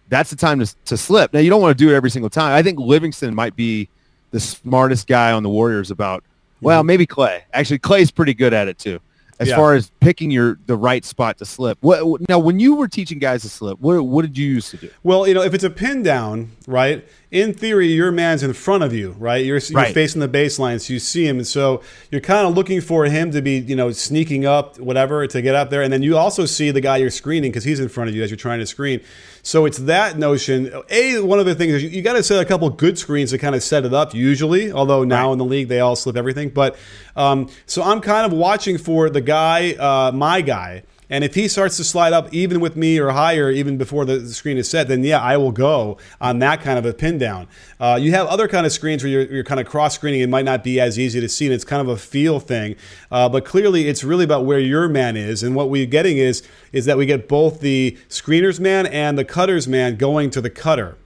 that's 0.08 0.30
the 0.30 0.36
time 0.36 0.60
to 0.60 0.74
to 0.84 0.96
slip. 0.96 1.32
Now 1.32 1.40
you 1.40 1.50
don't 1.50 1.60
want 1.60 1.76
to 1.76 1.84
do 1.84 1.90
it 1.90 1.96
every 1.96 2.10
single 2.10 2.30
time. 2.30 2.52
I 2.52 2.62
think 2.62 2.78
Livingston 2.78 3.34
might 3.34 3.56
be 3.56 3.88
the 4.30 4.40
smartest 4.40 5.08
guy 5.08 5.32
on 5.32 5.42
the 5.42 5.50
Warriors 5.50 5.90
about. 5.90 6.22
Well, 6.60 6.82
maybe 6.82 7.06
Klay. 7.06 7.42
Actually, 7.52 7.80
Klay's 7.80 8.10
pretty 8.10 8.32
good 8.32 8.54
at 8.54 8.68
it 8.68 8.78
too 8.78 9.00
as 9.38 9.48
yeah. 9.48 9.56
far 9.56 9.74
as 9.74 9.90
picking 10.00 10.30
your 10.30 10.58
the 10.66 10.76
right 10.76 11.04
spot 11.04 11.38
to 11.38 11.44
slip. 11.44 11.78
What 11.80 12.28
now 12.28 12.38
when 12.38 12.60
you 12.60 12.74
were 12.74 12.88
teaching 12.88 13.18
guys 13.18 13.42
to 13.42 13.48
slip, 13.48 13.80
what 13.80 14.02
what 14.02 14.22
did 14.22 14.38
you 14.38 14.46
used 14.46 14.70
to 14.70 14.76
do? 14.76 14.90
Well, 15.02 15.26
you 15.26 15.34
know, 15.34 15.42
if 15.42 15.54
it's 15.54 15.64
a 15.64 15.70
pin 15.70 16.02
down, 16.02 16.52
right? 16.66 17.06
In 17.30 17.52
theory, 17.52 17.88
your 17.88 18.10
man's 18.10 18.42
in 18.42 18.52
front 18.52 18.84
of 18.84 18.94
you, 18.94 19.14
right? 19.18 19.44
You're, 19.44 19.58
you're 19.58 19.80
right. 19.80 19.92
facing 19.92 20.20
the 20.20 20.28
baseline, 20.28 20.80
so 20.80 20.92
you 20.92 20.98
see 20.98 21.26
him, 21.26 21.38
and 21.38 21.46
so 21.46 21.82
you're 22.10 22.20
kind 22.20 22.46
of 22.46 22.54
looking 22.54 22.80
for 22.80 23.04
him 23.04 23.30
to 23.32 23.42
be, 23.42 23.58
you 23.58 23.76
know, 23.76 23.90
sneaking 23.90 24.46
up, 24.46 24.78
whatever, 24.78 25.26
to 25.26 25.42
get 25.42 25.54
up 25.54 25.70
there, 25.70 25.82
and 25.82 25.92
then 25.92 26.02
you 26.02 26.16
also 26.16 26.46
see 26.46 26.70
the 26.70 26.80
guy 26.80 26.96
you're 26.96 27.10
screening 27.10 27.50
because 27.50 27.64
he's 27.64 27.80
in 27.80 27.88
front 27.88 28.08
of 28.08 28.16
you 28.16 28.22
as 28.22 28.30
you're 28.30 28.36
trying 28.36 28.60
to 28.60 28.66
screen. 28.66 29.00
So 29.42 29.66
it's 29.66 29.78
that 29.78 30.16
notion. 30.16 30.72
A 30.88 31.20
one 31.20 31.38
of 31.38 31.44
the 31.44 31.54
things 31.54 31.74
is 31.74 31.82
you, 31.82 31.90
you 31.90 32.02
got 32.02 32.14
to 32.14 32.22
set 32.22 32.40
a 32.40 32.46
couple 32.46 32.70
good 32.70 32.98
screens 32.98 33.30
to 33.30 33.38
kind 33.38 33.54
of 33.54 33.62
set 33.62 33.84
it 33.84 33.92
up. 33.92 34.14
Usually, 34.14 34.72
although 34.72 35.04
now 35.04 35.26
right. 35.26 35.32
in 35.32 35.38
the 35.38 35.44
league 35.44 35.68
they 35.68 35.80
all 35.80 35.96
slip 35.96 36.16
everything. 36.16 36.48
But 36.48 36.76
um, 37.14 37.50
so 37.66 37.82
I'm 37.82 38.00
kind 38.00 38.24
of 38.24 38.36
watching 38.36 38.78
for 38.78 39.10
the 39.10 39.20
guy, 39.20 39.72
uh, 39.72 40.12
my 40.12 40.40
guy 40.40 40.84
and 41.10 41.24
if 41.24 41.34
he 41.34 41.48
starts 41.48 41.76
to 41.76 41.84
slide 41.84 42.12
up 42.12 42.32
even 42.32 42.60
with 42.60 42.76
me 42.76 42.98
or 42.98 43.10
higher, 43.10 43.50
even 43.50 43.76
before 43.76 44.04
the 44.04 44.26
screen 44.28 44.56
is 44.56 44.68
set, 44.68 44.88
then 44.88 45.04
yeah, 45.04 45.20
I 45.20 45.36
will 45.36 45.52
go 45.52 45.98
on 46.20 46.38
that 46.38 46.60
kind 46.62 46.78
of 46.78 46.86
a 46.86 46.92
pin 46.92 47.18
down. 47.18 47.46
Uh, 47.78 47.98
you 48.00 48.12
have 48.12 48.26
other 48.26 48.48
kind 48.48 48.64
of 48.64 48.72
screens 48.72 49.02
where 49.02 49.10
you're, 49.10 49.22
you're, 49.24 49.44
kind 49.44 49.60
of 49.60 49.66
cross 49.66 49.94
screening. 49.94 50.22
It 50.22 50.28
might 50.28 50.44
not 50.44 50.64
be 50.64 50.80
as 50.80 50.98
easy 50.98 51.20
to 51.20 51.28
see, 51.28 51.46
and 51.46 51.54
it's 51.54 51.64
kind 51.64 51.82
of 51.82 51.88
a 51.88 51.96
feel 51.96 52.40
thing. 52.40 52.76
Uh, 53.10 53.28
but 53.28 53.44
clearly, 53.44 53.88
it's 53.88 54.02
really 54.02 54.24
about 54.24 54.44
where 54.44 54.58
your 54.58 54.88
man 54.88 55.16
is, 55.16 55.42
and 55.42 55.54
what 55.54 55.68
we're 55.68 55.86
getting 55.86 56.16
is 56.16 56.42
is 56.72 56.86
that 56.86 56.96
we 56.96 57.06
get 57.06 57.28
both 57.28 57.60
the 57.60 57.96
screener's 58.08 58.58
man 58.58 58.86
and 58.86 59.18
the 59.18 59.24
cutter's 59.24 59.68
man 59.68 59.96
going 59.96 60.30
to 60.30 60.40
the 60.40 60.50
cutter. 60.50 60.96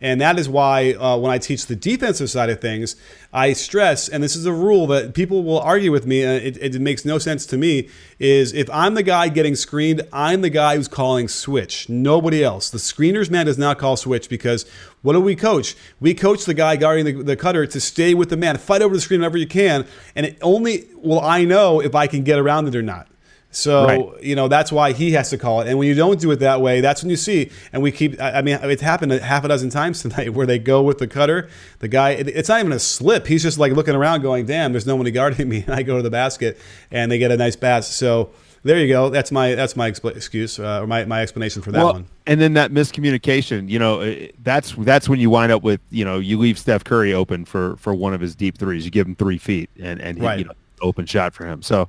And 0.00 0.20
that 0.20 0.38
is 0.38 0.48
why 0.48 0.92
uh, 0.94 1.18
when 1.18 1.30
I 1.30 1.36
teach 1.36 1.66
the 1.66 1.76
defensive 1.76 2.30
side 2.30 2.48
of 2.48 2.60
things, 2.60 2.96
I 3.34 3.52
stress, 3.52 4.08
and 4.08 4.24
this 4.24 4.34
is 4.34 4.46
a 4.46 4.52
rule 4.52 4.86
that 4.88 5.14
people 5.14 5.42
will 5.42 5.60
argue 5.60 5.92
with 5.92 6.06
me, 6.06 6.22
and 6.22 6.42
it, 6.42 6.56
it, 6.56 6.80
makes 6.80 7.04
no 7.04 7.18
sense 7.18 7.44
to 7.46 7.58
me, 7.58 7.88
is 8.18 8.54
if 8.54 8.70
I'm 8.70 8.94
the 8.94 9.02
guy 9.02 9.28
getting 9.28 9.54
screened, 9.54 10.02
I'm 10.10 10.40
the 10.40 10.48
guy 10.48 10.76
who's 10.76 10.88
calling 10.88 11.28
switch, 11.28 11.88
nobody 11.90 12.42
else. 12.42 12.70
The 12.70 12.78
screener's 12.78 13.30
man 13.30 13.44
does 13.44 13.58
not 13.58 13.78
call 13.78 13.96
switch 13.98 14.30
because 14.30 14.66
what 15.02 15.12
do 15.12 15.20
we 15.20 15.36
coach? 15.36 15.76
We 16.00 16.14
coach 16.14 16.46
the 16.46 16.54
guy 16.54 16.76
guarding 16.76 17.04
the, 17.04 17.22
the 17.22 17.36
cutter 17.36 17.66
to 17.66 17.80
stay 17.80 18.14
with 18.14 18.30
the 18.30 18.36
man, 18.38 18.56
fight 18.56 18.80
over 18.80 18.94
the 18.94 19.00
screen 19.02 19.20
whenever 19.20 19.38
you 19.38 19.46
can, 19.46 19.86
and 20.16 20.34
only 20.40 20.88
will 20.96 21.20
I 21.20 21.44
know 21.44 21.80
if 21.80 21.94
I 21.94 22.06
can 22.06 22.24
get 22.24 22.38
around 22.38 22.68
it 22.68 22.74
or 22.74 22.82
not. 22.82 23.06
So 23.52 23.84
right. 23.84 24.22
you 24.22 24.36
know 24.36 24.48
that's 24.48 24.70
why 24.70 24.92
he 24.92 25.12
has 25.12 25.30
to 25.30 25.38
call 25.38 25.60
it. 25.60 25.68
And 25.68 25.78
when 25.78 25.88
you 25.88 25.94
don't 25.94 26.20
do 26.20 26.30
it 26.30 26.36
that 26.36 26.60
way, 26.60 26.80
that's 26.80 27.02
when 27.02 27.10
you 27.10 27.16
see. 27.16 27.50
And 27.72 27.82
we 27.82 27.90
keep. 27.90 28.20
I 28.20 28.42
mean, 28.42 28.58
it's 28.62 28.82
happened 28.82 29.12
half 29.12 29.44
a 29.44 29.48
dozen 29.48 29.70
times 29.70 30.02
tonight 30.02 30.34
where 30.34 30.46
they 30.46 30.58
go 30.58 30.82
with 30.82 30.98
the 30.98 31.08
cutter. 31.08 31.48
The 31.80 31.88
guy, 31.88 32.10
it's 32.10 32.48
not 32.48 32.60
even 32.60 32.72
a 32.72 32.78
slip. 32.78 33.26
He's 33.26 33.42
just 33.42 33.58
like 33.58 33.72
looking 33.72 33.94
around, 33.94 34.22
going, 34.22 34.46
"Damn, 34.46 34.72
there's 34.72 34.86
no 34.86 34.96
one 34.96 35.10
guarding 35.10 35.48
me." 35.48 35.64
And 35.70 35.74
I 35.74 35.82
go 35.82 35.96
to 35.96 36.02
the 36.02 36.10
basket, 36.10 36.58
and 36.90 37.12
they 37.12 37.18
get 37.18 37.30
a 37.30 37.36
nice 37.36 37.54
pass. 37.54 37.86
So 37.86 38.30
there 38.62 38.78
you 38.78 38.88
go. 38.88 39.10
That's 39.10 39.32
my 39.32 39.54
that's 39.54 39.76
my 39.76 39.90
expl- 39.90 40.14
excuse 40.14 40.58
uh, 40.58 40.82
or 40.82 40.86
my, 40.86 41.04
my 41.04 41.22
explanation 41.22 41.62
for 41.62 41.72
that 41.72 41.82
well, 41.82 41.92
one. 41.94 42.06
And 42.26 42.40
then 42.40 42.54
that 42.54 42.70
miscommunication, 42.70 43.68
you 43.68 43.78
know, 43.78 44.16
that's 44.42 44.72
that's 44.72 45.08
when 45.08 45.20
you 45.20 45.30
wind 45.30 45.50
up 45.50 45.62
with 45.62 45.80
you 45.90 46.04
know 46.04 46.18
you 46.18 46.38
leave 46.38 46.58
Steph 46.58 46.84
Curry 46.84 47.12
open 47.12 47.44
for 47.44 47.76
for 47.76 47.94
one 47.94 48.14
of 48.14 48.20
his 48.20 48.34
deep 48.34 48.58
threes. 48.58 48.84
You 48.84 48.90
give 48.90 49.06
him 49.06 49.16
three 49.16 49.38
feet 49.38 49.70
and 49.80 50.00
and 50.00 50.20
right. 50.20 50.38
he, 50.38 50.42
you 50.42 50.48
know 50.48 50.54
open 50.82 51.06
shot 51.06 51.34
for 51.34 51.46
him. 51.46 51.62
So 51.62 51.88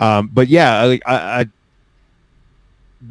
um, 0.00 0.30
but 0.32 0.48
yeah, 0.48 0.80
I, 0.80 1.00
I, 1.06 1.40
I 1.40 1.46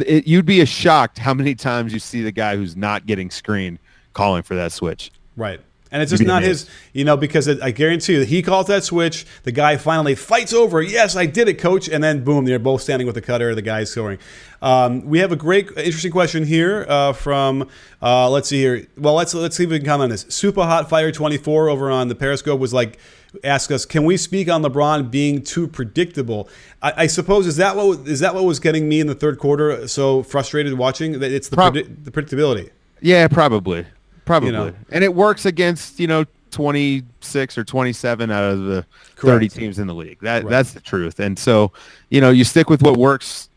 it, 0.06 0.28
you'd 0.28 0.46
be 0.46 0.64
shocked 0.66 1.18
how 1.18 1.34
many 1.34 1.56
times 1.56 1.94
you 1.94 2.00
see 2.00 2.22
the 2.22 2.32
guy 2.32 2.56
who's 2.56 2.76
not 2.76 3.06
getting 3.06 3.32
screened 3.32 3.80
calling 4.14 4.44
for 4.44 4.56
that 4.56 4.72
switch. 4.72 5.12
Right. 5.38 5.62
And 5.92 6.04
it's 6.04 6.12
just 6.12 6.24
not 6.24 6.44
his, 6.44 6.70
you 6.94 7.04
know, 7.04 7.18
because 7.18 7.48
it, 7.48 7.62
I 7.64 7.72
guarantee 7.72 8.14
you, 8.14 8.22
he 8.22 8.44
calls 8.44 8.68
that 8.68 8.84
switch. 8.84 9.26
The 9.42 9.52
guy 9.52 9.76
finally 9.78 10.14
fights 10.14 10.54
over. 10.54 10.84
Yes, 10.84 11.16
I 11.16 11.26
did 11.26 11.48
it, 11.48 11.56
coach. 11.56 11.90
And 11.90 12.04
then 12.04 12.24
boom, 12.24 12.46
they're 12.46 12.60
both 12.60 12.82
standing 12.84 13.08
with 13.08 13.16
the 13.16 13.22
cutter. 13.22 13.56
The 13.56 13.64
guy's 13.64 13.90
scoring. 13.90 14.20
Um, 14.62 15.04
we 15.06 15.18
have 15.20 15.32
a 15.32 15.36
great, 15.36 15.70
interesting 15.70 16.12
question 16.12 16.46
here 16.46 16.86
uh, 16.88 17.14
from. 17.14 17.68
Uh, 18.04 18.30
let's 18.30 18.50
see 18.50 18.60
here. 18.60 18.88
Well, 18.98 19.16
let's 19.16 19.34
let's 19.34 19.56
see 19.58 19.64
if 19.64 19.70
we 19.72 19.80
can 19.80 19.86
comment 19.86 20.04
on 20.04 20.10
this. 20.10 20.28
Super 20.30 20.62
Hot 20.62 20.90
Fire 20.90 21.12
twenty 21.12 21.38
four 21.38 21.70
over 21.70 21.90
on 21.90 22.08
the 22.08 22.16
Periscope 22.16 22.60
was 22.60 22.74
like, 22.74 23.00
ask 23.44 23.72
us, 23.72 23.86
can 23.86 24.06
we 24.06 24.16
speak 24.16 24.48
on 24.48 24.62
LeBron 24.62 25.10
being 25.10 25.42
too 25.42 25.68
predictable? 25.68 26.50
I, 26.84 26.94
I 26.98 27.08
suppose 27.08 27.48
is 27.48 27.58
that 27.58 27.76
what 27.76 28.08
is 28.08 28.20
that 28.20 28.36
what 28.36 28.44
was 28.44 28.60
getting 28.60 28.88
me 28.88 29.00
in 29.00 29.08
the 29.08 29.16
third 29.16 29.40
quarter 29.40 29.88
so 29.88 30.22
frustrated 30.22 30.74
watching? 30.76 31.20
That 31.20 31.32
it's 31.32 31.50
the 31.50 31.56
predi- 31.56 32.04
the 32.04 32.12
predictability. 32.12 32.70
Yeah, 33.02 33.28
probably. 33.28 33.88
Probably. 34.30 34.50
You 34.50 34.54
know? 34.54 34.76
And 34.92 35.04
it 35.04 35.16
works 35.16 35.48
against, 35.48 36.00
you 36.00 36.06
know, 36.06 36.24
26 36.52 37.58
or 37.58 37.64
27 37.64 38.30
out 38.30 38.44
of 38.44 38.60
the 38.60 38.86
Correct. 39.16 39.34
30 39.34 39.50
teams 39.50 39.80
in 39.80 39.88
the 39.88 39.96
league. 39.96 40.20
That 40.22 40.44
right. 40.44 40.50
that's 40.52 40.74
the 40.74 40.82
truth. 40.82 41.20
And 41.20 41.38
so, 41.38 41.72
you 42.12 42.22
know, 42.22 42.30
you 42.30 42.44
stick 42.44 42.70
with 42.70 42.84
what 42.84 42.96
works 42.96 43.50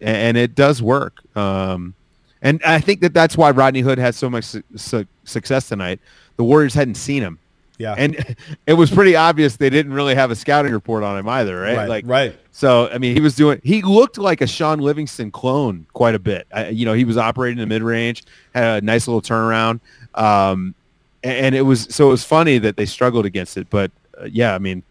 and 0.00 0.36
it 0.36 0.54
does 0.54 0.80
work. 0.80 1.20
Um, 1.36 1.94
and 2.40 2.62
I 2.64 2.78
think 2.78 3.00
that 3.00 3.12
that's 3.12 3.36
why 3.36 3.50
Rodney 3.50 3.80
Hood 3.80 3.98
had 3.98 4.14
so 4.14 4.30
much 4.30 4.44
su- 4.44 4.62
su- 4.76 5.06
success 5.24 5.68
tonight. 5.68 5.98
The 6.36 6.44
Warriors 6.44 6.74
hadn't 6.74 6.94
seen 6.94 7.20
him. 7.20 7.40
Yeah. 7.78 7.96
And 7.98 8.36
it 8.68 8.74
was 8.74 8.92
pretty 8.92 9.16
obvious 9.16 9.56
they 9.56 9.70
didn't 9.70 9.92
really 9.92 10.14
have 10.14 10.30
a 10.30 10.36
scouting 10.36 10.72
report 10.72 11.02
on 11.02 11.18
him 11.18 11.28
either, 11.28 11.60
right? 11.60 11.76
right 11.76 11.88
like 11.88 12.04
right. 12.06 12.38
So 12.52 12.88
I 12.90 12.98
mean, 12.98 13.16
he 13.16 13.20
was 13.20 13.34
doing. 13.34 13.60
He 13.64 13.82
looked 13.82 14.18
like 14.18 14.40
a 14.40 14.46
Shaun 14.46 14.78
Livingston 14.78 15.32
clone 15.32 15.86
quite 15.94 16.14
a 16.14 16.20
bit. 16.20 16.46
I, 16.52 16.68
you 16.68 16.84
know, 16.84 16.92
he 16.92 17.04
was 17.04 17.16
operating 17.16 17.58
in 17.58 17.68
the 17.68 17.74
mid 17.74 17.82
range, 17.82 18.22
had 18.54 18.82
a 18.82 18.86
nice 18.86 19.08
little 19.08 19.22
turnaround. 19.22 19.80
Um, 20.14 20.74
and 21.22 21.54
it 21.54 21.62
was 21.62 21.86
so 21.90 22.08
it 22.08 22.10
was 22.10 22.24
funny 22.24 22.58
that 22.58 22.76
they 22.76 22.86
struggled 22.86 23.26
against 23.26 23.56
it. 23.56 23.70
But 23.70 23.90
uh, 24.20 24.24
yeah, 24.24 24.54
I 24.54 24.58
mean, 24.58 24.82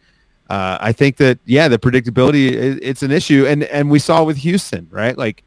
uh, 0.49 0.77
I 0.79 0.91
think 0.91 1.17
that 1.17 1.39
yeah, 1.45 1.67
the 1.67 1.79
predictability 1.79 2.79
it's 2.81 3.03
an 3.03 3.11
issue, 3.11 3.45
and 3.47 3.63
and 3.65 3.89
we 3.89 3.99
saw 3.99 4.23
with 4.23 4.37
Houston, 4.37 4.87
right? 4.91 5.17
Like 5.17 5.43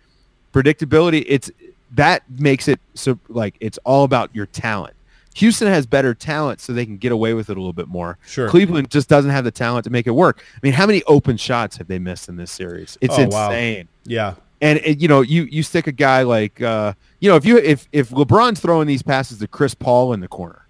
predictability, 0.53 1.25
it's 1.27 1.51
that 1.93 2.23
makes 2.39 2.69
it 2.69 2.81
so 2.95 3.19
like 3.29 3.57
it's 3.61 3.79
all 3.85 4.05
about 4.05 4.35
your 4.35 4.47
talent. 4.47 4.95
Houston 5.37 5.67
has 5.67 5.85
better 5.85 6.15
talent, 6.15 6.61
so 6.61 6.73
they 6.73 6.87
can 6.87 6.97
get 6.97 7.11
away 7.11 7.35
with 7.35 7.51
it 7.51 7.57
a 7.57 7.61
little 7.61 7.73
bit 7.73 7.89
more. 7.89 8.19
Sure. 8.25 8.49
Cleveland 8.49 8.91
just 8.91 9.09
doesn't 9.09 9.33
have 9.33 9.43
the 9.43 9.51
talent 9.51 9.85
to 9.85 9.91
make 9.91 10.07
it 10.07 10.13
work. 10.13 10.45
I 10.55 10.61
mean, 10.63 10.75
how 10.75 10.87
many 10.87 11.03
open 11.09 11.37
shots 11.37 11.77
have 11.79 11.89
they 11.89 11.99
missed 11.99 12.29
in 12.29 12.37
this 12.37 12.53
series? 12.53 12.97
It's 13.01 13.19
oh, 13.19 13.23
insane. 13.23 13.87
Wow. 13.87 14.03
Yeah. 14.05 14.35
And 14.65 14.81
it, 14.83 14.99
you 14.99 15.09
know, 15.09 15.21
you 15.21 15.43
you 15.45 15.63
stick 15.63 15.87
a 15.87 15.93
guy 15.93 16.23
like 16.23 16.63
uh, 16.63 16.95
you 17.21 17.29
know, 17.29 17.37
if 17.37 17.45
you 17.45 17.59
if 17.59 17.87
if 17.93 18.09
LeBron's 18.09 18.61
throwing 18.61 18.87
these 18.87 19.03
passes 19.03 19.39
to 19.41 19.47
Chris 19.47 19.75
Paul 19.75 20.15
in 20.15 20.21
the 20.21 20.29
corner, 20.29 20.67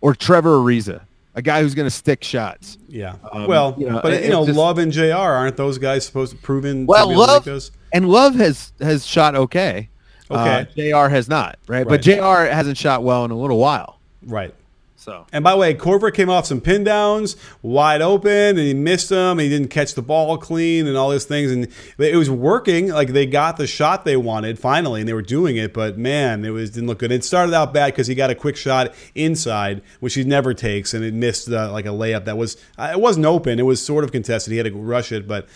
or 0.00 0.14
Trevor 0.14 0.58
Ariza, 0.58 1.02
a 1.34 1.42
guy 1.42 1.60
who's 1.60 1.74
going 1.74 1.86
to 1.86 1.90
stick 1.90 2.22
shots. 2.22 2.78
Yeah. 2.88 3.16
Um, 3.32 3.48
well, 3.48 3.74
you 3.76 3.90
know, 3.90 4.00
but 4.00 4.22
you 4.22 4.30
know, 4.30 4.46
just, 4.46 4.56
Love 4.56 4.78
and 4.78 4.92
J.R. 4.92 5.34
aren't 5.34 5.56
those 5.56 5.76
guys 5.78 6.06
supposed 6.06 6.36
to 6.36 6.38
proven? 6.38 6.86
Well, 6.86 7.10
to 7.10 7.18
Love 7.18 7.70
and 7.92 8.08
Love 8.08 8.36
has 8.36 8.72
has 8.80 9.04
shot 9.04 9.34
okay. 9.34 9.88
Okay. 10.30 10.40
Uh, 10.40 10.64
J.R. 10.74 11.08
has 11.08 11.28
not, 11.28 11.58
right? 11.66 11.78
right? 11.78 11.88
But 11.88 12.02
J.R. 12.02 12.46
hasn't 12.46 12.78
shot 12.78 13.02
well 13.02 13.24
in 13.24 13.30
a 13.30 13.36
little 13.36 13.58
while. 13.58 13.98
Right. 14.22 14.54
So. 15.06 15.24
And 15.32 15.44
by 15.44 15.52
the 15.52 15.56
way, 15.58 15.72
Korver 15.72 16.12
came 16.12 16.28
off 16.28 16.46
some 16.46 16.60
pin 16.60 16.82
downs, 16.82 17.36
wide 17.62 18.02
open, 18.02 18.28
and 18.32 18.58
he 18.58 18.74
missed 18.74 19.08
them. 19.08 19.38
He 19.38 19.48
didn't 19.48 19.68
catch 19.68 19.94
the 19.94 20.02
ball 20.02 20.36
clean, 20.36 20.88
and 20.88 20.96
all 20.96 21.10
these 21.10 21.24
things. 21.24 21.52
And 21.52 21.68
it 21.96 22.16
was 22.16 22.28
working. 22.28 22.88
Like 22.88 23.10
they 23.10 23.24
got 23.24 23.56
the 23.56 23.68
shot 23.68 24.04
they 24.04 24.16
wanted 24.16 24.58
finally, 24.58 25.00
and 25.00 25.08
they 25.08 25.12
were 25.12 25.22
doing 25.22 25.58
it. 25.58 25.72
But 25.72 25.96
man, 25.96 26.44
it 26.44 26.50
was 26.50 26.70
didn't 26.72 26.88
look 26.88 26.98
good. 26.98 27.12
It 27.12 27.22
started 27.22 27.54
out 27.54 27.72
bad 27.72 27.92
because 27.92 28.08
he 28.08 28.16
got 28.16 28.30
a 28.30 28.34
quick 28.34 28.56
shot 28.56 28.96
inside, 29.14 29.80
which 30.00 30.14
he 30.14 30.24
never 30.24 30.52
takes, 30.52 30.92
and 30.92 31.04
it 31.04 31.14
missed 31.14 31.48
uh, 31.48 31.70
like 31.70 31.86
a 31.86 31.90
layup 31.90 32.24
that 32.24 32.36
was 32.36 32.56
uh, 32.76 32.90
it 32.92 32.98
wasn't 32.98 33.26
open. 33.26 33.60
It 33.60 33.62
was 33.62 33.80
sort 33.80 34.02
of 34.02 34.10
contested. 34.10 34.50
He 34.50 34.56
had 34.56 34.66
to 34.66 34.76
rush 34.76 35.12
it, 35.12 35.28
but 35.28 35.46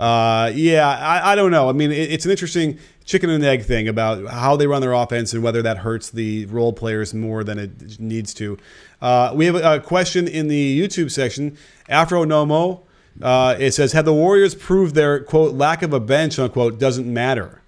uh, 0.00 0.50
yeah, 0.54 0.88
I, 0.88 1.32
I, 1.32 1.34
don't 1.34 1.50
know. 1.50 1.68
I 1.68 1.72
mean, 1.72 1.92
it, 1.92 2.10
it's 2.10 2.24
an 2.24 2.30
interesting 2.30 2.78
chicken 3.10 3.28
and 3.28 3.44
egg 3.44 3.64
thing 3.64 3.88
about 3.88 4.24
how 4.28 4.56
they 4.56 4.68
run 4.68 4.80
their 4.80 4.92
offense 4.92 5.32
and 5.32 5.42
whether 5.42 5.62
that 5.62 5.78
hurts 5.78 6.10
the 6.10 6.46
role 6.46 6.72
players 6.72 7.12
more 7.12 7.42
than 7.42 7.58
it 7.58 7.98
needs 7.98 8.32
to. 8.32 8.56
Uh, 9.02 9.32
we 9.34 9.46
have 9.46 9.56
a 9.56 9.80
question 9.80 10.28
in 10.28 10.46
the 10.46 10.80
YouTube 10.80 11.10
section. 11.10 11.58
Afro 11.88 12.24
Nomo, 12.24 12.82
uh, 13.20 13.56
it 13.58 13.72
says, 13.72 13.92
"Have 13.92 14.04
the 14.04 14.14
Warriors 14.14 14.54
proved 14.54 14.94
their 14.94 15.18
quote 15.18 15.54
lack 15.54 15.82
of 15.82 15.92
a 15.92 15.98
bench 15.98 16.38
unquote 16.38 16.78
doesn't 16.78 17.12
matter?" 17.12 17.60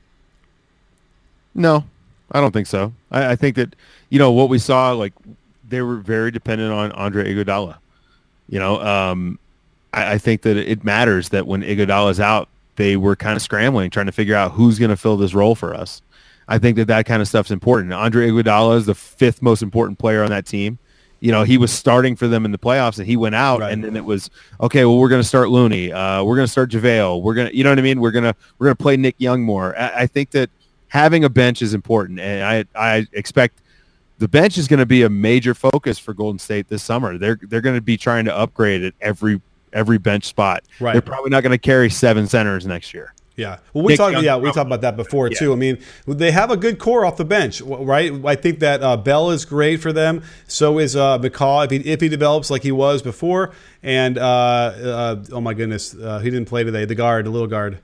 No, 1.55 1.85
I 2.31 2.40
don't 2.40 2.52
think 2.52 2.68
so. 2.68 2.92
I, 3.11 3.33
I 3.33 3.37
think 3.37 3.57
that 3.57 3.74
you 4.11 4.20
know 4.20 4.31
what 4.31 4.48
we 4.48 4.61
saw, 4.61 4.92
like 4.92 5.12
they 5.68 5.83
were 5.83 5.96
very 5.96 6.31
dependent 6.31 6.72
on 6.72 6.92
Andre 6.92 7.35
Iguodala. 7.35 7.78
You 8.48 8.61
know, 8.61 8.81
um, 8.81 9.40
I, 9.92 10.12
I, 10.12 10.18
think 10.18 10.42
that 10.42 10.57
it 10.57 10.85
matters 10.85 11.31
that 11.31 11.46
when 11.46 11.62
Iguodala's 11.62 12.20
out, 12.20 12.48
they 12.83 12.97
were 12.97 13.14
kind 13.14 13.37
of 13.37 13.42
scrambling, 13.42 13.90
trying 13.90 14.07
to 14.07 14.12
figure 14.12 14.35
out 14.35 14.53
who's 14.53 14.77
going 14.81 14.90
to 14.90 14.97
fill 14.97 15.16
this 15.16 15.35
role 15.35 15.55
for 15.55 15.73
us. 15.73 16.03
I 16.49 16.59
think 16.59 16.77
that 16.79 16.88
that 16.88 17.07
kind 17.07 17.23
of 17.23 17.29
stuff's 17.29 17.53
important. 17.53 17.92
Andre 17.92 18.29
Iguodala 18.29 18.77
is 18.77 18.87
the 18.87 18.95
fifth 18.95 19.40
most 19.40 19.62
important 19.62 20.01
player 20.01 20.25
on 20.25 20.31
that 20.31 20.47
team. 20.47 20.81
You 21.21 21.31
know, 21.31 21.45
he 21.45 21.57
was 21.57 21.71
starting 21.71 22.16
for 22.16 22.27
them 22.27 22.45
in 22.45 22.51
the 22.51 22.59
playoffs, 22.59 22.99
and 22.99 23.07
he 23.07 23.16
went 23.16 23.37
out, 23.37 23.61
right. 23.61 23.73
and 23.73 23.85
then 23.85 23.95
it 23.95 24.05
was 24.05 24.29
okay. 24.61 24.85
Well, 24.85 24.99
we're 24.99 25.09
going 25.09 25.23
to 25.23 25.29
start 25.29 25.51
Looney. 25.51 25.92
Uh, 25.92 26.25
we're 26.25 26.35
going 26.35 26.47
to 26.47 26.51
start 26.51 26.73
JaVale. 26.73 27.23
We're 27.23 27.35
going 27.35 27.49
to, 27.49 27.57
you 27.57 27.62
know 27.62 27.71
what 27.71 27.79
I 27.79 27.83
mean? 27.83 28.01
We're 28.01 28.11
gonna 28.11 28.35
we're 28.59 28.66
gonna 28.66 28.75
play 28.75 28.97
Nick 28.97 29.14
Young 29.18 29.45
more. 29.45 29.79
I, 29.79 30.03
I 30.03 30.07
think 30.09 30.33
that 30.33 30.51
having 30.88 31.23
a 31.23 31.31
bench 31.31 31.62
is 31.62 31.75
important, 31.75 32.18
and 32.18 32.42
I 32.42 32.64
I 32.75 33.07
expect 33.12 33.62
the 34.18 34.27
bench 34.27 34.59
is 34.59 34.66
going 34.66 34.81
to 34.81 34.87
be 34.87 35.05
a 35.05 35.09
major 35.09 35.55
focus 35.55 36.01
for 36.01 36.12
Golden 36.12 36.40
State 36.40 36.66
this 36.66 36.83
summer. 36.83 37.16
They're 37.16 37.38
they're 37.40 37.61
going 37.61 37.77
to 37.77 37.81
be 37.81 37.97
trying 37.97 38.25
to 38.25 38.37
upgrade 38.37 38.83
at 38.83 38.95
every 39.01 39.40
every 39.72 39.98
bench 39.98 40.24
spot. 40.24 40.64
Right. 40.80 40.92
They're 40.92 41.02
probably 41.02 41.30
not 41.30 41.42
going 41.42 41.52
to 41.52 41.58
carry 41.58 41.90
seven 41.90 42.26
centers 42.26 42.66
next 42.66 42.94
year. 42.94 43.14
Yeah. 43.37 43.58
Well, 43.72 43.85
we 43.85 43.96
talked. 43.96 44.20
Yeah, 44.22 44.37
we 44.37 44.52
talked 44.52 44.66
about 44.66 44.82
that 44.82 44.96
before 44.96 45.28
yeah. 45.28 45.38
too. 45.38 45.52
I 45.52 45.56
mean, 45.56 45.78
they 46.06 46.30
have 46.30 46.50
a 46.50 46.56
good 46.56 46.78
core 46.78 47.06
off 47.06 47.16
the 47.16 47.24
bench, 47.24 47.62
right? 47.62 48.12
I 48.26 48.35
think 48.35 48.58
that 48.58 48.82
uh, 48.82 48.96
Bell 48.96 49.30
is 49.30 49.44
great 49.44 49.80
for 49.80 49.92
them. 49.92 50.22
So 50.46 50.78
is 50.78 50.96
uh, 50.96 51.18
McCaw 51.18 51.64
if 51.64 51.70
he 51.70 51.78
if 51.78 52.00
he 52.00 52.08
develops 52.08 52.50
like 52.50 52.62
he 52.62 52.72
was 52.72 53.00
before. 53.00 53.52
And 53.82 54.18
uh, 54.18 54.22
uh 54.22 55.24
oh 55.32 55.40
my 55.40 55.54
goodness, 55.54 55.94
uh, 55.94 56.18
he 56.18 56.30
didn't 56.30 56.48
play 56.48 56.62
today. 56.62 56.85
The 56.85 56.94
guard, 56.94 57.24
the 57.24 57.30
little 57.30 57.48
guard. 57.48 57.78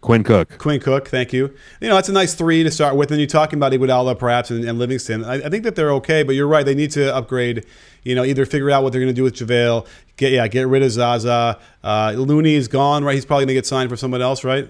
Quinn 0.00 0.24
Cook. 0.24 0.56
Quinn 0.58 0.80
Cook, 0.80 1.08
thank 1.08 1.32
you. 1.32 1.54
You 1.80 1.88
know, 1.88 1.94
that's 1.94 2.08
a 2.08 2.12
nice 2.12 2.34
three 2.34 2.62
to 2.62 2.70
start 2.70 2.96
with. 2.96 3.10
And 3.10 3.20
you're 3.20 3.26
talking 3.26 3.58
about 3.58 3.72
Iguodala 3.72 4.18
perhaps 4.18 4.50
and, 4.50 4.64
and 4.64 4.78
Livingston. 4.78 5.24
I, 5.24 5.34
I, 5.34 5.48
think 5.50 5.64
that 5.64 5.76
they're 5.76 5.92
okay, 5.92 6.22
but 6.22 6.34
you're 6.34 6.46
right. 6.46 6.64
They 6.64 6.74
need 6.74 6.90
to 6.92 7.14
upgrade. 7.14 7.66
You 8.02 8.14
know, 8.14 8.24
either 8.24 8.46
figure 8.46 8.70
out 8.70 8.82
what 8.82 8.92
they're 8.92 9.00
going 9.00 9.14
to 9.14 9.16
do 9.16 9.24
with 9.24 9.34
JaVale. 9.34 9.86
Get 10.16 10.32
yeah, 10.32 10.48
get 10.48 10.66
rid 10.68 10.82
of 10.82 10.90
Zaza. 10.90 11.58
Uh, 11.84 12.14
Looney 12.16 12.54
is 12.54 12.66
gone, 12.66 13.04
right? 13.04 13.14
He's 13.14 13.26
probably 13.26 13.42
going 13.42 13.48
to 13.48 13.54
get 13.54 13.66
signed 13.66 13.90
for 13.90 13.96
someone 13.96 14.22
else, 14.22 14.42
right? 14.42 14.68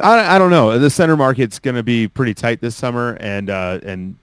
I, 0.00 0.36
I 0.36 0.38
don't 0.38 0.50
know. 0.50 0.78
The 0.78 0.90
center 0.90 1.16
market's 1.16 1.58
going 1.58 1.76
to 1.76 1.82
be 1.82 2.08
pretty 2.08 2.34
tight 2.34 2.60
this 2.60 2.76
summer, 2.76 3.16
and 3.20 3.48
uh, 3.48 3.80
and 3.82 4.16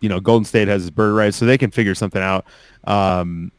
you 0.00 0.08
know, 0.08 0.18
Golden 0.18 0.44
State 0.44 0.66
has 0.66 0.82
his 0.82 0.90
bird 0.90 1.14
right, 1.14 1.32
so 1.32 1.46
they 1.46 1.58
can 1.58 1.70
figure 1.70 1.94
something 1.94 2.22
out. 2.22 2.44
Um, 2.84 3.52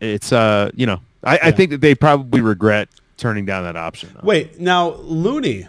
it's 0.00 0.32
uh, 0.32 0.70
you 0.74 0.86
know, 0.86 1.00
I, 1.22 1.34
yeah. 1.34 1.40
I 1.42 1.50
think 1.50 1.70
that 1.72 1.82
they 1.82 1.94
probably 1.94 2.40
regret 2.40 2.88
turning 3.18 3.44
down 3.44 3.64
that 3.64 3.76
option. 3.76 4.10
Though. 4.14 4.26
Wait, 4.26 4.58
now 4.58 4.92
Looney 4.94 5.68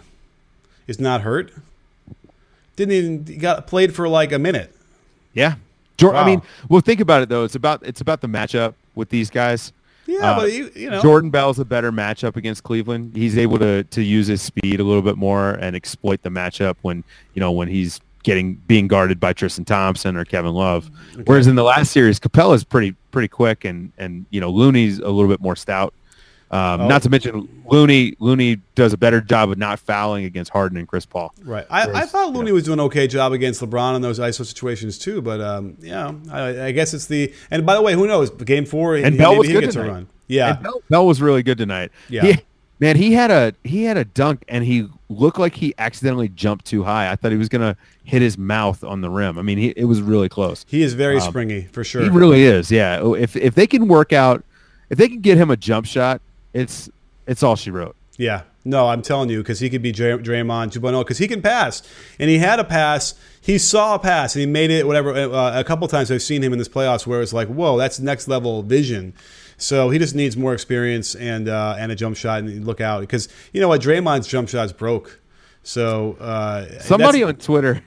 is 0.86 1.00
not 1.00 1.22
hurt. 1.22 1.52
Didn't 2.76 2.92
even 2.92 3.38
got 3.38 3.66
played 3.66 3.94
for 3.94 4.08
like 4.08 4.32
a 4.32 4.38
minute. 4.38 4.74
Yeah, 5.34 5.56
wow. 6.00 6.12
I 6.12 6.26
mean, 6.26 6.42
well, 6.68 6.80
think 6.80 7.00
about 7.00 7.22
it 7.22 7.28
though. 7.28 7.44
It's 7.44 7.54
about 7.54 7.82
it's 7.84 8.00
about 8.00 8.20
the 8.20 8.28
matchup 8.28 8.74
with 8.94 9.08
these 9.08 9.30
guys. 9.30 9.72
Yeah, 10.06 10.32
uh, 10.32 10.40
but 10.40 10.52
you, 10.52 10.70
you 10.74 10.90
know, 10.90 11.00
Jordan 11.00 11.30
Bell's 11.30 11.58
a 11.58 11.64
better 11.64 11.92
matchup 11.92 12.36
against 12.36 12.64
Cleveland. 12.64 13.12
He's 13.14 13.38
able 13.38 13.58
to 13.58 13.84
to 13.84 14.02
use 14.02 14.26
his 14.26 14.42
speed 14.42 14.80
a 14.80 14.84
little 14.84 15.02
bit 15.02 15.16
more 15.16 15.50
and 15.52 15.76
exploit 15.76 16.22
the 16.22 16.30
matchup 16.30 16.76
when 16.82 17.04
you 17.34 17.40
know 17.40 17.52
when 17.52 17.68
he's 17.68 18.00
getting 18.22 18.54
being 18.66 18.88
guarded 18.88 19.20
by 19.20 19.32
Tristan 19.32 19.64
Thompson 19.64 20.16
or 20.16 20.24
Kevin 20.24 20.52
Love. 20.52 20.90
Okay. 21.12 21.22
Whereas 21.24 21.46
in 21.46 21.54
the 21.54 21.62
last 21.62 21.92
series, 21.92 22.18
Capela's 22.18 22.64
pretty 22.64 22.92
pretty 23.10 23.28
quick 23.28 23.64
and 23.64 23.92
and 23.98 24.26
you 24.30 24.40
know 24.40 24.50
Looney's 24.50 24.98
a 24.98 25.08
little 25.08 25.28
bit 25.28 25.40
more 25.40 25.56
stout. 25.56 25.94
Um, 26.52 26.82
oh. 26.82 26.86
Not 26.86 27.02
to 27.02 27.08
mention 27.08 27.48
Looney. 27.66 28.14
Looney 28.18 28.56
does 28.74 28.92
a 28.92 28.98
better 28.98 29.22
job 29.22 29.50
of 29.50 29.56
not 29.56 29.78
fouling 29.78 30.26
against 30.26 30.50
Harden 30.50 30.76
and 30.76 30.86
Chris 30.86 31.06
Paul. 31.06 31.32
Right. 31.42 31.66
I, 31.70 31.86
Whereas, 31.86 32.02
I 32.02 32.06
thought 32.06 32.32
Looney 32.34 32.38
you 32.38 32.44
know. 32.48 32.54
was 32.54 32.64
doing 32.64 32.78
an 32.78 32.84
okay 32.86 33.06
job 33.06 33.32
against 33.32 33.62
LeBron 33.62 33.96
in 33.96 34.02
those 34.02 34.18
ISO 34.18 34.44
situations 34.44 34.98
too. 34.98 35.22
But 35.22 35.40
um, 35.40 35.78
yeah, 35.80 36.12
I, 36.30 36.66
I, 36.66 36.72
guess 36.72 36.92
it's 36.92 37.06
the. 37.06 37.32
And 37.50 37.64
by 37.64 37.74
the 37.74 37.80
way, 37.80 37.94
who 37.94 38.06
knows? 38.06 38.28
Game 38.30 38.66
four, 38.66 38.96
and 38.96 39.14
he, 39.14 39.18
Bell 39.18 39.38
was 39.38 39.48
good 39.48 39.70
tonight. 39.70 39.88
run. 39.88 40.08
Yeah, 40.28 40.52
Bell, 40.54 40.82
Bell, 40.90 41.06
was 41.06 41.22
really 41.22 41.42
good 41.42 41.56
tonight. 41.56 41.90
Yeah. 42.10 42.24
He, 42.24 42.40
man, 42.80 42.96
he 42.96 43.14
had 43.14 43.30
a 43.30 43.54
he 43.64 43.84
had 43.84 43.96
a 43.96 44.04
dunk, 44.04 44.44
and 44.46 44.62
he 44.62 44.88
looked 45.08 45.38
like 45.38 45.54
he 45.54 45.72
accidentally 45.78 46.28
jumped 46.28 46.66
too 46.66 46.84
high. 46.84 47.10
I 47.10 47.16
thought 47.16 47.32
he 47.32 47.38
was 47.38 47.48
gonna 47.48 47.78
hit 48.04 48.20
his 48.20 48.36
mouth 48.36 48.84
on 48.84 49.00
the 49.00 49.08
rim. 49.08 49.38
I 49.38 49.42
mean, 49.42 49.56
he, 49.56 49.68
it 49.68 49.84
was 49.84 50.02
really 50.02 50.28
close. 50.28 50.66
He 50.68 50.82
is 50.82 50.92
very 50.92 51.16
um, 51.16 51.22
springy 51.22 51.62
for 51.72 51.82
sure. 51.82 52.02
He 52.02 52.10
really 52.10 52.42
is. 52.42 52.70
Yeah. 52.70 53.14
If 53.14 53.36
if 53.36 53.54
they 53.54 53.66
can 53.66 53.88
work 53.88 54.12
out, 54.12 54.44
if 54.90 54.98
they 54.98 55.08
can 55.08 55.20
get 55.20 55.38
him 55.38 55.50
a 55.50 55.56
jump 55.56 55.86
shot, 55.86 56.20
it's 56.52 56.90
it's 57.26 57.42
all 57.42 57.56
she 57.56 57.70
wrote. 57.70 57.96
Yeah. 58.16 58.42
No, 58.64 58.88
I'm 58.88 59.02
telling 59.02 59.28
you, 59.28 59.38
because 59.38 59.58
he 59.58 59.68
could 59.70 59.82
be 59.82 59.90
Dray- 59.90 60.18
Draymond 60.18 60.72
2.0, 60.72 61.00
because 61.00 61.18
he 61.18 61.26
can 61.26 61.42
pass. 61.42 61.82
And 62.20 62.30
he 62.30 62.38
had 62.38 62.60
a 62.60 62.64
pass. 62.64 63.14
He 63.40 63.58
saw 63.58 63.96
a 63.96 63.98
pass, 63.98 64.36
and 64.36 64.40
he 64.40 64.46
made 64.46 64.70
it, 64.70 64.86
whatever. 64.86 65.12
Uh, 65.12 65.58
a 65.58 65.64
couple 65.64 65.88
times 65.88 66.12
I've 66.12 66.22
seen 66.22 66.42
him 66.42 66.52
in 66.52 66.58
this 66.58 66.68
playoffs 66.68 67.06
where 67.06 67.22
it's 67.22 67.32
like, 67.32 67.48
whoa, 67.48 67.76
that's 67.76 67.98
next 67.98 68.28
level 68.28 68.62
vision. 68.62 69.14
So 69.56 69.90
he 69.90 69.98
just 69.98 70.14
needs 70.14 70.36
more 70.36 70.54
experience 70.54 71.14
and 71.14 71.48
uh, 71.48 71.76
and 71.78 71.90
a 71.90 71.94
jump 71.94 72.16
shot 72.16 72.40
and 72.40 72.64
look 72.66 72.80
out. 72.80 73.00
Because 73.00 73.28
you 73.52 73.60
know 73.60 73.68
what? 73.68 73.80
Draymond's 73.80 74.28
jump 74.28 74.48
shot's 74.48 74.72
broke. 74.72 75.20
So 75.62 76.16
uh, 76.20 76.80
somebody 76.80 77.22
on 77.22 77.36
Twitter 77.36 77.82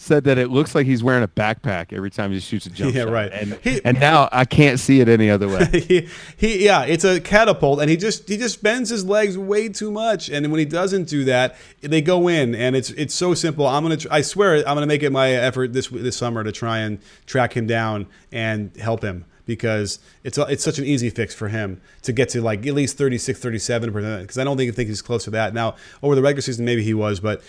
said 0.00 0.24
that 0.24 0.38
it 0.38 0.48
looks 0.48 0.74
like 0.74 0.86
he's 0.86 1.04
wearing 1.04 1.22
a 1.22 1.28
backpack 1.28 1.92
every 1.92 2.10
time 2.10 2.32
he 2.32 2.40
shoots 2.40 2.64
a 2.64 2.70
jump 2.70 2.94
yeah, 2.94 3.02
shot. 3.04 3.12
right. 3.12 3.30
And 3.32 3.58
he, 3.62 3.84
and 3.84 4.00
now 4.00 4.30
I 4.32 4.46
can't 4.46 4.80
see 4.80 5.00
it 5.00 5.10
any 5.10 5.28
other 5.28 5.46
way. 5.46 5.66
he, 5.72 6.08
he, 6.38 6.64
yeah, 6.64 6.84
it's 6.86 7.04
a 7.04 7.20
catapult, 7.20 7.82
and 7.82 7.90
he 7.90 7.98
just 7.98 8.26
he 8.26 8.38
just 8.38 8.62
bends 8.62 8.88
his 8.88 9.04
legs 9.04 9.36
way 9.36 9.68
too 9.68 9.90
much. 9.90 10.30
And 10.30 10.50
when 10.50 10.58
he 10.58 10.64
doesn't 10.64 11.06
do 11.08 11.24
that, 11.24 11.54
they 11.82 12.00
go 12.00 12.28
in, 12.28 12.54
and 12.54 12.74
it's 12.74 12.88
it's 12.90 13.14
so 13.14 13.34
simple. 13.34 13.66
I'm 13.66 13.82
gonna 13.82 13.98
I 14.10 14.22
swear 14.22 14.56
I'm 14.56 14.74
gonna 14.74 14.86
make 14.86 15.02
it 15.02 15.10
my 15.10 15.32
effort 15.32 15.74
this 15.74 15.88
this 15.88 16.16
summer 16.16 16.44
to 16.44 16.52
try 16.52 16.78
and 16.78 16.98
track 17.26 17.54
him 17.54 17.66
down 17.66 18.06
and 18.32 18.74
help 18.78 19.02
him 19.02 19.26
because 19.44 19.98
it's 20.24 20.38
it's 20.38 20.64
such 20.64 20.78
an 20.78 20.86
easy 20.86 21.10
fix 21.10 21.34
for 21.34 21.48
him 21.48 21.78
to 22.02 22.12
get 22.12 22.30
to 22.30 22.40
like 22.40 22.66
at 22.66 22.74
least 22.74 22.96
36 22.96 23.38
37 23.38 23.92
percent 23.92 24.22
because 24.22 24.38
I 24.38 24.44
don't 24.44 24.56
think 24.56 24.74
think 24.74 24.88
he's 24.88 25.02
close 25.02 25.24
to 25.24 25.30
that 25.30 25.52
now 25.52 25.74
over 26.02 26.14
the 26.14 26.22
regular 26.22 26.40
season 26.40 26.64
maybe 26.64 26.84
he 26.84 26.94
was 26.94 27.18
but 27.18 27.42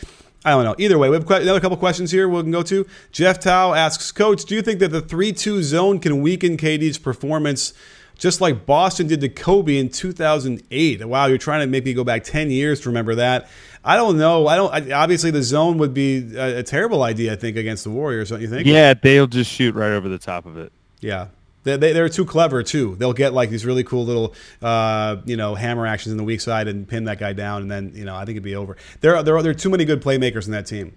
I 0.43 0.51
don't 0.51 0.63
know. 0.63 0.75
Either 0.77 0.97
way, 0.97 1.09
we 1.09 1.15
have 1.15 1.29
another 1.29 1.59
couple 1.59 1.77
questions 1.77 2.11
here 2.11 2.27
we 2.27 2.41
can 2.41 2.51
go 2.51 2.63
to. 2.63 2.87
Jeff 3.11 3.39
Tao 3.39 3.73
asks, 3.73 4.11
Coach, 4.11 4.45
do 4.45 4.55
you 4.55 4.61
think 4.61 4.79
that 4.79 4.89
the 4.89 5.01
3 5.01 5.33
2 5.33 5.61
zone 5.61 5.99
can 5.99 6.21
weaken 6.21 6.57
KD's 6.57 6.97
performance 6.97 7.73
just 8.17 8.41
like 8.41 8.65
Boston 8.65 9.07
did 9.07 9.21
to 9.21 9.29
Kobe 9.29 9.77
in 9.77 9.89
2008? 9.89 11.05
Wow, 11.05 11.27
you're 11.27 11.37
trying 11.37 11.61
to 11.61 11.67
make 11.67 11.85
me 11.85 11.93
go 11.93 12.03
back 12.03 12.23
10 12.23 12.49
years 12.49 12.81
to 12.81 12.89
remember 12.89 13.15
that. 13.15 13.49
I 13.83 13.95
don't 13.95 14.17
know. 14.17 14.47
I 14.47 14.55
don't. 14.55 14.91
Obviously, 14.91 15.31
the 15.31 15.43
zone 15.43 15.77
would 15.77 15.93
be 15.93 16.35
a, 16.35 16.59
a 16.59 16.63
terrible 16.63 17.03
idea, 17.03 17.33
I 17.33 17.35
think, 17.35 17.57
against 17.57 17.83
the 17.83 17.89
Warriors, 17.89 18.29
don't 18.29 18.41
you 18.41 18.47
think? 18.47 18.67
Yeah, 18.67 18.93
they'll 18.93 19.27
just 19.27 19.51
shoot 19.51 19.73
right 19.75 19.91
over 19.91 20.07
the 20.07 20.19
top 20.19 20.45
of 20.45 20.57
it. 20.57 20.71
Yeah. 20.99 21.27
They, 21.63 21.77
they, 21.77 21.99
are 21.99 22.09
too 22.09 22.25
clever 22.25 22.63
too. 22.63 22.95
They'll 22.95 23.13
get 23.13 23.33
like 23.33 23.49
these 23.49 23.65
really 23.65 23.83
cool 23.83 24.03
little, 24.03 24.33
uh, 24.61 25.17
you 25.25 25.37
know, 25.37 25.53
hammer 25.53 25.85
actions 25.85 26.11
in 26.11 26.17
the 26.17 26.23
weak 26.23 26.41
side 26.41 26.67
and 26.67 26.87
pin 26.87 27.03
that 27.03 27.19
guy 27.19 27.33
down, 27.33 27.61
and 27.61 27.71
then 27.71 27.91
you 27.93 28.03
know 28.03 28.15
I 28.15 28.25
think 28.25 28.31
it'd 28.31 28.43
be 28.43 28.55
over. 28.55 28.77
There 29.01 29.15
are, 29.15 29.23
there 29.23 29.37
are, 29.37 29.43
there 29.43 29.51
are 29.51 29.55
too 29.55 29.69
many 29.69 29.85
good 29.85 30.01
playmakers 30.01 30.45
in 30.45 30.51
that 30.53 30.65
team. 30.65 30.95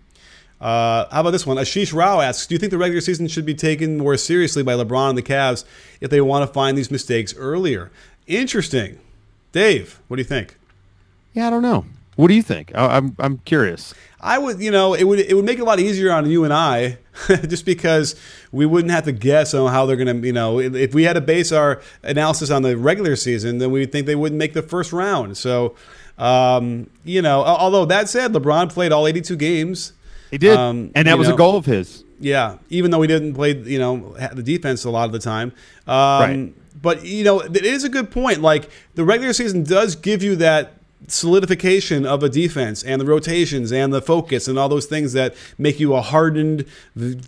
Uh, 0.61 1.07
how 1.11 1.20
about 1.20 1.33
this 1.33 1.46
one? 1.46 1.59
Ashish 1.59 1.92
Rao 1.92 2.20
asks, 2.20 2.46
"Do 2.46 2.55
you 2.55 2.59
think 2.59 2.70
the 2.70 2.79
regular 2.79 3.03
season 3.03 3.29
should 3.29 3.44
be 3.44 3.55
taken 3.55 3.98
more 3.98 4.16
seriously 4.16 4.62
by 4.62 4.72
LeBron 4.72 5.11
and 5.11 5.18
the 5.18 5.22
Cavs 5.22 5.64
if 6.00 6.11
they 6.11 6.22
want 6.22 6.48
to 6.48 6.53
find 6.53 6.79
these 6.79 6.90
mistakes 6.90 7.35
earlier?" 7.37 7.90
Interesting, 8.27 8.98
Dave. 9.53 10.00
What 10.09 10.16
do 10.16 10.20
you 10.20 10.29
think? 10.29 10.57
Yeah, 11.35 11.48
I 11.48 11.50
don't 11.50 11.62
know. 11.62 11.85
What 12.16 12.29
do 12.29 12.35
you 12.35 12.42
think? 12.42 12.72
I, 12.74 12.96
I'm 12.96 13.16
I'm 13.18 13.38
curious. 13.38 13.94
I 14.24 14.38
would, 14.38 14.61
you 14.61 14.70
know, 14.70 14.94
it 14.94 15.05
would 15.05 15.18
it 15.18 15.35
would 15.35 15.44
make 15.44 15.59
it 15.59 15.62
a 15.62 15.64
lot 15.64 15.79
easier 15.79 16.11
on 16.11 16.29
you 16.31 16.44
and 16.44 16.53
I, 16.53 16.98
just 17.46 17.66
because 17.66 18.16
we 18.53 18.64
wouldn't 18.64 18.90
have 18.90 19.05
to 19.05 19.12
guess 19.12 19.53
on 19.53 19.70
how 19.70 19.85
they're 19.85 19.96
going 19.96 20.22
to, 20.22 20.27
you 20.27 20.33
know, 20.33 20.61
if 20.61 20.94
we 20.94 21.03
had 21.05 21.12
to 21.12 21.20
base 21.20 21.53
our 21.53 21.83
analysis 22.03 22.50
on 22.50 22.62
the 22.62 22.77
regular 22.77 23.16
season, 23.16 23.59
then 23.59 23.70
we'd 23.70 23.92
think 23.92 24.07
they 24.07 24.14
wouldn't 24.14 24.38
make 24.38 24.55
the 24.55 24.62
first 24.62 24.94
round. 24.94 25.37
So, 25.37 25.74
um, 26.16 26.88
you 27.05 27.20
know, 27.20 27.44
although 27.44 27.85
that 27.85 28.09
said, 28.09 28.33
LeBron 28.33 28.70
played 28.70 28.92
all 28.92 29.07
82 29.07 29.37
games. 29.37 29.92
He 30.31 30.38
did, 30.38 30.57
um, 30.57 30.90
and 30.94 31.07
that 31.07 31.18
was 31.18 31.29
know, 31.29 31.35
a 31.35 31.37
goal 31.37 31.57
of 31.59 31.66
his. 31.66 32.03
Yeah, 32.18 32.57
even 32.70 32.90
though 32.90 33.03
he 33.03 33.09
didn't 33.09 33.35
play, 33.35 33.55
you 33.55 33.79
know, 33.79 34.16
the 34.33 34.42
defense 34.42 34.85
a 34.85 34.90
lot 34.90 35.05
of 35.05 35.12
the 35.12 35.18
time. 35.18 35.53
Um, 35.87 35.96
right. 35.96 36.55
But 36.81 37.05
you 37.05 37.24
know, 37.24 37.40
it 37.40 37.64
is 37.64 37.85
a 37.85 37.90
good 37.90 38.11
point. 38.11 38.40
Like 38.40 38.70
the 38.94 39.05
regular 39.05 39.35
season 39.35 39.64
does 39.64 39.96
give 39.96 40.22
you 40.22 40.37
that 40.37 40.74
solidification 41.08 42.06
of 42.06 42.22
a 42.22 42.28
defense 42.28 42.82
and 42.82 43.00
the 43.00 43.04
rotations 43.04 43.72
and 43.72 43.92
the 43.92 44.00
focus 44.00 44.48
and 44.48 44.58
all 44.58 44.68
those 44.68 44.86
things 44.86 45.12
that 45.12 45.34
make 45.58 45.78
you 45.78 45.94
a 45.94 46.00
hardened 46.00 46.64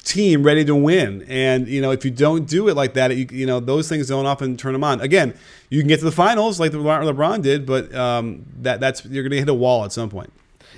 team 0.02 0.42
ready 0.42 0.64
to 0.64 0.74
win. 0.74 1.24
And 1.28 1.68
you 1.68 1.80
know, 1.80 1.90
if 1.90 2.04
you 2.04 2.10
don't 2.10 2.46
do 2.46 2.68
it 2.68 2.74
like 2.74 2.94
that, 2.94 3.16
you, 3.16 3.26
you 3.30 3.46
know 3.46 3.60
those 3.60 3.88
things 3.88 4.08
don't 4.08 4.26
often 4.26 4.56
turn 4.56 4.72
them 4.72 4.84
on. 4.84 5.00
Again, 5.00 5.34
you 5.70 5.80
can 5.80 5.88
get 5.88 5.98
to 5.98 6.04
the 6.04 6.12
finals 6.12 6.60
like 6.60 6.72
LeBron 6.72 7.42
did, 7.42 7.66
but 7.66 7.94
um, 7.94 8.44
that 8.62 8.80
that's 8.80 9.04
you're 9.04 9.22
going 9.22 9.32
to 9.32 9.38
hit 9.38 9.48
a 9.48 9.54
wall 9.54 9.84
at 9.84 9.92
some 9.92 10.10
point. 10.10 10.32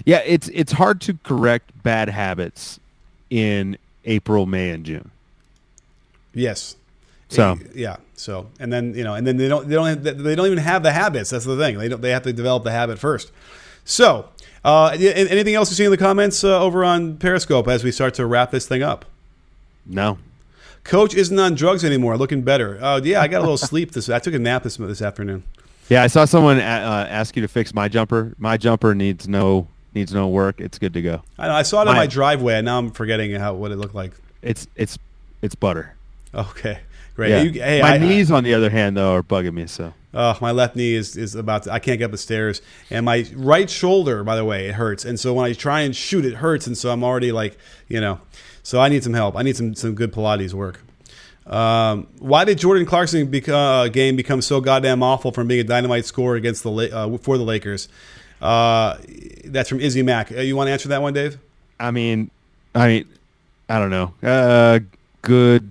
Yeah, 0.04 0.22
it's 0.24 0.48
it's 0.48 0.72
hard 0.72 1.00
to 1.02 1.18
correct 1.22 1.82
bad 1.82 2.08
habits 2.08 2.80
in 3.30 3.78
April, 4.04 4.46
May, 4.46 4.70
and 4.70 4.84
June. 4.84 5.10
Yes. 6.34 6.76
So 7.28 7.58
yeah. 7.74 7.96
So 8.14 8.46
and 8.58 8.72
then 8.72 8.94
you 8.94 9.04
know 9.04 9.14
and 9.14 9.26
then 9.26 9.36
they 9.36 9.48
don't 9.48 9.68
they 9.68 9.74
don't 9.74 10.02
they 10.02 10.34
don't 10.34 10.46
even 10.46 10.58
have 10.58 10.82
the 10.82 10.92
habits. 10.92 11.30
That's 11.30 11.44
the 11.44 11.56
thing. 11.56 11.78
They 11.78 11.88
don't 11.88 12.00
they 12.00 12.10
have 12.10 12.22
to 12.22 12.32
develop 12.32 12.64
the 12.64 12.70
habit 12.72 12.98
first. 12.98 13.30
So 13.84 14.28
Uh, 14.64 14.88
anything 14.98 15.54
else 15.54 15.70
you 15.70 15.76
see 15.76 15.84
in 15.84 15.90
the 15.90 15.96
comments 15.96 16.42
uh, 16.42 16.60
over 16.60 16.84
on 16.84 17.16
Periscope 17.16 17.68
as 17.68 17.84
we 17.84 17.92
start 17.92 18.12
to 18.14 18.26
wrap 18.26 18.50
this 18.50 18.66
thing 18.66 18.82
up? 18.82 19.04
No. 19.86 20.18
Coach 20.84 21.14
isn't 21.14 21.38
on 21.38 21.54
drugs 21.54 21.84
anymore, 21.84 22.16
looking 22.18 22.42
better. 22.42 22.82
Uh, 22.82 23.00
yeah, 23.02 23.20
I 23.22 23.28
got 23.28 23.38
a 23.38 23.40
little 23.46 23.56
sleep 23.70 23.92
this. 23.92 24.08
I 24.10 24.18
took 24.18 24.34
a 24.34 24.38
nap 24.38 24.64
this 24.64 24.76
this 24.76 25.00
afternoon. 25.00 25.42
Yeah, 25.88 26.02
I 26.02 26.08
saw 26.08 26.24
someone 26.24 26.58
uh, 26.58 27.06
ask 27.08 27.36
you 27.36 27.42
to 27.42 27.48
fix 27.48 27.72
my 27.72 27.88
jumper. 27.88 28.34
My 28.38 28.56
jumper 28.56 28.94
needs 28.94 29.28
no 29.28 29.68
needs 29.94 30.12
no 30.12 30.28
work. 30.28 30.60
It's 30.60 30.78
good 30.78 30.92
to 30.94 31.02
go. 31.02 31.22
I, 31.38 31.46
know, 31.48 31.54
I 31.54 31.62
saw 31.62 31.82
it 31.82 31.88
on 31.88 31.94
My- 31.94 32.00
my 32.00 32.06
driveway, 32.06 32.54
and 32.54 32.64
now 32.66 32.78
I'm 32.78 32.90
forgetting 32.90 33.32
how 33.34 33.54
what 33.54 33.70
it 33.70 33.76
looked 33.76 33.94
like. 33.94 34.12
It's 34.42 34.66
it's 34.76 34.98
it's 35.40 35.54
butter. 35.54 35.94
Okay, 36.34 36.80
great. 37.18 37.30
Yeah. 37.30 37.42
You- 37.42 37.60
hey, 37.60 37.82
my 37.82 37.94
I- 37.94 37.98
knees, 37.98 38.30
on 38.30 38.44
the 38.44 38.54
other 38.54 38.70
hand, 38.70 38.96
though, 38.96 39.12
are 39.12 39.22
bugging 39.22 39.52
me. 39.54 39.66
So 39.66 39.92
Oh, 40.14 40.38
my 40.40 40.52
left 40.52 40.74
knee 40.74 40.94
is, 40.94 41.16
is 41.16 41.34
about 41.34 41.64
to, 41.64 41.72
I 41.72 41.78
can't 41.80 41.98
get 41.98 42.06
up 42.06 42.10
the 42.12 42.16
stairs. 42.18 42.62
And 42.90 43.04
my 43.04 43.26
right 43.34 43.68
shoulder, 43.68 44.24
by 44.24 44.36
the 44.36 44.44
way, 44.44 44.68
it 44.68 44.74
hurts. 44.76 45.04
And 45.04 45.20
so 45.20 45.34
when 45.34 45.44
I 45.44 45.52
try 45.52 45.80
and 45.82 45.94
shoot, 45.94 46.24
it 46.24 46.34
hurts. 46.36 46.66
And 46.66 46.78
so 46.78 46.90
I'm 46.90 47.04
already 47.04 47.30
like, 47.30 47.58
you 47.88 48.00
know, 48.00 48.20
so 48.62 48.80
I 48.80 48.88
need 48.88 49.02
some 49.04 49.12
help. 49.12 49.36
I 49.36 49.42
need 49.42 49.56
some, 49.56 49.74
some 49.74 49.94
good 49.94 50.12
Pilates 50.12 50.54
work. 50.54 50.80
Um, 51.46 52.06
why 52.18 52.44
did 52.44 52.58
Jordan 52.58 52.86
Clarkson 52.86 53.26
bec- 53.30 53.48
uh, 53.48 53.88
game 53.88 54.16
become 54.16 54.40
so 54.42 54.60
goddamn 54.60 55.02
awful 55.02 55.32
from 55.32 55.46
being 55.48 55.60
a 55.60 55.64
dynamite 55.64 56.04
scorer 56.06 56.36
against 56.36 56.62
the 56.62 56.70
uh, 56.94 57.16
for 57.18 57.36
the 57.38 57.44
Lakers? 57.44 57.88
Uh, 58.40 58.96
that's 59.46 59.68
from 59.68 59.80
Izzy 59.80 60.02
Mack. 60.02 60.30
Uh, 60.30 60.40
you 60.40 60.56
want 60.56 60.68
to 60.68 60.72
answer 60.72 60.88
that 60.90 61.00
one, 61.02 61.12
Dave? 61.14 61.38
I 61.80 61.90
mean, 61.90 62.30
I 62.74 62.88
mean, 62.88 63.08
I 63.68 63.78
don't 63.78 63.90
know. 63.90 64.12
Uh, 64.22 64.80
good, 65.22 65.70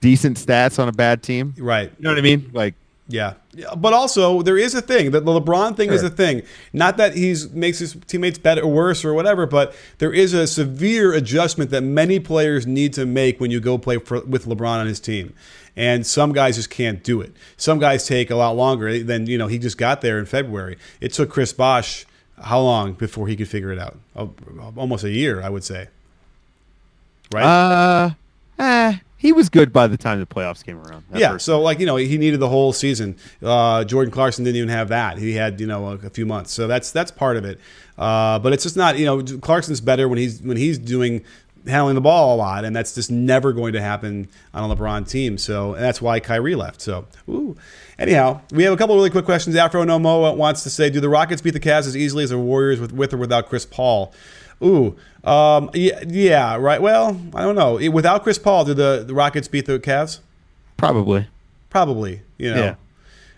decent 0.00 0.36
stats 0.36 0.78
on 0.78 0.88
a 0.88 0.92
bad 0.92 1.22
team. 1.22 1.54
Right. 1.58 1.90
You 1.98 2.04
know 2.04 2.10
what 2.10 2.18
I 2.18 2.22
mean? 2.22 2.50
Like, 2.52 2.74
Yeah. 3.08 3.34
Yeah, 3.52 3.74
But 3.76 3.92
also, 3.92 4.42
there 4.42 4.56
is 4.56 4.74
a 4.74 4.80
thing. 4.80 5.10
The, 5.10 5.20
the 5.20 5.40
LeBron 5.40 5.76
thing 5.76 5.90
is 5.90 6.04
a 6.04 6.10
thing. 6.10 6.42
Not 6.72 6.96
that 6.98 7.16
he's 7.16 7.50
makes 7.50 7.80
his 7.80 7.96
teammates 8.06 8.38
better 8.38 8.62
or 8.62 8.72
worse 8.72 9.04
or 9.04 9.12
whatever, 9.12 9.44
but 9.44 9.74
there 9.98 10.12
is 10.12 10.32
a 10.32 10.46
severe 10.46 11.12
adjustment 11.12 11.70
that 11.70 11.82
many 11.82 12.20
players 12.20 12.66
need 12.66 12.92
to 12.92 13.04
make 13.04 13.40
when 13.40 13.50
you 13.50 13.58
go 13.58 13.76
play 13.76 13.98
for, 13.98 14.20
with 14.20 14.46
LeBron 14.46 14.78
on 14.78 14.86
his 14.86 15.00
team. 15.00 15.34
And 15.76 16.06
some 16.06 16.32
guys 16.32 16.56
just 16.56 16.70
can't 16.70 17.02
do 17.02 17.20
it. 17.20 17.32
Some 17.56 17.80
guys 17.80 18.06
take 18.06 18.30
a 18.30 18.36
lot 18.36 18.52
longer 18.52 19.02
than, 19.02 19.26
you 19.26 19.38
know, 19.38 19.48
he 19.48 19.58
just 19.58 19.78
got 19.78 20.00
there 20.00 20.18
in 20.18 20.26
February. 20.26 20.78
It 21.00 21.12
took 21.12 21.30
Chris 21.30 21.52
Bosh 21.52 22.06
how 22.42 22.60
long 22.60 22.94
before 22.94 23.28
he 23.28 23.36
could 23.36 23.48
figure 23.48 23.72
it 23.72 23.78
out? 23.78 23.98
Almost 24.76 25.04
a 25.04 25.10
year, 25.10 25.42
I 25.42 25.48
would 25.48 25.64
say. 25.64 25.88
Right? 27.32 27.44
uh, 27.44 28.10
eh, 28.58 28.98
he 29.20 29.34
was 29.34 29.50
good 29.50 29.70
by 29.70 29.86
the 29.86 29.98
time 29.98 30.18
the 30.18 30.24
playoffs 30.24 30.64
came 30.64 30.78
around. 30.78 31.04
Yeah, 31.14 31.36
so 31.36 31.60
like 31.60 31.78
you 31.78 31.84
know, 31.84 31.96
he 31.96 32.16
needed 32.16 32.40
the 32.40 32.48
whole 32.48 32.72
season. 32.72 33.16
Uh, 33.42 33.84
Jordan 33.84 34.10
Clarkson 34.10 34.44
didn't 34.44 34.56
even 34.56 34.70
have 34.70 34.88
that. 34.88 35.18
He 35.18 35.34
had 35.34 35.60
you 35.60 35.66
know 35.66 35.88
a, 35.88 35.94
a 35.96 36.08
few 36.08 36.24
months, 36.24 36.52
so 36.52 36.66
that's 36.66 36.90
that's 36.90 37.10
part 37.10 37.36
of 37.36 37.44
it. 37.44 37.60
Uh, 37.98 38.38
but 38.38 38.54
it's 38.54 38.62
just 38.62 38.78
not 38.78 38.98
you 38.98 39.04
know 39.04 39.22
Clarkson's 39.22 39.82
better 39.82 40.08
when 40.08 40.16
he's 40.16 40.40
when 40.40 40.56
he's 40.56 40.78
doing 40.78 41.22
handling 41.66 41.96
the 41.96 42.00
ball 42.00 42.34
a 42.34 42.38
lot, 42.38 42.64
and 42.64 42.74
that's 42.74 42.94
just 42.94 43.10
never 43.10 43.52
going 43.52 43.74
to 43.74 43.82
happen 43.82 44.26
on 44.54 44.70
a 44.70 44.74
LeBron 44.74 45.06
team. 45.06 45.36
So 45.36 45.74
and 45.74 45.84
that's 45.84 46.00
why 46.00 46.18
Kyrie 46.18 46.54
left. 46.54 46.80
So 46.80 47.06
ooh. 47.28 47.58
Anyhow, 47.98 48.40
we 48.52 48.62
have 48.62 48.72
a 48.72 48.78
couple 48.78 48.94
of 48.94 49.00
really 49.00 49.10
quick 49.10 49.26
questions. 49.26 49.54
Afro 49.54 49.84
Nomo 49.84 50.34
wants 50.34 50.62
to 50.62 50.70
say, 50.70 50.88
do 50.88 51.00
the 51.00 51.10
Rockets 51.10 51.42
beat 51.42 51.50
the 51.50 51.60
Cavs 51.60 51.86
as 51.86 51.94
easily 51.94 52.24
as 52.24 52.30
the 52.30 52.38
Warriors 52.38 52.80
with 52.80 52.94
with 52.94 53.12
or 53.12 53.18
without 53.18 53.50
Chris 53.50 53.66
Paul? 53.66 54.14
Ooh, 54.62 54.96
um, 55.24 55.70
yeah, 55.74 56.02
yeah, 56.06 56.56
right. 56.56 56.80
Well, 56.82 57.20
I 57.34 57.42
don't 57.42 57.54
know. 57.54 57.90
Without 57.90 58.22
Chris 58.22 58.38
Paul, 58.38 58.64
do 58.64 58.74
the, 58.74 59.04
the 59.06 59.14
Rockets 59.14 59.48
beat 59.48 59.66
the 59.66 59.78
Cavs? 59.78 60.20
probably. 60.76 61.26
Probably, 61.68 62.22
you 62.38 62.50
know. 62.52 62.62
Yeah. 62.64 62.74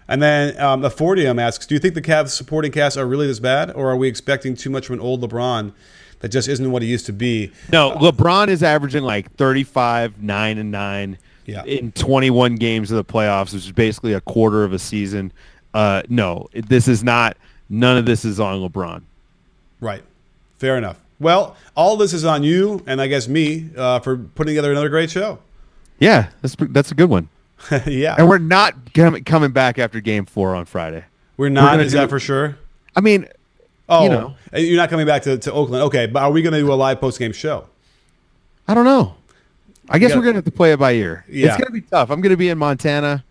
And 0.08 0.22
then 0.22 0.58
um, 0.60 0.80
the 0.80 0.88
Fortium 0.90 1.40
asks, 1.40 1.66
do 1.66 1.74
you 1.74 1.78
think 1.78 1.94
the 1.94 2.02
Cavs 2.02 2.30
supporting 2.30 2.72
cast 2.72 2.96
are 2.96 3.06
really 3.06 3.26
this 3.26 3.40
bad, 3.40 3.70
or 3.72 3.90
are 3.90 3.96
we 3.96 4.08
expecting 4.08 4.54
too 4.54 4.70
much 4.70 4.86
from 4.86 4.94
an 4.94 5.00
old 5.00 5.20
LeBron 5.22 5.72
that 6.20 6.28
just 6.28 6.48
isn't 6.48 6.70
what 6.72 6.82
he 6.82 6.88
used 6.88 7.06
to 7.06 7.12
be? 7.12 7.50
No, 7.70 7.92
LeBron 7.96 8.48
is 8.48 8.62
averaging 8.62 9.02
like 9.02 9.30
35, 9.36 10.22
9 10.22 10.58
and 10.58 10.70
9 10.70 11.18
Yeah. 11.46 11.64
in 11.64 11.92
21 11.92 12.56
games 12.56 12.90
of 12.90 12.96
the 12.96 13.04
playoffs, 13.12 13.52
which 13.52 13.64
is 13.66 13.72
basically 13.72 14.12
a 14.14 14.20
quarter 14.20 14.64
of 14.64 14.72
a 14.72 14.78
season. 14.78 15.32
Uh, 15.74 16.02
no, 16.08 16.48
this 16.54 16.88
is 16.88 17.02
not 17.04 17.36
none 17.68 17.96
of 17.96 18.06
this 18.06 18.24
is 18.24 18.38
on 18.40 18.60
LeBron. 18.60 19.02
Right. 19.80 20.02
Fair 20.58 20.76
enough. 20.78 20.98
Well, 21.22 21.56
all 21.76 21.96
this 21.96 22.12
is 22.12 22.24
on 22.24 22.42
you 22.42 22.82
and 22.86 23.00
I 23.00 23.06
guess 23.06 23.28
me 23.28 23.70
uh, 23.76 24.00
for 24.00 24.16
putting 24.18 24.50
together 24.52 24.70
another 24.72 24.88
great 24.88 25.10
show. 25.10 25.38
Yeah, 25.98 26.30
that's 26.42 26.56
that's 26.58 26.90
a 26.90 26.94
good 26.94 27.08
one. 27.08 27.28
yeah. 27.86 28.16
And 28.18 28.28
we're 28.28 28.38
not 28.38 28.92
com- 28.92 29.22
coming 29.24 29.52
back 29.52 29.78
after 29.78 30.00
game 30.00 30.26
4 30.26 30.54
on 30.56 30.64
Friday. 30.64 31.04
We're 31.36 31.48
not, 31.48 31.70
gonna 31.72 31.84
is 31.84 31.92
do- 31.92 31.98
that 31.98 32.10
for 32.10 32.18
sure? 32.20 32.58
I 32.96 33.00
mean, 33.00 33.26
Oh, 33.88 34.04
You 34.04 34.08
know. 34.10 34.34
you're 34.54 34.76
not 34.76 34.90
coming 34.90 35.06
back 35.06 35.22
to, 35.22 35.36
to 35.38 35.52
Oakland. 35.52 35.82
Okay, 35.84 36.06
but 36.06 36.22
are 36.22 36.30
we 36.30 36.40
going 36.40 36.52
to 36.54 36.58
do 36.60 36.72
a 36.72 36.74
live 36.74 37.00
post 37.00 37.18
game 37.18 37.32
show? 37.32 37.66
I 38.66 38.74
don't 38.74 38.84
know. 38.84 39.14
I 39.88 39.98
guess 39.98 40.10
gotta- 40.10 40.20
we're 40.20 40.24
going 40.24 40.34
to 40.34 40.38
have 40.38 40.44
to 40.46 40.50
play 40.52 40.72
it 40.72 40.78
by 40.78 40.92
ear. 40.92 41.24
Yeah. 41.28 41.48
It's 41.48 41.56
going 41.56 41.66
to 41.66 41.72
be 41.72 41.82
tough. 41.82 42.10
I'm 42.10 42.20
going 42.20 42.30
to 42.30 42.36
be 42.36 42.48
in 42.48 42.58
Montana. 42.58 43.22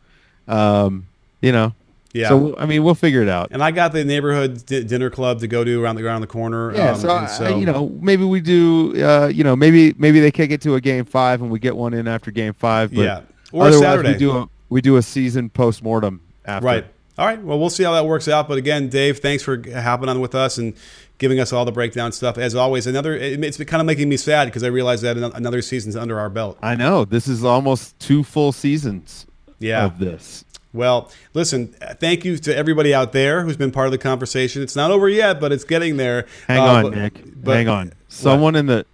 Um, 0.48 1.08
you 1.42 1.52
know. 1.52 1.74
Yeah. 2.14 2.30
So 2.30 2.56
I 2.58 2.66
mean, 2.66 2.84
we'll 2.84 2.96
figure 2.96 3.22
it 3.22 3.30
out. 3.30 3.50
And 3.52 3.64
I 3.64 3.72
got 3.72 3.94
the 3.94 4.04
neighborhood 4.04 4.66
di- 4.66 4.84
dinner 4.84 5.10
club 5.10 5.40
to 5.40 5.48
go 5.48 5.64
to 5.64 5.82
around 5.84 5.96
the 5.96 6.06
around 6.06 6.22
the 6.22 6.28
corner. 6.28 6.74
Yeah, 6.76 6.92
um, 6.92 7.00
so, 7.00 7.16
and 7.18 7.46
I, 7.48 7.58
you 7.58 7.66
know, 7.66 7.90
maybe 8.02 8.24
we 8.26 8.42
do. 8.42 8.94
Uh, 9.04 9.28
you 9.28 9.44
know, 9.44 9.56
maybe 9.56 9.94
maybe 9.98 10.20
they 10.20 10.32
kick 10.32 10.52
it 10.52 10.62
to 10.62 10.76
a 10.76 10.82
game 10.82 11.06
five, 11.06 11.42
and 11.42 11.50
we 11.50 11.60
get 11.60 11.76
one 11.76 11.94
in 11.94 12.08
after 12.08 12.30
game 12.32 12.54
five. 12.54 12.94
But 12.94 13.02
Yeah. 13.02 13.22
Or 13.54 13.72
Saturday. 13.72 14.14
we 14.14 14.18
do 14.18 14.32
a 14.38 14.50
we 14.70 14.82
do 14.82 14.98
a 14.98 15.02
season 15.02 15.50
post 15.50 15.84
mortem 15.84 16.22
after. 16.46 16.66
Right. 16.66 16.86
All 17.18 17.26
right. 17.28 17.42
Well, 17.42 17.60
we'll 17.60 17.70
see 17.70 17.84
how 17.84 17.94
that 17.94 18.06
works 18.06 18.28
out. 18.28 18.48
But 18.48 18.58
again, 18.58 18.88
Dave, 18.90 19.20
thanks 19.20 19.44
for 19.44 19.62
hopping 19.74 20.08
on 20.10 20.20
with 20.22 20.34
us 20.34 20.58
and 20.58 20.74
giving 21.18 21.40
us 21.40 21.52
all 21.54 21.66
the 21.66 21.72
breakdown 21.72 22.12
stuff. 22.14 22.38
As 22.38 22.56
always, 22.56 22.88
another 22.88 23.14
it- 23.16 23.44
it's 23.44 23.58
kind 23.66 23.80
of 23.82 23.86
making 23.86 24.10
me 24.10 24.18
sad 24.18 24.46
because 24.46 24.64
I 24.64 24.68
realize 24.68 25.02
that 25.02 25.18
ano- 25.18 25.32
another 25.36 25.62
season's 25.62 25.96
under 25.96 26.20
our 26.20 26.30
belt. 26.30 26.58
I 26.64 26.76
know 26.76 27.06
this 27.06 27.28
is 27.28 27.44
almost 27.44 28.00
two 28.00 28.24
full 28.24 28.52
seasons 28.54 29.28
Yeah. 29.60 29.84
of 29.86 30.00
this. 30.00 30.46
Well, 30.74 31.12
listen, 31.34 31.68
thank 32.00 32.24
you 32.24 32.38
to 32.38 32.56
everybody 32.56 32.94
out 32.94 33.12
there 33.12 33.44
who's 33.44 33.58
been 33.58 33.72
part 33.72 33.88
of 33.88 33.92
the 33.92 33.98
conversation. 33.98 34.62
It's 34.62 34.76
not 34.76 34.90
over 34.92 35.10
yet, 35.10 35.40
but 35.40 35.52
it's 35.52 35.66
getting 35.66 35.98
there. 35.98 36.26
Hang 36.48 36.60
Uh, 36.60 36.64
on, 36.64 36.84
but- 36.84 36.96
Nick. 36.96 37.14
but- 37.44 37.56
Hang 37.58 37.68
on. 37.68 37.94
Someone 38.08 38.56
in 38.56 38.66
the 38.68 38.86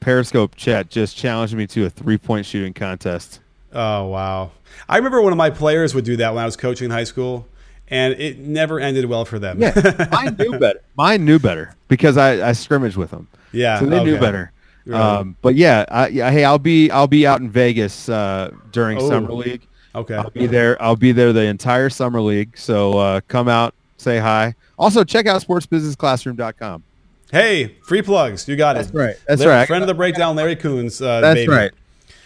Periscope 0.00 0.54
chat 0.56 0.90
just 0.90 1.16
challenged 1.16 1.54
me 1.54 1.66
to 1.68 1.86
a 1.86 1.90
three 1.90 2.18
point 2.18 2.46
shooting 2.46 2.74
contest. 2.74 3.40
Oh 3.72 4.06
wow! 4.06 4.50
I 4.88 4.98
remember 4.98 5.20
one 5.22 5.32
of 5.32 5.36
my 5.38 5.50
players 5.50 5.94
would 5.94 6.04
do 6.04 6.16
that 6.18 6.34
when 6.34 6.42
I 6.42 6.46
was 6.46 6.56
coaching 6.56 6.84
in 6.86 6.90
high 6.90 7.04
school, 7.04 7.46
and 7.88 8.12
it 8.14 8.38
never 8.38 8.78
ended 8.78 9.06
well 9.06 9.24
for 9.24 9.38
them. 9.38 9.60
Yeah, 9.62 10.06
mine 10.12 10.36
knew 10.38 10.58
better. 10.58 10.80
Mine 10.96 11.24
knew 11.24 11.38
better 11.38 11.74
because 11.88 12.16
I, 12.18 12.50
I 12.50 12.52
scrimmaged 12.52 12.96
with 12.96 13.10
them. 13.10 13.28
Yeah, 13.52 13.80
so 13.80 13.86
they 13.86 14.04
knew 14.04 14.18
better. 14.20 14.52
Really? 14.84 15.00
Um, 15.00 15.36
but 15.40 15.54
yeah, 15.54 15.86
I, 15.90 16.08
yeah, 16.08 16.30
hey, 16.30 16.44
I'll 16.44 16.58
be 16.58 16.90
I'll 16.90 17.06
be 17.06 17.26
out 17.26 17.40
in 17.40 17.48
Vegas 17.50 18.08
uh, 18.08 18.50
during 18.72 18.98
Oh. 18.98 19.08
summer 19.08 19.32
league. 19.32 19.62
Okay. 19.94 20.14
I'll 20.14 20.30
be 20.30 20.46
there. 20.46 20.80
I'll 20.82 20.96
be 20.96 21.12
there 21.12 21.32
the 21.32 21.44
entire 21.44 21.90
summer 21.90 22.20
league. 22.20 22.56
So 22.56 22.98
uh, 22.98 23.20
come 23.28 23.48
out, 23.48 23.74
say 23.96 24.18
hi. 24.18 24.54
Also, 24.78 25.04
check 25.04 25.26
out 25.26 25.42
sportsbusinessclassroom.com. 25.42 26.82
Hey, 27.30 27.76
free 27.82 28.02
plugs. 28.02 28.46
You 28.46 28.56
got 28.56 28.74
That's 28.74 28.88
it. 28.88 28.92
That's 28.92 29.06
right. 29.06 29.16
That's 29.26 29.40
Larry- 29.40 29.54
right. 29.54 29.66
Friend 29.66 29.82
of 29.82 29.88
the 29.88 29.94
breakdown, 29.94 30.36
Larry 30.36 30.56
Coons. 30.56 31.00
Uh, 31.00 31.20
That's 31.20 31.40
baby. 31.40 31.52
right. 31.52 31.72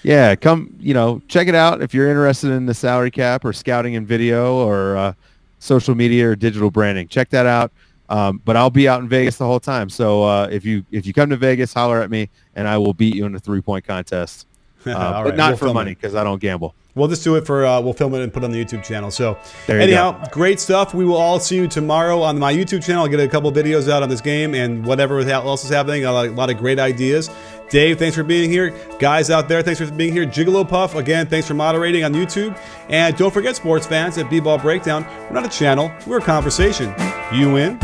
Yeah, 0.02 0.34
come. 0.34 0.74
You 0.78 0.94
know, 0.94 1.20
check 1.28 1.48
it 1.48 1.54
out 1.54 1.82
if 1.82 1.92
you're 1.92 2.08
interested 2.08 2.50
in 2.50 2.66
the 2.66 2.74
salary 2.74 3.10
cap 3.10 3.44
or 3.44 3.52
scouting 3.52 3.96
and 3.96 4.06
video 4.06 4.56
or 4.56 4.96
uh, 4.96 5.12
social 5.58 5.94
media 5.94 6.30
or 6.30 6.36
digital 6.36 6.70
branding. 6.70 7.08
Check 7.08 7.30
that 7.30 7.46
out. 7.46 7.72
Um, 8.08 8.40
but 8.44 8.56
I'll 8.56 8.70
be 8.70 8.88
out 8.88 9.02
in 9.02 9.08
Vegas 9.08 9.36
the 9.36 9.44
whole 9.44 9.60
time. 9.60 9.90
So 9.90 10.22
uh, 10.22 10.48
if 10.50 10.64
you 10.64 10.84
if 10.90 11.04
you 11.04 11.12
come 11.12 11.30
to 11.30 11.36
Vegas, 11.36 11.74
holler 11.74 12.00
at 12.00 12.10
me, 12.10 12.30
and 12.54 12.66
I 12.66 12.78
will 12.78 12.94
beat 12.94 13.14
you 13.14 13.26
in 13.26 13.34
a 13.34 13.38
three 13.38 13.60
point 13.60 13.84
contest. 13.84 14.46
Uh, 14.80 14.84
but 15.22 15.24
right, 15.24 15.36
not 15.36 15.50
we'll 15.50 15.56
for 15.56 15.74
money 15.74 15.94
because 15.94 16.14
I 16.14 16.24
don't 16.24 16.40
gamble. 16.40 16.74
We'll 16.94 17.08
just 17.08 17.22
do 17.22 17.36
it 17.36 17.46
for. 17.46 17.64
Uh, 17.64 17.80
we'll 17.80 17.92
film 17.92 18.14
it 18.14 18.22
and 18.22 18.32
put 18.32 18.42
it 18.42 18.46
on 18.46 18.50
the 18.50 18.62
YouTube 18.62 18.82
channel. 18.82 19.10
So, 19.10 19.38
There 19.66 19.80
anyhow, 19.80 20.24
great 20.32 20.58
stuff. 20.58 20.94
We 20.94 21.04
will 21.04 21.16
all 21.16 21.38
see 21.38 21.54
you 21.54 21.68
tomorrow 21.68 22.20
on 22.22 22.38
my 22.38 22.52
YouTube 22.52 22.84
channel. 22.84 23.04
I'll 23.04 23.08
get 23.08 23.20
a 23.20 23.28
couple 23.28 23.52
videos 23.52 23.88
out 23.88 24.02
on 24.02 24.08
this 24.08 24.20
game 24.20 24.54
and 24.54 24.84
whatever 24.84 25.20
else 25.20 25.64
is 25.64 25.70
happening. 25.70 26.04
A 26.04 26.12
lot, 26.12 26.50
of 26.50 26.58
great 26.58 26.80
ideas. 26.80 27.30
Dave, 27.70 27.98
thanks 27.98 28.16
for 28.16 28.24
being 28.24 28.50
here. 28.50 28.74
Guys 28.98 29.30
out 29.30 29.48
there, 29.48 29.62
thanks 29.62 29.78
for 29.78 29.90
being 29.92 30.12
here. 30.12 30.26
Gigolo 30.26 30.68
Puff, 30.68 30.94
again, 30.94 31.26
thanks 31.26 31.46
for 31.46 31.54
moderating 31.54 32.02
on 32.02 32.14
YouTube. 32.14 32.58
And 32.88 33.16
don't 33.16 33.32
forget, 33.32 33.54
sports 33.56 33.86
fans, 33.86 34.16
at 34.18 34.30
B-Ball 34.30 34.58
Breakdown, 34.58 35.06
we're 35.28 35.34
not 35.34 35.44
a 35.44 35.50
channel, 35.50 35.92
we're 36.06 36.18
a 36.18 36.22
conversation. 36.22 36.94
You 37.32 37.56
in? 37.56 37.78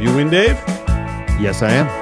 You 0.00 0.18
in, 0.18 0.30
Dave. 0.30 0.56
Yes, 1.38 1.62
I 1.62 1.72
am. 1.72 2.01